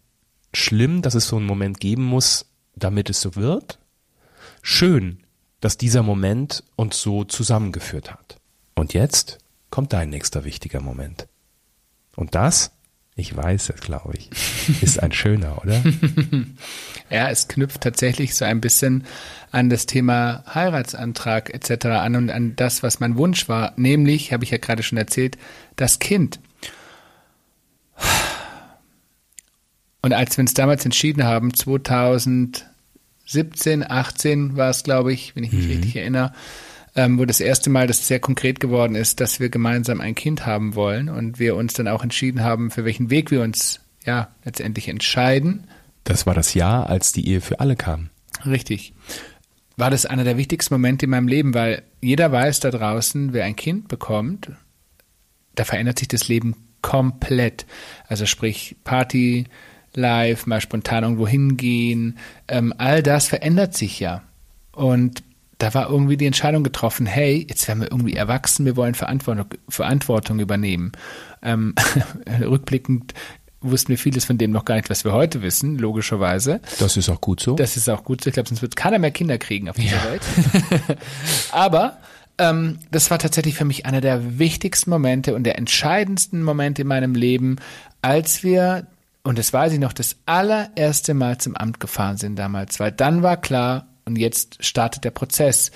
Schlimm, 0.54 1.02
dass 1.02 1.14
es 1.14 1.28
so 1.28 1.36
einen 1.36 1.46
Moment 1.46 1.80
geben 1.80 2.04
muss, 2.04 2.46
damit 2.74 3.10
es 3.10 3.20
so 3.20 3.36
wird. 3.36 3.78
Schön, 4.62 5.24
dass 5.60 5.76
dieser 5.76 6.02
Moment 6.02 6.64
uns 6.76 7.00
so 7.00 7.24
zusammengeführt 7.24 8.12
hat. 8.12 8.38
Und 8.74 8.94
jetzt 8.94 9.38
kommt 9.70 9.92
dein 9.92 10.10
nächster 10.10 10.44
wichtiger 10.44 10.80
Moment. 10.80 11.26
Und 12.16 12.34
das, 12.34 12.72
ich 13.14 13.36
weiß 13.36 13.70
es, 13.70 13.80
glaube 13.80 14.14
ich, 14.16 14.30
ist 14.82 15.02
ein 15.02 15.12
schöner, 15.12 15.60
oder? 15.62 15.82
ja, 17.10 17.28
es 17.28 17.48
knüpft 17.48 17.82
tatsächlich 17.82 18.34
so 18.34 18.44
ein 18.44 18.60
bisschen 18.60 19.04
an 19.50 19.68
das 19.68 19.86
Thema 19.86 20.44
Heiratsantrag 20.52 21.52
etc. 21.52 21.86
an 21.86 22.16
und 22.16 22.30
an 22.30 22.56
das, 22.56 22.82
was 22.82 23.00
mein 23.00 23.16
Wunsch 23.16 23.48
war, 23.48 23.72
nämlich, 23.76 24.32
habe 24.32 24.44
ich 24.44 24.50
ja 24.50 24.58
gerade 24.58 24.82
schon 24.82 24.98
erzählt, 24.98 25.36
das 25.76 25.98
Kind. 25.98 26.40
Und 30.00 30.12
als 30.12 30.36
wir 30.36 30.42
uns 30.42 30.54
damals 30.54 30.84
entschieden 30.84 31.24
haben, 31.24 31.54
2017, 31.54 33.88
18 33.88 34.56
war 34.56 34.70
es, 34.70 34.82
glaube 34.82 35.12
ich, 35.12 35.36
wenn 35.36 35.44
ich 35.44 35.52
mich 35.52 35.66
mhm. 35.66 35.72
richtig 35.72 35.96
erinnere, 35.96 36.32
ähm, 36.94 37.18
wo 37.18 37.24
das 37.24 37.40
erste 37.40 37.70
Mal 37.70 37.86
das 37.86 38.06
sehr 38.06 38.20
konkret 38.20 38.60
geworden 38.60 38.94
ist, 38.94 39.20
dass 39.20 39.40
wir 39.40 39.48
gemeinsam 39.48 40.00
ein 40.00 40.14
Kind 40.14 40.46
haben 40.46 40.74
wollen 40.74 41.08
und 41.08 41.38
wir 41.38 41.56
uns 41.56 41.72
dann 41.72 41.88
auch 41.88 42.02
entschieden 42.02 42.42
haben, 42.42 42.70
für 42.70 42.84
welchen 42.84 43.10
Weg 43.10 43.30
wir 43.30 43.42
uns 43.42 43.80
ja 44.04 44.28
letztendlich 44.44 44.88
entscheiden. 44.88 45.66
Das 46.04 46.26
war 46.26 46.34
das 46.34 46.54
Jahr, 46.54 46.88
als 46.88 47.12
die 47.12 47.28
Ehe 47.28 47.40
für 47.40 47.60
alle 47.60 47.76
kam. 47.76 48.10
Richtig. 48.44 48.92
War 49.76 49.90
das 49.90 50.04
einer 50.04 50.24
der 50.24 50.36
wichtigsten 50.36 50.74
Momente 50.74 51.06
in 51.06 51.10
meinem 51.10 51.28
Leben, 51.28 51.54
weil 51.54 51.82
jeder 52.00 52.30
weiß 52.30 52.60
da 52.60 52.70
draußen, 52.70 53.32
wer 53.32 53.44
ein 53.44 53.56
Kind 53.56 53.88
bekommt, 53.88 54.50
da 55.54 55.64
verändert 55.64 55.98
sich 55.98 56.08
das 56.08 56.28
Leben 56.28 56.56
komplett. 56.82 57.66
Also 58.08 58.26
sprich 58.26 58.76
Party, 58.84 59.46
live, 59.94 60.46
mal 60.46 60.60
spontan 60.60 61.04
irgendwo 61.04 61.26
hingehen, 61.26 62.18
ähm, 62.48 62.74
all 62.76 63.02
das 63.02 63.28
verändert 63.28 63.74
sich 63.74 64.00
ja. 64.00 64.22
Und 64.72 65.22
da 65.62 65.72
war 65.74 65.88
irgendwie 65.88 66.16
die 66.16 66.26
Entscheidung 66.26 66.64
getroffen, 66.64 67.06
hey, 67.06 67.46
jetzt 67.48 67.68
werden 67.68 67.82
wir 67.82 67.92
irgendwie 67.92 68.14
erwachsen, 68.14 68.66
wir 68.66 68.76
wollen 68.76 68.96
Verantwortung, 68.96 69.46
Verantwortung 69.68 70.40
übernehmen. 70.40 70.90
Ähm, 71.40 71.76
rückblickend 72.40 73.14
wussten 73.60 73.90
wir 73.90 73.98
vieles 73.98 74.24
von 74.24 74.38
dem 74.38 74.50
noch 74.50 74.64
gar 74.64 74.74
nicht, 74.74 74.90
was 74.90 75.04
wir 75.04 75.12
heute 75.12 75.40
wissen, 75.40 75.78
logischerweise. 75.78 76.60
Das 76.80 76.96
ist 76.96 77.08
auch 77.08 77.20
gut 77.20 77.38
so. 77.38 77.54
Das 77.54 77.76
ist 77.76 77.88
auch 77.88 78.02
gut 78.02 78.24
so. 78.24 78.28
Ich 78.28 78.34
glaube, 78.34 78.48
sonst 78.48 78.60
wird 78.60 78.74
keiner 78.74 78.98
mehr 78.98 79.12
Kinder 79.12 79.38
kriegen 79.38 79.68
auf 79.68 79.76
dieser 79.76 79.98
ja. 79.98 80.04
Welt. 80.10 80.22
Aber 81.52 81.98
ähm, 82.38 82.80
das 82.90 83.12
war 83.12 83.20
tatsächlich 83.20 83.54
für 83.54 83.64
mich 83.64 83.86
einer 83.86 84.00
der 84.00 84.40
wichtigsten 84.40 84.90
Momente 84.90 85.32
und 85.36 85.44
der 85.44 85.58
entscheidendsten 85.58 86.42
Momente 86.42 86.82
in 86.82 86.88
meinem 86.88 87.14
Leben, 87.14 87.56
als 88.00 88.42
wir, 88.42 88.88
und 89.22 89.38
das 89.38 89.52
weiß 89.52 89.74
ich 89.74 89.78
noch, 89.78 89.92
das 89.92 90.16
allererste 90.26 91.14
Mal 91.14 91.38
zum 91.38 91.56
Amt 91.56 91.78
gefahren 91.78 92.16
sind 92.16 92.36
damals, 92.36 92.80
weil 92.80 92.90
dann 92.90 93.22
war 93.22 93.36
klar, 93.36 93.86
und 94.04 94.16
jetzt 94.16 94.64
startet 94.64 95.04
der 95.04 95.10
Prozess. 95.10 95.70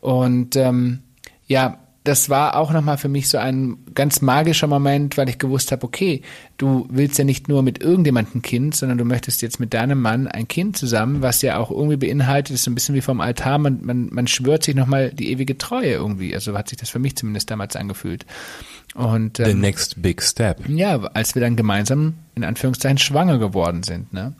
Und 0.00 0.56
ähm, 0.56 1.00
ja, 1.46 1.78
das 2.04 2.28
war 2.28 2.56
auch 2.56 2.72
nochmal 2.72 2.98
für 2.98 3.08
mich 3.08 3.28
so 3.28 3.38
ein 3.38 3.78
ganz 3.94 4.22
magischer 4.22 4.66
Moment, 4.66 5.16
weil 5.16 5.28
ich 5.28 5.38
gewusst 5.38 5.70
habe, 5.70 5.84
okay, 5.84 6.22
du 6.56 6.86
willst 6.90 7.16
ja 7.18 7.24
nicht 7.24 7.48
nur 7.48 7.62
mit 7.62 7.80
irgendjemandem 7.80 8.38
ein 8.38 8.42
Kind, 8.42 8.74
sondern 8.74 8.98
du 8.98 9.04
möchtest 9.04 9.40
jetzt 9.40 9.60
mit 9.60 9.72
deinem 9.72 10.00
Mann 10.00 10.26
ein 10.26 10.48
Kind 10.48 10.76
zusammen, 10.76 11.22
was 11.22 11.42
ja 11.42 11.58
auch 11.58 11.70
irgendwie 11.70 11.96
beinhaltet, 11.96 12.54
ist 12.54 12.64
so 12.64 12.72
ein 12.72 12.74
bisschen 12.74 12.96
wie 12.96 13.02
vom 13.02 13.20
Altar, 13.20 13.58
man, 13.58 13.84
man, 13.84 14.08
man 14.10 14.26
schwört 14.26 14.64
sich 14.64 14.74
nochmal 14.74 15.12
die 15.12 15.30
ewige 15.30 15.56
Treue 15.58 15.92
irgendwie. 15.92 16.34
Also 16.34 16.58
hat 16.58 16.68
sich 16.68 16.78
das 16.78 16.90
für 16.90 16.98
mich 16.98 17.14
zumindest 17.14 17.50
damals 17.50 17.76
angefühlt. 17.76 18.26
Und, 18.94 19.38
ähm, 19.38 19.46
The 19.46 19.54
next 19.54 20.02
big 20.02 20.22
step. 20.22 20.68
Ja, 20.68 21.00
als 21.00 21.36
wir 21.36 21.42
dann 21.42 21.54
gemeinsam 21.54 22.14
in 22.34 22.42
Anführungszeichen 22.42 22.98
schwanger 22.98 23.38
geworden 23.38 23.84
sind. 23.84 24.12
Ne? 24.12 24.34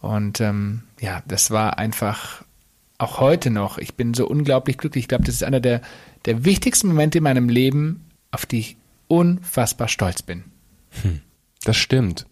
Und 0.00 0.40
ähm, 0.40 0.84
ja, 1.00 1.22
das 1.28 1.50
war 1.50 1.78
einfach 1.78 2.44
auch 2.98 3.20
heute 3.20 3.50
noch, 3.50 3.78
ich 3.78 3.94
bin 3.94 4.14
so 4.14 4.26
unglaublich 4.26 4.78
glücklich. 4.78 5.04
Ich 5.04 5.08
glaube, 5.08 5.24
das 5.24 5.34
ist 5.34 5.44
einer 5.44 5.60
der, 5.60 5.82
der 6.24 6.44
wichtigsten 6.44 6.88
Momente 6.88 7.18
in 7.18 7.24
meinem 7.24 7.48
Leben, 7.48 8.04
auf 8.30 8.46
die 8.46 8.60
ich 8.60 8.76
unfassbar 9.08 9.88
stolz 9.88 10.22
bin. 10.22 10.44
Hm, 11.02 11.20
das 11.64 11.76
stimmt. 11.76 12.26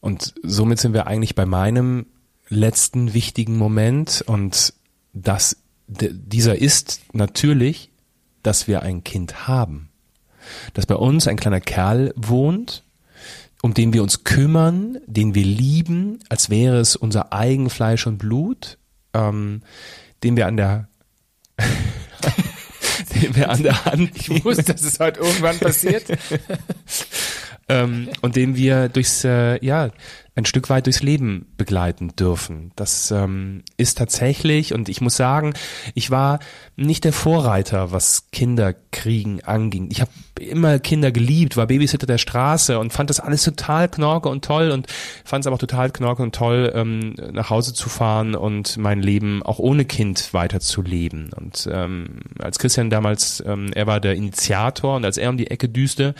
Und 0.00 0.34
somit 0.42 0.78
sind 0.78 0.92
wir 0.92 1.06
eigentlich 1.06 1.34
bei 1.34 1.46
meinem 1.46 2.06
letzten 2.48 3.14
wichtigen 3.14 3.56
Moment 3.56 4.22
und 4.26 4.74
das, 5.12 5.56
dieser 5.86 6.56
ist 6.56 7.00
natürlich, 7.12 7.90
dass 8.42 8.68
wir 8.68 8.82
ein 8.82 9.04
Kind 9.04 9.48
haben. 9.48 9.88
Dass 10.74 10.86
bei 10.86 10.94
uns 10.94 11.28
ein 11.28 11.36
kleiner 11.36 11.60
Kerl 11.60 12.12
wohnt, 12.16 12.82
um 13.62 13.74
den 13.74 13.92
wir 13.92 14.02
uns 14.02 14.24
kümmern, 14.24 14.98
den 15.06 15.34
wir 15.34 15.44
lieben, 15.44 16.18
als 16.28 16.48
wäre 16.50 16.78
es 16.78 16.96
unser 16.96 17.32
eigen 17.32 17.68
Fleisch 17.70 18.06
und 18.06 18.18
Blut 18.18 18.78
ähm, 19.14 19.62
den 20.22 20.36
wir 20.36 20.46
an 20.46 20.56
der 20.56 20.88
den 23.14 23.36
wir 23.36 23.50
an 23.50 23.62
der 23.62 23.84
Hand. 23.84 24.10
Ich 24.14 24.44
wusste, 24.44 24.64
dass 24.64 24.82
es 24.82 24.98
heute 24.98 25.20
irgendwann 25.20 25.58
passiert. 25.58 26.04
ähm, 27.68 28.08
und 28.22 28.36
den 28.36 28.56
wir 28.56 28.88
durchs 28.88 29.24
äh, 29.24 29.64
ja 29.64 29.90
ein 30.34 30.46
Stück 30.46 30.70
weit 30.70 30.86
durchs 30.86 31.02
Leben 31.02 31.52
begleiten 31.56 32.14
dürfen. 32.16 32.72
Das 32.76 33.10
ähm, 33.10 33.62
ist 33.76 33.98
tatsächlich, 33.98 34.72
und 34.72 34.88
ich 34.88 35.00
muss 35.00 35.16
sagen, 35.16 35.54
ich 35.94 36.10
war 36.10 36.38
nicht 36.76 37.04
der 37.04 37.12
Vorreiter, 37.12 37.92
was 37.92 38.30
Kinderkriegen 38.32 39.44
anging. 39.44 39.88
Ich 39.90 40.00
habe 40.00 40.10
immer 40.40 40.78
Kinder 40.78 41.12
geliebt, 41.12 41.56
war 41.56 41.66
Babysitter 41.66 42.06
der 42.06 42.18
Straße 42.18 42.78
und 42.78 42.92
fand 42.92 43.10
das 43.10 43.20
alles 43.20 43.44
total 43.44 43.88
knorke 43.88 44.28
und 44.28 44.44
toll 44.44 44.70
und 44.70 44.86
fand 45.24 45.42
es 45.42 45.46
aber 45.46 45.54
auch 45.54 45.60
total 45.60 45.90
knorke 45.90 46.22
und 46.22 46.34
toll, 46.34 46.72
ähm, 46.74 47.14
nach 47.32 47.50
Hause 47.50 47.74
zu 47.74 47.88
fahren 47.88 48.34
und 48.34 48.76
mein 48.76 49.02
Leben 49.02 49.42
auch 49.42 49.58
ohne 49.58 49.84
Kind 49.84 50.32
weiterzuleben. 50.32 51.30
Und 51.34 51.68
ähm, 51.70 52.20
als 52.38 52.58
Christian 52.58 52.90
damals, 52.90 53.42
ähm, 53.46 53.70
er 53.74 53.86
war 53.86 54.00
der 54.00 54.14
Initiator 54.14 54.96
und 54.96 55.04
als 55.04 55.18
er 55.18 55.30
um 55.30 55.36
die 55.36 55.50
Ecke 55.50 55.68
düste, 55.68 56.14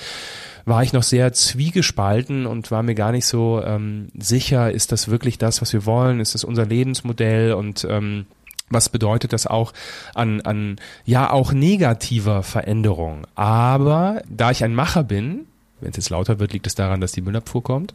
war 0.64 0.82
ich 0.82 0.92
noch 0.92 1.02
sehr 1.02 1.32
zwiegespalten 1.32 2.46
und 2.46 2.70
war 2.70 2.82
mir 2.82 2.94
gar 2.94 3.12
nicht 3.12 3.26
so 3.26 3.62
ähm, 3.64 4.08
sicher, 4.18 4.70
ist 4.70 4.92
das 4.92 5.08
wirklich 5.08 5.38
das, 5.38 5.62
was 5.62 5.72
wir 5.72 5.86
wollen? 5.86 6.20
Ist 6.20 6.34
das 6.34 6.44
unser 6.44 6.66
Lebensmodell? 6.66 7.54
Und 7.54 7.86
ähm, 7.88 8.26
was 8.70 8.88
bedeutet 8.88 9.32
das 9.32 9.46
auch 9.46 9.72
an, 10.14 10.40
an 10.42 10.76
ja 11.04 11.30
auch 11.30 11.52
negativer 11.52 12.42
Veränderung? 12.42 13.26
Aber 13.34 14.22
da 14.28 14.50
ich 14.50 14.64
ein 14.64 14.74
Macher 14.74 15.04
bin, 15.04 15.46
wenn 15.80 15.90
es 15.90 15.96
jetzt 15.96 16.10
lauter 16.10 16.38
wird, 16.38 16.52
liegt 16.52 16.66
es 16.66 16.74
daran, 16.74 17.00
dass 17.00 17.12
die 17.12 17.22
Müllabfuhr 17.22 17.62
kommt. 17.62 17.92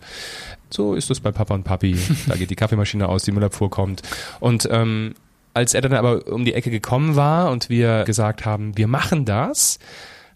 So 0.69 0.95
ist 0.95 1.09
es 1.09 1.19
bei 1.19 1.31
Papa 1.31 1.53
und 1.53 1.63
Papi. 1.63 1.95
Da 2.27 2.35
geht 2.35 2.49
die 2.49 2.55
Kaffeemaschine 2.55 3.07
aus, 3.07 3.23
die 3.23 3.31
Müllabfuhr 3.31 3.69
kommt. 3.69 4.01
Und 4.39 4.67
ähm, 4.71 5.15
als 5.53 5.73
er 5.73 5.81
dann 5.81 5.93
aber 5.93 6.27
um 6.27 6.45
die 6.45 6.53
Ecke 6.53 6.69
gekommen 6.69 7.15
war 7.15 7.51
und 7.51 7.69
wir 7.69 8.03
gesagt 8.03 8.45
haben, 8.45 8.77
wir 8.77 8.87
machen 8.87 9.25
das, 9.25 9.79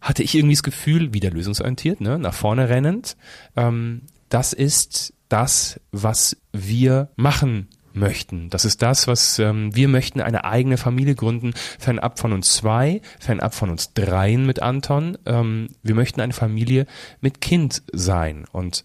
hatte 0.02 0.24
ich 0.24 0.36
irgendwie 0.36 0.56
das 0.56 0.64
Gefühl, 0.64 1.14
wieder 1.14 1.30
lösungsorientiert, 1.30 2.00
ne, 2.00 2.18
nach 2.18 2.34
vorne 2.34 2.70
rennend, 2.70 3.18
ähm, 3.58 4.04
das 4.30 4.54
ist 4.54 5.14
das, 5.28 5.80
was 5.92 6.38
wir 6.54 7.10
machen 7.16 7.68
möchten. 7.94 8.50
Das 8.50 8.66
ist 8.66 8.82
das, 8.82 9.08
was 9.08 9.40
ähm, 9.40 9.76
wir 9.76 9.88
möchten, 9.88 10.22
eine 10.22 10.46
eigene 10.46 10.78
Familie 10.78 11.16
gründen, 11.16 11.54
fernab 11.80 12.20
von 12.20 12.34
uns 12.34 12.54
zwei, 12.54 13.02
fernab 13.20 13.54
von 13.54 13.70
uns 13.70 13.94
dreien 13.94 14.46
mit 14.46 14.62
Anton. 14.62 15.18
Ähm, 15.26 15.70
wir 15.84 15.96
möchten 15.96 16.22
eine 16.22 16.34
Familie 16.34 16.86
mit 17.22 17.42
Kind 17.42 17.84
sein. 17.92 18.46
Und 18.52 18.84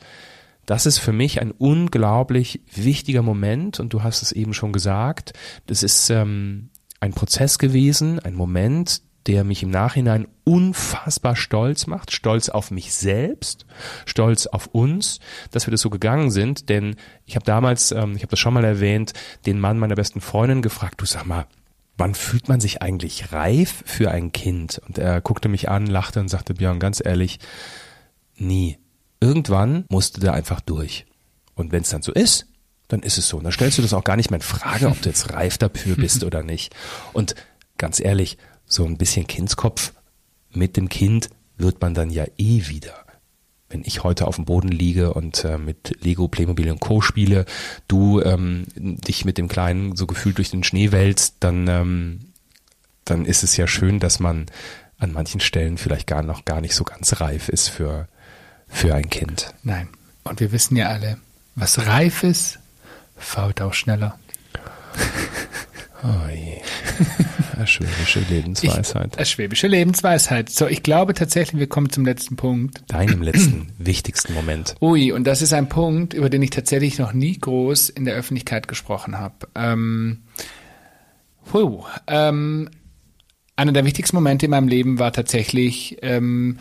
das 0.66 0.86
ist 0.86 0.98
für 0.98 1.12
mich 1.12 1.40
ein 1.40 1.50
unglaublich 1.50 2.60
wichtiger 2.74 3.22
Moment. 3.22 3.80
Und 3.80 3.92
du 3.92 4.02
hast 4.02 4.22
es 4.22 4.32
eben 4.32 4.54
schon 4.54 4.72
gesagt. 4.72 5.32
Das 5.66 5.82
ist 5.82 6.10
ähm, 6.10 6.70
ein 7.00 7.12
Prozess 7.12 7.58
gewesen, 7.58 8.18
ein 8.18 8.34
Moment, 8.34 9.02
der 9.26 9.44
mich 9.44 9.62
im 9.62 9.70
Nachhinein 9.70 10.28
unfassbar 10.44 11.36
stolz 11.36 11.86
macht, 11.86 12.12
stolz 12.12 12.48
auf 12.48 12.70
mich 12.70 12.92
selbst, 12.92 13.64
stolz 14.04 14.46
auf 14.46 14.66
uns, 14.66 15.20
dass 15.50 15.66
wir 15.66 15.70
das 15.70 15.80
so 15.80 15.90
gegangen 15.90 16.30
sind. 16.30 16.68
Denn 16.68 16.96
ich 17.24 17.36
habe 17.36 17.44
damals, 17.44 17.92
ähm, 17.92 18.16
ich 18.16 18.22
habe 18.22 18.30
das 18.30 18.38
schon 18.38 18.54
mal 18.54 18.64
erwähnt, 18.64 19.12
den 19.46 19.60
Mann 19.60 19.78
meiner 19.78 19.94
besten 19.94 20.20
Freundin 20.20 20.62
gefragt, 20.62 21.00
du 21.00 21.06
sag 21.06 21.24
mal, 21.24 21.46
wann 21.96 22.14
fühlt 22.14 22.48
man 22.48 22.60
sich 22.60 22.82
eigentlich 22.82 23.32
reif 23.32 23.82
für 23.86 24.10
ein 24.10 24.32
Kind? 24.32 24.80
Und 24.86 24.98
er 24.98 25.20
guckte 25.20 25.48
mich 25.48 25.68
an, 25.68 25.86
lachte 25.86 26.20
und 26.20 26.28
sagte, 26.28 26.54
Björn, 26.54 26.78
ganz 26.78 27.02
ehrlich, 27.04 27.38
nie. 28.36 28.78
Irgendwann 29.20 29.86
musste 29.88 30.20
der 30.20 30.34
einfach 30.34 30.60
durch. 30.60 31.06
Und 31.54 31.72
wenn 31.72 31.82
es 31.82 31.90
dann 31.90 32.02
so 32.02 32.12
ist, 32.12 32.46
dann 32.88 33.00
ist 33.00 33.16
es 33.16 33.28
so. 33.28 33.38
Und 33.38 33.44
dann 33.44 33.52
stellst 33.52 33.78
du 33.78 33.82
das 33.82 33.94
auch 33.94 34.04
gar 34.04 34.16
nicht 34.16 34.30
mehr 34.30 34.38
in 34.38 34.42
Frage, 34.42 34.88
ob 34.88 35.00
du 35.00 35.08
jetzt 35.08 35.32
reif 35.32 35.56
dafür 35.56 35.96
bist 35.96 36.24
oder 36.24 36.42
nicht. 36.42 36.74
Und 37.12 37.34
ganz 37.78 38.00
ehrlich, 38.00 38.36
so 38.66 38.84
ein 38.84 38.96
bisschen 38.96 39.26
Kindskopf 39.26 39.92
mit 40.52 40.76
dem 40.76 40.88
Kind 40.88 41.30
wird 41.56 41.80
man 41.80 41.94
dann 41.94 42.10
ja 42.10 42.24
eh 42.38 42.68
wieder. 42.68 42.94
Wenn 43.68 43.82
ich 43.84 44.04
heute 44.04 44.26
auf 44.26 44.36
dem 44.36 44.44
Boden 44.44 44.68
liege 44.68 45.14
und 45.14 45.44
äh, 45.44 45.58
mit 45.58 45.98
Lego, 46.02 46.28
Playmobil 46.28 46.70
und 46.70 46.80
Co. 46.80 47.00
spiele, 47.00 47.44
du 47.88 48.20
ähm, 48.20 48.66
dich 48.76 49.24
mit 49.24 49.38
dem 49.38 49.48
Kleinen 49.48 49.96
so 49.96 50.06
gefühlt 50.06 50.38
durch 50.38 50.50
den 50.50 50.64
Schnee 50.64 50.92
wälzt, 50.92 51.36
dann, 51.40 51.66
ähm, 51.66 52.20
dann 53.04 53.24
ist 53.24 53.42
es 53.42 53.56
ja 53.56 53.66
schön, 53.66 53.98
dass 53.98 54.20
man 54.20 54.46
an 54.98 55.12
manchen 55.12 55.40
Stellen 55.40 55.76
vielleicht 55.76 56.06
gar 56.06 56.22
noch 56.22 56.44
gar 56.44 56.60
nicht 56.60 56.74
so 56.74 56.84
ganz 56.84 57.20
reif 57.20 57.48
ist 57.48 57.68
für, 57.68 58.06
für 58.68 58.94
ein 58.94 59.10
Kind. 59.10 59.54
Nein. 59.62 59.88
Und 60.22 60.40
wir 60.40 60.52
wissen 60.52 60.76
ja 60.76 60.88
alle, 60.88 61.18
was 61.54 61.86
reif 61.86 62.22
ist, 62.22 62.58
fault 63.16 63.60
auch 63.60 63.74
schneller. 63.74 64.18
Oh 66.02 66.28
je. 66.30 66.60
Schwäbische 67.66 68.20
Lebensweisheit. 68.28 69.16
Ich, 69.20 69.28
schwäbische 69.28 69.66
Lebensweisheit. 69.66 70.50
So, 70.50 70.66
ich 70.66 70.82
glaube 70.82 71.14
tatsächlich, 71.14 71.58
wir 71.58 71.68
kommen 71.68 71.90
zum 71.90 72.04
letzten 72.04 72.36
Punkt. 72.36 72.82
Deinem 72.88 73.22
letzten, 73.22 73.68
wichtigsten 73.78 74.34
Moment. 74.34 74.74
Ui, 74.80 75.12
und 75.12 75.24
das 75.24 75.42
ist 75.42 75.52
ein 75.52 75.68
Punkt, 75.68 76.14
über 76.14 76.30
den 76.30 76.42
ich 76.42 76.50
tatsächlich 76.50 76.98
noch 76.98 77.12
nie 77.12 77.38
groß 77.38 77.88
in 77.90 78.04
der 78.04 78.14
Öffentlichkeit 78.14 78.68
gesprochen 78.68 79.18
habe. 79.18 79.48
Ähm, 79.54 80.22
puh, 81.44 81.84
ähm, 82.06 82.70
einer 83.56 83.72
der 83.72 83.84
wichtigsten 83.84 84.16
Momente 84.16 84.46
in 84.46 84.50
meinem 84.50 84.68
Leben 84.68 84.98
war 84.98 85.12
tatsächlich 85.12 85.98
ähm, 86.02 86.58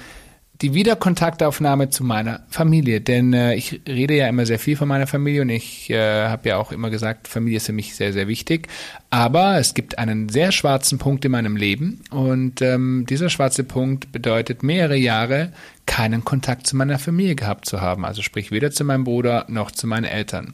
die 0.64 0.74
Wiederkontaktaufnahme 0.74 1.90
zu 1.90 2.06
meiner 2.06 2.40
Familie. 2.50 3.02
Denn 3.02 3.34
äh, 3.34 3.54
ich 3.54 3.82
rede 3.88 4.16
ja 4.16 4.28
immer 4.30 4.46
sehr 4.46 4.60
viel 4.60 4.78
von 4.78 4.88
meiner 4.88 5.08
Familie 5.08 5.42
und 5.42 5.50
ich 5.50 5.90
äh, 5.90 6.28
habe 6.28 6.50
ja 6.50 6.58
auch 6.58 6.72
immer 6.72 6.90
gesagt, 6.90 7.28
Familie 7.28 7.58
ist 7.58 7.66
für 7.66 7.74
mich 7.74 7.96
sehr, 7.96 8.14
sehr 8.14 8.30
wichtig. 8.30 8.70
Aber 9.10 9.60
es 9.60 9.74
gibt 9.74 10.00
einen 10.00 10.30
sehr 10.30 10.54
schwarzen 10.54 10.98
Punkt 10.98 11.26
in 11.26 11.34
meinem 11.34 11.58
Leben 11.58 12.02
und 12.12 12.62
ähm, 12.62 13.06
dieser 13.10 13.30
schwarze 13.30 13.66
Punkt 13.66 14.14
bedeutet 14.14 14.64
mehrere 14.64 14.96
Jahre 14.96 15.52
keinen 15.86 16.24
Kontakt 16.24 16.66
zu 16.66 16.78
meiner 16.78 16.98
Familie 16.98 17.36
gehabt 17.36 17.66
zu 17.66 17.82
haben. 17.82 18.06
Also 18.06 18.22
sprich 18.22 18.50
weder 18.50 18.72
zu 18.72 18.86
meinem 18.86 19.04
Bruder 19.04 19.46
noch 19.50 19.70
zu 19.70 19.86
meinen 19.86 20.06
Eltern. 20.06 20.54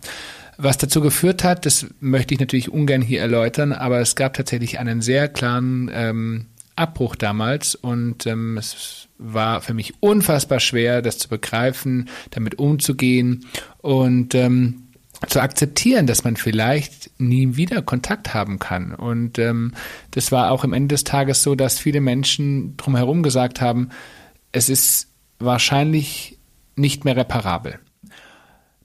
Was 0.58 0.78
dazu 0.78 1.02
geführt 1.02 1.44
hat, 1.44 1.68
das 1.68 1.86
möchte 2.00 2.34
ich 2.34 2.40
natürlich 2.40 2.70
ungern 2.70 3.02
hier 3.02 3.22
erläutern, 3.22 3.74
aber 3.74 4.02
es 4.02 4.16
gab 4.16 4.34
tatsächlich 4.34 4.80
einen 4.80 5.02
sehr 5.02 5.30
klaren 5.30 5.90
ähm, 5.94 6.48
Abbruch 6.80 7.16
damals 7.16 7.76
und 7.76 8.26
ähm, 8.26 8.58
es 8.58 9.08
war 9.18 9.62
für 9.62 9.74
mich 9.74 9.94
unfassbar 10.02 10.60
schwer, 10.60 11.02
das 11.02 11.18
zu 11.18 11.30
begreifen, 11.30 12.10
damit 12.32 12.58
umzugehen 12.58 13.46
und 13.80 14.34
ähm, 14.34 14.84
zu 15.28 15.42
akzeptieren, 15.42 16.08
dass 16.08 16.24
man 16.24 16.38
vielleicht 16.38 17.12
nie 17.20 17.58
wieder 17.58 17.82
Kontakt 17.82 18.34
haben 18.34 18.58
kann. 18.58 18.96
Und 18.96 19.38
ähm, 19.38 19.74
das 20.12 20.32
war 20.32 20.52
auch 20.52 20.64
am 20.64 20.74
Ende 20.74 20.94
des 20.94 21.04
Tages 21.04 21.44
so, 21.44 21.56
dass 21.56 21.80
viele 21.80 22.00
Menschen 22.00 22.78
drumherum 22.78 23.22
gesagt 23.22 23.60
haben, 23.60 23.90
es 24.52 24.70
ist 24.70 25.10
wahrscheinlich 25.40 26.38
nicht 26.76 27.04
mehr 27.04 27.18
reparabel. 27.18 27.80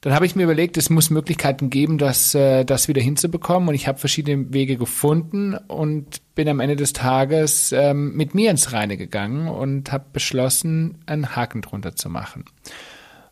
Dann 0.05 0.13
habe 0.13 0.27
ich 0.27 0.37
mir 0.37 0.43
überlegt, 0.43 0.77
es 0.77 0.91
muss 0.91 1.09
Möglichkeiten 1.09 1.71
geben, 1.71 1.97
das, 1.97 2.35
äh, 2.35 2.67
das 2.67 2.89
wieder 2.89 3.01
hinzubekommen. 3.01 3.71
Und 3.71 3.75
ich 3.75 3.89
habe 3.89 3.99
verschiedene 3.99 4.53
Wege 4.53 4.77
gefunden 4.77 5.55
und 5.55 6.21
bin 6.35 6.47
am 6.47 6.61
Ende 6.61 6.77
des 6.77 6.93
Tages 6.93 7.73
ähm, 7.73 8.15
mit 8.15 8.35
mir 8.35 8.51
ins 8.51 8.75
Reine 8.75 8.99
gegangen 8.99 9.49
und 9.49 9.93
habe 9.93 10.05
beschlossen, 10.13 10.99
einen 11.07 11.35
Haken 11.35 11.63
drunter 11.63 11.97
zu 11.97 12.11
machen. 12.11 12.45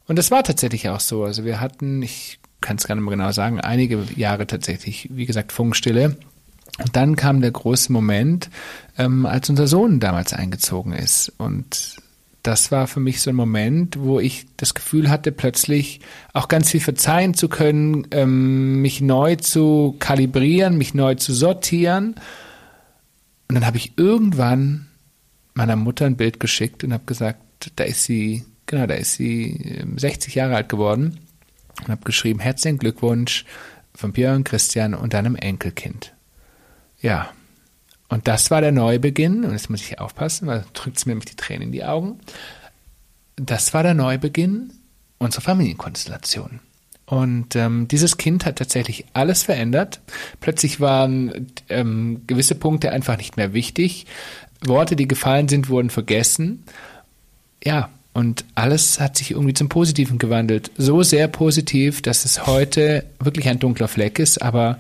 Und 0.07 0.19
das 0.19 0.31
war 0.31 0.45
tatsächlich 0.45 0.89
auch 0.89 1.01
so. 1.01 1.25
Also 1.25 1.45
wir 1.45 1.61
hatten, 1.61 2.01
ich 2.01 2.39
kann 2.63 2.79
es 2.79 2.87
gar 2.87 2.95
nicht 2.95 3.05
mehr 3.05 3.17
genau 3.19 3.33
sagen, 3.33 3.61
einige 3.61 4.03
Jahre 4.17 4.47
tatsächlich, 4.47 5.11
wie 5.13 5.27
gesagt, 5.27 5.53
Funkstille. 5.53 6.17
Und 6.79 6.97
dann 6.97 7.17
kam 7.17 7.43
der 7.43 7.51
große 7.51 7.93
Moment, 7.93 8.49
ähm, 8.97 9.27
als 9.27 9.51
unser 9.51 9.67
Sohn 9.67 10.01
damals 10.01 10.33
eingezogen 10.33 10.95
ist. 10.95 11.35
Und 11.37 11.97
das 12.43 12.73
war 12.73 12.89
für 12.89 13.01
mich 13.01 13.21
so 13.21 13.31
ein 13.31 13.37
Moment, 13.37 14.01
wo 14.01 14.19
ich 14.19 14.47
das 14.57 14.75
Gefühl 14.75 15.09
hatte, 15.09 15.31
plötzlich 15.31 16.01
auch 16.33 16.49
ganz 16.49 16.71
viel 16.71 16.81
verzeihen 16.81 17.35
zu 17.35 17.49
können, 17.49 18.07
ähm, 18.11 18.83
mich 18.83 19.01
neu 19.01 19.37
zu 19.37 19.97
kalibrieren, 20.01 20.77
mich 20.77 20.95
neu 20.95 21.15
zu 21.15 21.33
sortieren. 21.33 22.17
Und 23.49 23.55
dann 23.55 23.67
habe 23.67 23.77
ich 23.77 23.97
irgendwann 23.97 24.89
meiner 25.55 25.77
Mutter 25.77 26.07
ein 26.07 26.17
Bild 26.17 26.41
geschickt 26.41 26.83
und 26.83 26.93
habe 26.93 27.05
gesagt, 27.05 27.73
da 27.77 27.85
ist 27.85 28.05
sie, 28.05 28.45
genau, 28.67 28.87
da 28.87 28.95
ist 28.95 29.15
sie 29.15 29.85
60 29.97 30.35
ähm, 30.35 30.39
Jahre 30.39 30.57
alt 30.57 30.69
geworden 30.69 31.21
und 31.81 31.89
habe 31.89 32.03
geschrieben, 32.05 32.41
herzlichen 32.41 32.79
Glückwunsch 32.79 33.45
von 33.95 34.13
Björn 34.13 34.43
Christian 34.43 34.95
und 34.95 35.15
deinem 35.15 35.37
Enkelkind. 35.37 36.13
Ja, 37.01 37.31
und 38.13 38.29
das 38.29 38.51
war 38.51 38.61
der 38.61 38.73
Neubeginn, 38.73 39.43
und 39.43 39.53
jetzt 39.53 39.71
muss 39.71 39.81
ich 39.81 39.99
aufpassen, 39.99 40.47
weil 40.47 40.67
drückt 40.75 40.99
es 40.99 41.07
mir 41.07 41.13
nämlich 41.13 41.31
die 41.31 41.37
Tränen 41.37 41.69
in 41.69 41.73
die 41.73 41.83
Augen. 41.83 42.19
Das 43.37 43.73
war 43.73 43.83
der 43.83 43.95
Neubeginn 43.95 44.71
unserer 45.17 45.41
Familienkonstellation. 45.41 46.61
Und 47.07 47.57
ähm, 47.57 47.89
dieses 47.89 48.19
Kind 48.19 48.45
hat 48.45 48.57
tatsächlich 48.57 49.07
alles 49.15 49.45
verändert. 49.45 50.03
Plötzlich 50.41 50.79
waren 50.79 51.47
ähm, 51.71 52.21
gewisse 52.27 52.55
Punkte 52.55 52.91
einfach 52.93 53.17
nicht 53.17 53.39
mehr 53.39 53.55
wichtig. 53.55 54.05
Worte, 54.63 54.95
die 54.95 55.09
gefallen 55.09 55.49
sind, 55.49 55.71
wurden 55.71 55.89
vergessen. 55.89 56.65
Ja, 57.65 57.89
und 58.13 58.45
alles 58.55 59.01
hat 59.01 59.17
sich 59.17 59.31
irgendwie 59.31 59.55
zum 59.55 59.71
Positiven 59.71 60.19
gewandelt. 60.19 60.71
So 60.77 61.03
sehr 61.03 61.29
positiv, 61.29 62.03
dass 62.03 62.27
es 62.27 62.47
heute 62.47 63.07
wirklich 63.21 63.49
ein 63.49 63.59
dunkler 63.59 63.89
Fleck 63.89 64.19
ist, 64.19 64.43
aber 64.43 64.77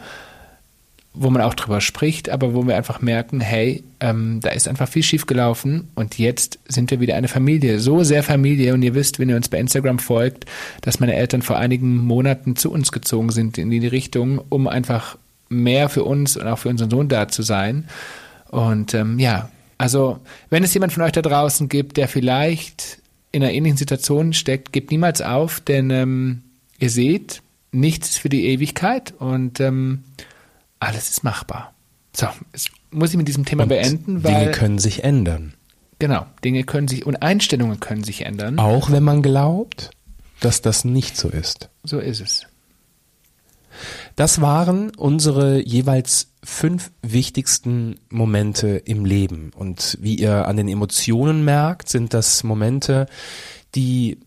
wo 1.14 1.28
man 1.28 1.42
auch 1.42 1.54
drüber 1.54 1.80
spricht, 1.80 2.30
aber 2.30 2.54
wo 2.54 2.66
wir 2.66 2.76
einfach 2.76 3.02
merken, 3.02 3.40
hey, 3.40 3.84
ähm, 4.00 4.40
da 4.40 4.50
ist 4.50 4.66
einfach 4.66 4.88
viel 4.88 5.02
schief 5.02 5.26
gelaufen 5.26 5.88
und 5.94 6.18
jetzt 6.18 6.58
sind 6.66 6.90
wir 6.90 7.00
wieder 7.00 7.16
eine 7.16 7.28
Familie, 7.28 7.80
so 7.80 8.02
sehr 8.02 8.22
Familie 8.22 8.72
und 8.72 8.82
ihr 8.82 8.94
wisst, 8.94 9.18
wenn 9.18 9.28
ihr 9.28 9.36
uns 9.36 9.50
bei 9.50 9.58
Instagram 9.58 9.98
folgt, 9.98 10.46
dass 10.80 11.00
meine 11.00 11.14
Eltern 11.14 11.42
vor 11.42 11.58
einigen 11.58 11.98
Monaten 11.98 12.56
zu 12.56 12.72
uns 12.72 12.92
gezogen 12.92 13.30
sind 13.30 13.58
in 13.58 13.70
die 13.70 13.86
Richtung, 13.86 14.40
um 14.48 14.66
einfach 14.66 15.18
mehr 15.50 15.90
für 15.90 16.04
uns 16.04 16.36
und 16.38 16.46
auch 16.46 16.58
für 16.58 16.70
unseren 16.70 16.90
Sohn 16.90 17.08
da 17.08 17.28
zu 17.28 17.42
sein. 17.42 17.88
Und 18.48 18.94
ähm, 18.94 19.18
ja, 19.18 19.50
also 19.76 20.18
wenn 20.48 20.64
es 20.64 20.72
jemand 20.72 20.94
von 20.94 21.02
euch 21.02 21.12
da 21.12 21.20
draußen 21.20 21.68
gibt, 21.68 21.98
der 21.98 22.08
vielleicht 22.08 22.98
in 23.32 23.42
einer 23.42 23.52
ähnlichen 23.52 23.76
Situation 23.76 24.32
steckt, 24.32 24.72
gebt 24.72 24.90
niemals 24.90 25.20
auf, 25.20 25.60
denn 25.60 25.90
ähm, 25.90 26.42
ihr 26.78 26.90
seht, 26.90 27.42
nichts 27.70 28.10
ist 28.10 28.18
für 28.18 28.28
die 28.28 28.46
Ewigkeit 28.46 29.12
und 29.18 29.60
ähm, 29.60 30.04
alles 30.83 31.11
ist 31.11 31.24
machbar. 31.24 31.74
So, 32.14 32.26
jetzt 32.53 32.70
muss 32.91 33.11
ich 33.11 33.16
mit 33.16 33.28
diesem 33.28 33.45
Thema 33.45 33.64
und 33.64 33.68
beenden, 33.68 34.24
weil. 34.24 34.35
Dinge 34.35 34.51
können 34.51 34.78
sich 34.78 35.05
ändern. 35.05 35.55
Genau, 35.99 36.26
Dinge 36.45 36.64
können 36.64 36.89
sich 36.89 37.07
und 37.07 37.22
Einstellungen 37.22 37.78
können 37.78 38.03
sich 38.03 38.26
ändern. 38.26 38.59
Auch 38.59 38.91
wenn 38.91 39.05
man 39.05 39.22
glaubt, 39.22 39.91
dass 40.41 40.61
das 40.61 40.85
nicht 40.85 41.16
so 41.16 41.28
ist. 41.28 41.70
So 41.85 42.01
ist 42.01 42.20
es. 42.20 42.47
Das 44.16 44.41
waren 44.41 44.91
unsere 44.97 45.64
jeweils 45.64 46.33
fünf 46.45 46.91
wichtigsten 47.03 48.01
Momente 48.11 48.68
im 48.85 49.05
Leben. 49.05 49.53
Und 49.55 49.97
wie 50.01 50.16
ihr 50.16 50.49
an 50.49 50.57
den 50.57 50.68
Emotionen 50.68 51.45
merkt, 51.45 51.89
sind 51.89 52.12
das 52.12 52.43
Momente, 52.43 53.07
die 53.74 54.18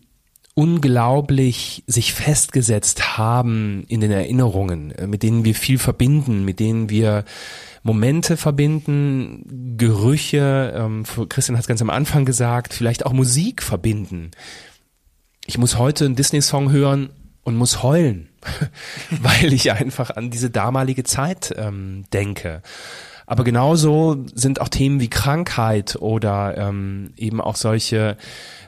unglaublich 0.56 1.84
sich 1.86 2.14
festgesetzt 2.14 3.18
haben 3.18 3.84
in 3.88 4.00
den 4.00 4.10
Erinnerungen, 4.10 4.90
äh, 4.90 5.06
mit 5.06 5.22
denen 5.22 5.44
wir 5.44 5.54
viel 5.54 5.78
verbinden, 5.78 6.44
mit 6.46 6.60
denen 6.60 6.88
wir 6.88 7.24
Momente 7.82 8.38
verbinden, 8.38 9.76
Gerüche, 9.76 10.74
ähm, 10.74 11.04
Christian 11.28 11.56
hat 11.56 11.64
es 11.64 11.68
ganz 11.68 11.82
am 11.82 11.90
Anfang 11.90 12.24
gesagt, 12.24 12.72
vielleicht 12.72 13.04
auch 13.04 13.12
Musik 13.12 13.62
verbinden. 13.62 14.30
Ich 15.44 15.58
muss 15.58 15.78
heute 15.78 16.06
einen 16.06 16.16
Disney-Song 16.16 16.72
hören 16.72 17.10
und 17.44 17.54
muss 17.54 17.82
heulen, 17.82 18.30
weil 19.10 19.52
ich 19.52 19.70
einfach 19.72 20.16
an 20.16 20.30
diese 20.30 20.48
damalige 20.48 21.04
Zeit 21.04 21.54
ähm, 21.58 22.06
denke. 22.14 22.62
Aber 23.26 23.44
genauso 23.44 24.24
sind 24.34 24.60
auch 24.60 24.68
Themen 24.68 25.00
wie 25.00 25.10
Krankheit 25.10 25.96
oder 25.96 26.56
ähm, 26.56 27.12
eben 27.16 27.40
auch 27.40 27.56
solche 27.56 28.16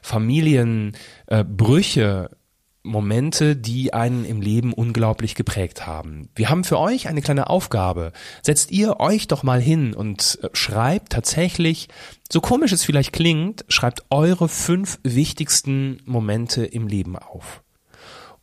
Familienbrüche, 0.03 2.31
äh, 2.33 2.37
Momente, 2.89 3.55
die 3.55 3.93
einen 3.93 4.25
im 4.25 4.41
Leben 4.41 4.73
unglaublich 4.73 5.35
geprägt 5.35 5.87
haben. 5.87 6.29
Wir 6.35 6.49
haben 6.49 6.65
für 6.65 6.79
euch 6.79 7.09
eine 7.09 7.23
kleine 7.23 7.51
Aufgabe. 7.51 8.13
Setzt 8.43 8.71
ihr 8.71 8.99
euch 9.01 9.29
doch 9.29 9.43
mal 9.43 9.61
hin 9.61 9.95
und 9.95 10.39
äh, 10.43 10.49
schreibt 10.53 11.13
tatsächlich, 11.13 11.89
so 12.31 12.41
komisch 12.41 12.73
es 12.73 12.85
vielleicht 12.85 13.13
klingt, 13.13 13.65
schreibt 13.69 14.05
eure 14.11 14.49
fünf 14.49 14.99
wichtigsten 15.03 16.01
Momente 16.05 16.65
im 16.65 16.89
Leben 16.89 17.17
auf. 17.17 17.63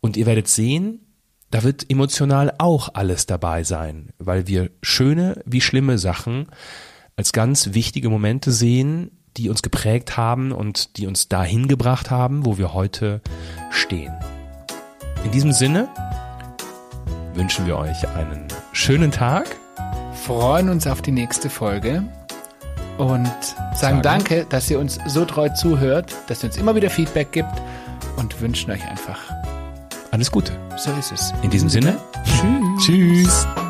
Und 0.00 0.16
ihr 0.16 0.26
werdet 0.26 0.48
sehen, 0.48 1.05
da 1.50 1.62
wird 1.62 1.88
emotional 1.90 2.52
auch 2.58 2.90
alles 2.94 3.26
dabei 3.26 3.62
sein, 3.62 4.10
weil 4.18 4.46
wir 4.46 4.70
schöne 4.82 5.42
wie 5.44 5.60
schlimme 5.60 5.98
Sachen 5.98 6.46
als 7.16 7.32
ganz 7.32 7.72
wichtige 7.72 8.10
Momente 8.10 8.52
sehen, 8.52 9.10
die 9.36 9.48
uns 9.48 9.62
geprägt 9.62 10.16
haben 10.16 10.52
und 10.52 10.96
die 10.96 11.06
uns 11.06 11.28
dahin 11.28 11.68
gebracht 11.68 12.10
haben, 12.10 12.44
wo 12.46 12.58
wir 12.58 12.72
heute 12.74 13.20
stehen. 13.70 14.12
In 15.24 15.30
diesem 15.30 15.52
Sinne 15.52 15.88
wünschen 17.34 17.66
wir 17.66 17.76
euch 17.76 18.08
einen 18.08 18.48
schönen 18.72 19.10
Tag. 19.10 19.56
Freuen 20.24 20.68
uns 20.68 20.86
auf 20.86 21.02
die 21.02 21.12
nächste 21.12 21.50
Folge 21.50 22.02
und 22.98 23.26
sagen, 23.26 23.76
sagen 23.76 24.02
danke, 24.02 24.46
dass 24.48 24.70
ihr 24.70 24.78
uns 24.78 24.98
so 25.06 25.24
treu 25.24 25.48
zuhört, 25.50 26.14
dass 26.28 26.42
ihr 26.42 26.48
uns 26.48 26.56
immer 26.56 26.74
wieder 26.74 26.90
Feedback 26.90 27.32
gibt 27.32 27.52
und 28.16 28.40
wünschen 28.40 28.70
euch 28.70 28.84
einfach 28.88 29.35
alles 30.16 30.30
Gute. 30.30 30.58
So 30.78 30.90
ist 30.92 31.12
es. 31.12 31.34
In 31.42 31.50
diesem 31.50 31.68
Sinne, 31.68 31.98
tschüss. 32.24 32.86
Tschüss. 32.86 33.65